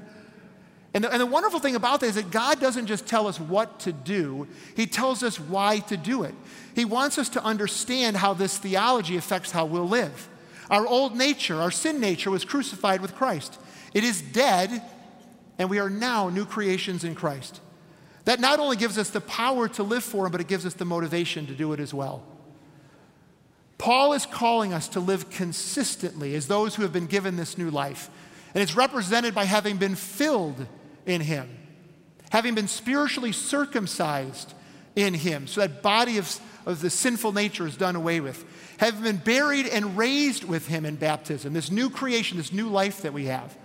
And 0.95 1.03
the, 1.03 1.11
and 1.11 1.19
the, 1.19 1.25
wonderful 1.25 1.59
thing 1.59 1.75
about 1.75 1.99
that 1.99 2.05
is 2.05 2.15
that 2.15 2.31
God 2.31 2.61
doesn't 2.61 2.85
just 2.85 3.05
tell 3.05 3.27
us 3.27 3.37
what 3.37 3.81
to 3.81 3.91
do, 3.91 4.47
He 4.77 4.87
tells 4.87 5.23
us 5.23 5.37
why 5.37 5.79
to 5.79 5.97
do 5.97 6.23
it. 6.23 6.33
He 6.73 6.85
wants 6.85 7.17
us 7.17 7.27
to 7.29 7.43
understand 7.43 8.15
how 8.15 8.33
this 8.33 8.57
theology 8.57 9.17
affects 9.17 9.51
how 9.51 9.65
we'll 9.65 9.89
live. 9.89 10.29
Our 10.71 10.87
old 10.87 11.13
nature, 11.13 11.61
our 11.61 11.69
sin 11.69 11.99
nature, 11.99 12.31
was 12.31 12.45
crucified 12.45 13.01
with 13.01 13.13
Christ. 13.13 13.59
It 13.93 14.05
is 14.05 14.21
dead, 14.21 14.81
and 15.59 15.69
we 15.69 15.79
are 15.79 15.89
now 15.89 16.29
new 16.29 16.45
creations 16.45 17.03
in 17.03 17.13
Christ. 17.13 17.59
That 18.23 18.39
not 18.39 18.59
only 18.59 18.77
gives 18.77 18.97
us 18.97 19.09
the 19.09 19.21
power 19.21 19.67
to 19.67 19.83
live 19.83 20.03
for 20.03 20.25
Him, 20.25 20.31
but 20.31 20.39
it 20.39 20.47
gives 20.47 20.65
us 20.65 20.75
the 20.75 20.85
motivation 20.85 21.45
to 21.47 21.53
do 21.53 21.73
it 21.73 21.81
as 21.81 21.93
well. 21.93 22.23
Paul 23.77 24.13
is 24.13 24.25
calling 24.25 24.71
us 24.71 24.87
to 24.89 25.01
live 25.01 25.29
consistently 25.29 26.35
as 26.35 26.47
those 26.47 26.75
who 26.75 26.83
have 26.83 26.93
been 26.93 27.07
given 27.07 27.35
this 27.35 27.57
new 27.57 27.69
life. 27.69 28.09
And 28.53 28.61
it's 28.61 28.77
represented 28.77 29.35
by 29.35 29.43
having 29.43 29.75
been 29.75 29.95
filled 29.95 30.65
in 31.05 31.21
him, 31.21 31.49
having 32.31 32.55
been 32.55 32.67
spiritually 32.67 33.31
circumcised 33.31 34.53
in 34.95 35.13
him, 35.13 35.47
so 35.47 35.61
that 35.61 35.81
body 35.81 36.17
of, 36.17 36.39
of 36.65 36.81
the 36.81 36.89
sinful 36.89 37.31
nature 37.31 37.67
is 37.67 37.77
done 37.77 37.95
away 37.95 38.19
with, 38.19 38.43
having 38.77 39.03
been 39.03 39.17
buried 39.17 39.67
and 39.67 39.97
raised 39.97 40.43
with 40.43 40.67
him 40.67 40.85
in 40.85 40.95
baptism, 40.95 41.53
this 41.53 41.71
new 41.71 41.89
creation, 41.89 42.37
this 42.37 42.51
new 42.51 42.69
life 42.69 43.01
that 43.01 43.13
we 43.13 43.25
have. 43.25 43.55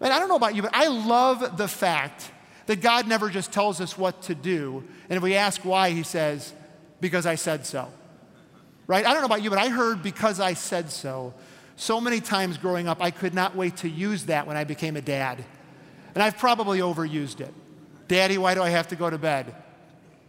And 0.00 0.12
I 0.12 0.18
don't 0.18 0.28
know 0.28 0.36
about 0.36 0.54
you, 0.54 0.62
but 0.62 0.74
I 0.74 0.88
love 0.88 1.56
the 1.56 1.68
fact 1.68 2.30
that 2.66 2.80
God 2.80 3.08
never 3.08 3.30
just 3.30 3.50
tells 3.50 3.80
us 3.80 3.98
what 3.98 4.22
to 4.22 4.34
do. 4.34 4.84
And 5.08 5.16
if 5.16 5.22
we 5.22 5.34
ask 5.34 5.64
why, 5.64 5.90
he 5.90 6.02
says, 6.02 6.52
because 7.00 7.26
I 7.26 7.34
said 7.34 7.66
so. 7.66 7.88
Right? 8.86 9.04
I 9.04 9.12
don't 9.12 9.20
know 9.20 9.26
about 9.26 9.42
you, 9.42 9.50
but 9.50 9.58
I 9.58 9.68
heard 9.68 10.02
because 10.02 10.40
I 10.40 10.54
said 10.54 10.90
so 10.90 11.34
so 11.78 12.00
many 12.00 12.20
times 12.20 12.58
growing 12.58 12.88
up, 12.88 13.00
I 13.00 13.12
could 13.12 13.34
not 13.34 13.54
wait 13.54 13.78
to 13.78 13.88
use 13.88 14.24
that 14.24 14.46
when 14.46 14.56
I 14.56 14.64
became 14.64 14.96
a 14.96 15.00
dad. 15.00 15.44
And 16.18 16.24
I've 16.24 16.36
probably 16.36 16.80
overused 16.80 17.40
it. 17.40 17.54
Daddy, 18.08 18.38
why 18.38 18.54
do 18.54 18.60
I 18.60 18.70
have 18.70 18.88
to 18.88 18.96
go 18.96 19.08
to 19.08 19.18
bed? 19.18 19.54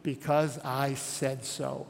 Because 0.03 0.59
I 0.59 0.93
said 0.93 1.43
so. 1.43 1.87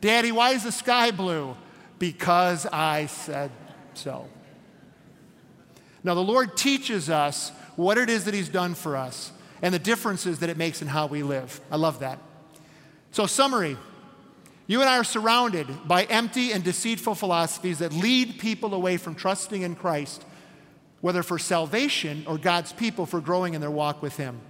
Daddy, 0.00 0.32
why 0.32 0.50
is 0.50 0.64
the 0.64 0.72
sky 0.72 1.12
blue? 1.12 1.56
Because 2.00 2.66
I 2.66 3.06
said 3.06 3.52
so. 3.94 4.26
Now, 6.02 6.14
the 6.14 6.24
Lord 6.24 6.56
teaches 6.56 7.08
us 7.08 7.52
what 7.76 7.98
it 7.98 8.10
is 8.10 8.24
that 8.24 8.34
He's 8.34 8.48
done 8.48 8.74
for 8.74 8.96
us 8.96 9.30
and 9.62 9.72
the 9.72 9.78
differences 9.78 10.40
that 10.40 10.50
it 10.50 10.56
makes 10.56 10.82
in 10.82 10.88
how 10.88 11.06
we 11.06 11.22
live. 11.22 11.60
I 11.70 11.76
love 11.76 12.00
that. 12.00 12.18
So, 13.12 13.26
summary 13.26 13.76
you 14.66 14.80
and 14.80 14.90
I 14.90 14.98
are 14.98 15.04
surrounded 15.04 15.68
by 15.86 16.02
empty 16.02 16.50
and 16.50 16.64
deceitful 16.64 17.14
philosophies 17.14 17.78
that 17.78 17.92
lead 17.92 18.40
people 18.40 18.74
away 18.74 18.96
from 18.96 19.14
trusting 19.14 19.62
in 19.62 19.76
Christ 19.76 20.24
whether 21.06 21.22
for 21.22 21.38
salvation 21.38 22.24
or 22.26 22.36
God's 22.36 22.72
people 22.72 23.06
for 23.06 23.20
growing 23.20 23.54
in 23.54 23.60
their 23.60 23.70
walk 23.70 24.02
with 24.02 24.16
Him. 24.16 24.40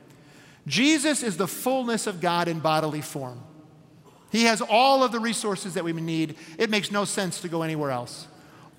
Jesus 0.67 1.23
is 1.23 1.37
the 1.37 1.47
fullness 1.47 2.07
of 2.07 2.19
God 2.19 2.49
in 2.49 2.61
bodily 2.61 3.03
form. 3.03 3.43
He 4.33 4.45
has 4.45 4.63
all 4.63 5.05
of 5.05 5.13
the 5.13 5.21
resources 5.21 5.75
that 5.75 5.85
we 5.85 5.93
need. 5.93 6.35
It 6.57 6.71
makes 6.71 6.91
no 6.91 7.05
sense 7.05 7.43
to 7.43 7.51
go 7.51 7.61
anywhere 7.61 7.91
else. 7.91 8.27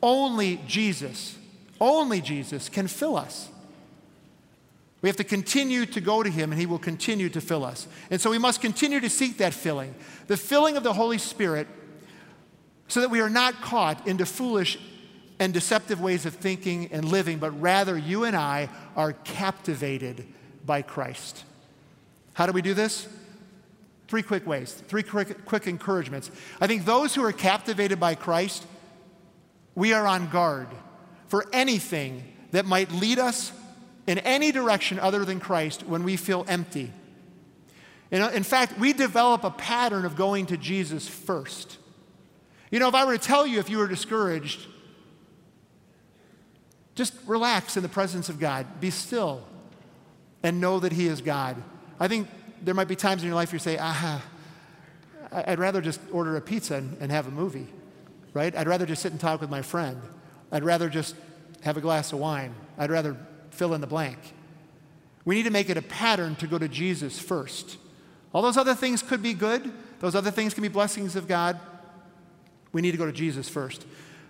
Only 0.02 0.60
Jesus, 0.66 1.38
only 1.80 2.20
Jesus 2.20 2.68
can 2.68 2.88
fill 2.88 3.16
us. 3.16 3.48
We 5.04 5.10
have 5.10 5.18
to 5.18 5.24
continue 5.24 5.86
to 5.86 6.02
go 6.02 6.24
to 6.24 6.32
Him, 6.32 6.52
and 6.52 6.60
He 6.60 6.66
will 6.66 6.80
continue 6.80 7.30
to 7.30 7.40
fill 7.40 7.64
us. 7.64 7.88
And 8.10 8.20
so 8.20 8.32
we 8.32 8.40
must 8.40 8.60
continue 8.60 9.00
to 9.02 9.10
seek 9.12 9.38
that 9.38 9.54
filling. 9.54 9.94
The 10.26 10.36
filling 10.36 10.78
of 10.78 10.84
the 10.84 10.94
Holy 10.94 11.20
Spirit 11.20 11.68
so 12.88 13.02
that 13.02 13.12
we 13.12 13.22
are 13.22 13.30
not 13.30 13.62
caught 13.62 14.08
into 14.08 14.26
foolish 14.26 14.80
and 15.40 15.54
deceptive 15.54 16.02
ways 16.02 16.26
of 16.26 16.34
thinking 16.34 16.90
and 16.92 17.06
living, 17.06 17.38
but 17.38 17.52
rather 17.62 17.98
you 17.98 18.24
and 18.24 18.36
I 18.36 18.70
are 18.96 19.14
captivated 19.14 20.26
by 20.66 20.82
Christ. 20.82 21.44
How 22.34 22.46
do 22.46 22.52
we 22.52 22.62
do 22.62 22.74
this? 22.74 23.08
Three 24.08 24.24
quick 24.24 24.48
ways, 24.48 24.72
three 24.72 25.04
quick, 25.04 25.46
quick 25.46 25.68
encouragements. 25.68 26.32
I 26.62 26.68
think 26.68 26.86
those 26.86 27.14
who 27.14 27.24
are 27.24 27.32
captivated 27.32 28.00
by 28.00 28.16
Christ, 28.16 28.66
we 29.76 29.94
are 29.94 30.08
on 30.08 30.30
guard 30.30 30.68
for 31.28 31.46
anything 31.52 32.24
that 32.52 32.66
might 32.66 32.92
lead 32.92 33.20
us 33.20 33.52
in 34.08 34.18
any 34.20 34.52
direction 34.52 34.98
other 35.00 35.26
than 35.26 35.40
Christ 35.40 35.84
when 35.84 36.04
we 36.04 36.16
feel 36.16 36.46
empty. 36.48 36.92
In 38.10 38.44
fact, 38.44 38.80
we 38.80 38.94
develop 38.94 39.44
a 39.44 39.52
pattern 39.52 40.06
of 40.06 40.16
going 40.16 40.46
to 40.48 40.58
Jesus 40.58 41.08
first. 41.08 41.78
You 42.72 42.80
know, 42.80 42.88
if 42.88 42.96
I 42.96 43.04
were 43.04 43.18
to 43.18 43.24
tell 43.24 43.46
you 43.46 43.60
if 43.60 43.70
you 43.70 43.80
were 43.80 43.88
discouraged, 43.88 44.66
just 46.98 47.14
relax 47.28 47.78
in 47.78 47.84
the 47.84 47.90
presence 47.90 48.28
of 48.28 48.40
God, 48.40 48.66
be 48.82 48.90
still, 48.90 49.44
and 50.42 50.60
know 50.60 50.80
that 50.80 50.92
He 50.92 51.08
is 51.08 51.22
God. 51.22 51.56
I 52.00 52.08
think 52.08 52.28
there 52.62 52.74
might 52.74 52.88
be 52.88 52.96
times 52.96 53.22
in 53.22 53.28
your 53.28 53.36
life 53.36 53.54
you 53.54 53.60
say, 53.60 53.78
ah, 53.80 54.22
I'd 55.32 55.60
rather 55.60 55.80
just 55.80 56.02
order 56.12 56.36
a 56.36 56.42
pizza 56.42 56.76
and, 56.76 56.98
and 57.00 57.12
have 57.12 57.28
a 57.28 57.32
movie, 57.32 57.68
right? 58.34 58.56
I'd 58.56 58.68
rather 58.68 58.86
just 58.86 59.04
sit 59.04 59.12
and 59.12 59.22
talk 59.22 59.40
with 59.42 59.50
my 59.50 59.62
friend. 59.62 60.02
I'd 60.52 60.64
rather 60.64 60.90
just 60.90 61.16
have 61.62 61.78
a 61.78 61.82
glass 61.82 62.12
of 62.14 62.20
wine. 62.20 62.56
I'd 62.78 62.90
rather 62.90 63.16
fill 63.52 63.76
in 63.76 63.82
the 63.82 63.88
blank. 63.88 64.18
We 65.24 65.36
need 65.36 65.44
to 65.44 65.52
make 65.52 65.70
it 65.70 65.78
a 65.78 65.82
pattern 65.84 66.36
to 66.38 66.48
go 66.48 66.58
to 66.58 66.68
Jesus 66.68 67.20
first. 67.20 67.78
All 68.34 68.42
those 68.42 68.58
other 68.58 68.74
things 68.74 69.04
could 69.04 69.22
be 69.22 69.34
good, 69.34 69.72
those 70.00 70.16
other 70.16 70.32
things 70.32 70.54
can 70.56 70.64
be 70.64 70.70
blessings 70.70 71.16
of 71.16 71.28
God. 71.28 71.60
We 72.72 72.82
need 72.82 72.92
to 72.92 72.98
go 72.98 73.06
to 73.06 73.12
Jesus 73.12 73.48
first. 73.48 73.86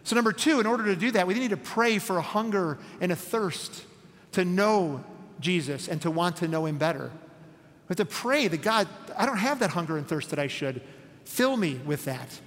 So, 0.07 0.15
number 0.15 0.31
two, 0.31 0.61
in 0.61 0.65
order 0.65 0.85
to 0.85 0.95
do 0.95 1.11
that, 1.11 1.27
we 1.27 1.33
need 1.33 1.49
to 1.49 1.57
pray 1.57 1.99
for 1.99 2.17
a 2.17 2.21
hunger 2.21 2.77
and 3.01 3.11
a 3.11 3.15
thirst 3.17 3.83
to 4.31 4.45
know 4.45 5.03
Jesus 5.41 5.89
and 5.89 6.01
to 6.03 6.09
want 6.09 6.37
to 6.37 6.47
know 6.47 6.65
Him 6.65 6.77
better. 6.77 7.11
We 7.11 7.89
have 7.89 7.97
to 7.97 8.05
pray 8.05 8.47
that 8.47 8.61
God, 8.61 8.87
I 9.17 9.25
don't 9.25 9.35
have 9.35 9.59
that 9.59 9.71
hunger 9.71 9.97
and 9.97 10.07
thirst 10.07 10.29
that 10.29 10.39
I 10.39 10.47
should. 10.47 10.81
Fill 11.25 11.57
me 11.57 11.81
with 11.85 12.05
that. 12.05 12.39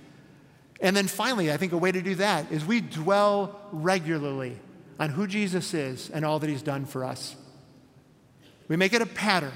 And 0.80 0.96
then 0.96 1.06
finally, 1.06 1.52
I 1.52 1.58
think 1.58 1.72
a 1.72 1.76
way 1.76 1.92
to 1.92 2.00
do 2.00 2.14
that 2.14 2.50
is 2.50 2.64
we 2.64 2.80
dwell 2.80 3.60
regularly 3.72 4.56
on 4.98 5.10
who 5.10 5.26
Jesus 5.26 5.74
is 5.74 6.08
and 6.08 6.24
all 6.24 6.38
that 6.38 6.48
he's 6.48 6.62
done 6.62 6.86
for 6.86 7.04
us. 7.04 7.36
We 8.68 8.78
make 8.78 8.94
it 8.94 9.02
a 9.02 9.06
pattern 9.06 9.52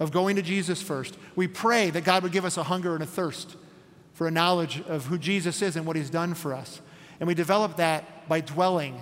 of 0.00 0.12
going 0.12 0.36
to 0.36 0.42
Jesus 0.42 0.80
first. 0.80 1.18
We 1.36 1.46
pray 1.46 1.90
that 1.90 2.04
God 2.04 2.22
would 2.22 2.32
give 2.32 2.46
us 2.46 2.56
a 2.56 2.62
hunger 2.62 2.94
and 2.94 3.02
a 3.02 3.06
thirst 3.06 3.54
for 4.14 4.26
a 4.26 4.30
knowledge 4.30 4.80
of 4.88 5.04
who 5.04 5.18
Jesus 5.18 5.60
is 5.60 5.76
and 5.76 5.84
what 5.84 5.96
he's 5.96 6.08
done 6.08 6.32
for 6.32 6.54
us. 6.54 6.80
And 7.20 7.26
we 7.26 7.34
develop 7.34 7.76
that 7.76 8.28
by 8.28 8.40
dwelling 8.40 9.00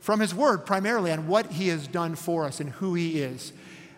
from 0.00 0.20
his 0.20 0.34
word 0.34 0.64
primarily 0.64 1.12
on 1.12 1.28
what 1.28 1.52
he 1.52 1.68
has 1.68 1.86
done 1.86 2.14
for 2.14 2.44
us 2.44 2.60
and 2.60 2.70
who 2.70 2.94
he 2.94 3.20
is. 3.20 3.52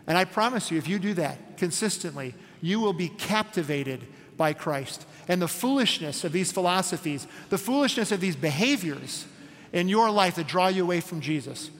And 0.07 0.19
I 0.19 0.25
promise 0.25 0.71
you, 0.71 0.79
if 0.79 0.89
you 0.89 0.99
do 0.99 1.15
that 1.15 1.57
consistently, 1.57 2.35
you 2.61 2.81
will 2.81 2.93
be 2.93 3.09
captivated 3.09 4.07
by 4.37 4.53
Christ. 4.53 5.07
And 5.29 5.41
the 5.41 5.49
foolishness 5.49 6.25
of 6.25 6.33
these 6.33 6.51
philosophies, 6.51 7.27
the 7.51 7.59
foolishness 7.59 8.11
of 8.11 8.21
these 8.21 8.37
behaviors 8.37 9.27
in 9.73 9.89
your 9.89 10.11
life 10.11 10.37
that 10.37 10.49
draw 10.49 10.69
you 10.69 10.83
away 10.83 11.01
from 11.01 11.21
Jesus, 11.21 11.71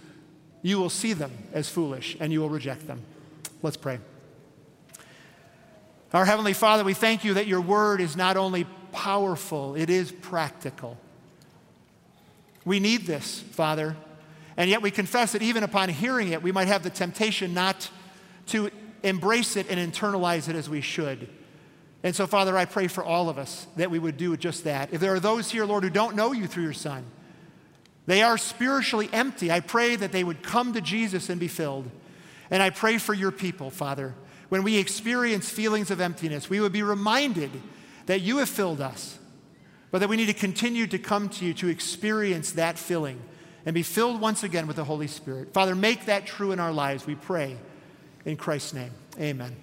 you 0.63 0.79
will 0.79 0.91
see 0.91 1.13
them 1.13 1.33
as 1.53 1.69
foolish 1.69 2.17
and 2.21 2.33
you 2.33 2.41
will 2.41 2.51
reject 2.51 2.87
them. 2.87 3.03
Let's 3.63 3.77
pray. 3.77 3.99
Our 6.13 6.25
Heavenly 6.25 6.53
Father, 6.53 6.85
we 6.85 6.95
thank 6.95 7.25
you 7.25 7.35
that 7.35 7.47
your 7.47 7.61
word 7.61 8.01
is 8.01 8.17
not 8.17 8.37
only 8.37 8.67
powerful, 8.93 9.75
it 9.75 9.91
is 9.91 10.13
practical. 10.13 10.99
We 12.65 12.81
need 12.81 13.07
this, 13.07 13.41
Father. 13.41 13.97
And 14.57 14.69
yet 14.69 14.83
we 14.83 14.91
confess 14.91 15.33
that 15.33 15.43
even 15.43 15.63
upon 15.63 15.89
hearing 15.89 16.29
it, 16.29 16.43
we 16.43 16.53
might 16.53 16.69
have 16.69 16.83
the 16.83 16.91
temptation 16.91 17.55
not 17.55 17.89
to 18.47 18.71
embrace 19.03 19.57
it 19.57 19.71
and 19.71 19.93
internalize 19.93 20.49
it 20.49 20.57
as 20.57 20.69
we 20.69 20.81
should. 20.81 21.29
And 22.03 22.15
so, 22.15 22.27
Father, 22.27 22.57
I 22.57 22.65
pray 22.65 22.89
for 22.89 23.05
all 23.05 23.29
of 23.29 23.39
us 23.39 23.67
that 23.77 23.91
we 23.91 23.99
would 23.99 24.17
do 24.17 24.37
just 24.37 24.65
that. 24.65 24.93
If 24.93 25.01
there 25.01 25.15
are 25.15 25.21
those 25.21 25.51
here, 25.51 25.65
Lord, 25.65 25.85
who 25.85 25.91
don't 25.91 26.17
know 26.17 26.33
you 26.33 26.47
through 26.47 26.65
your 26.65 26.73
Son, 26.73 27.05
they 28.07 28.23
are 28.23 28.39
spiritually 28.39 29.09
empty. 29.13 29.53
I 29.53 29.61
pray 29.61 29.97
that 29.97 30.11
they 30.11 30.25
would 30.25 30.43
come 30.43 30.73
to 30.73 30.81
Jesus 30.81 31.29
and 31.29 31.39
be 31.39 31.49
filled. 31.49 31.91
And 32.51 32.63
I 32.63 32.71
pray 32.71 32.99
for 32.99 33.15
your 33.15 33.31
people, 33.31 33.71
Father. 33.71 34.15
When 34.49 34.65
we 34.65 34.79
experience 34.79 35.49
feelings 35.49 35.93
of 35.93 36.01
emptiness, 36.01 36.51
we 36.51 36.59
would 36.59 36.73
be 36.73 36.83
reminded 36.83 37.51
that 38.07 38.21
you 38.21 38.39
have 38.39 38.49
filled 38.49 38.81
us, 38.81 39.20
but 39.91 39.99
that 39.99 40.09
we 40.09 40.17
need 40.17 40.27
to 40.27 40.35
continue 40.35 40.87
to 40.87 40.99
come 40.99 41.29
to 41.29 41.45
you 41.45 41.55
to 41.55 41.69
experience 41.69 42.53
that 42.53 42.79
filling 42.79 43.21
and 43.67 43.75
be 43.75 43.83
filled 43.83 44.21
once 44.21 44.43
again 44.43 44.67
with 44.67 44.77
the 44.77 44.85
Holy 44.85 45.07
Spirit. 45.07 45.53
Father, 45.53 45.75
make 45.75 46.07
that 46.07 46.27
true 46.27 46.53
in 46.53 46.61
our 46.61 46.73
lives, 46.73 47.07
we 47.07 47.15
pray. 47.15 47.57
In 48.25 48.37
Christ's 48.37 48.75
name, 48.75 48.93
amen. 49.19 49.57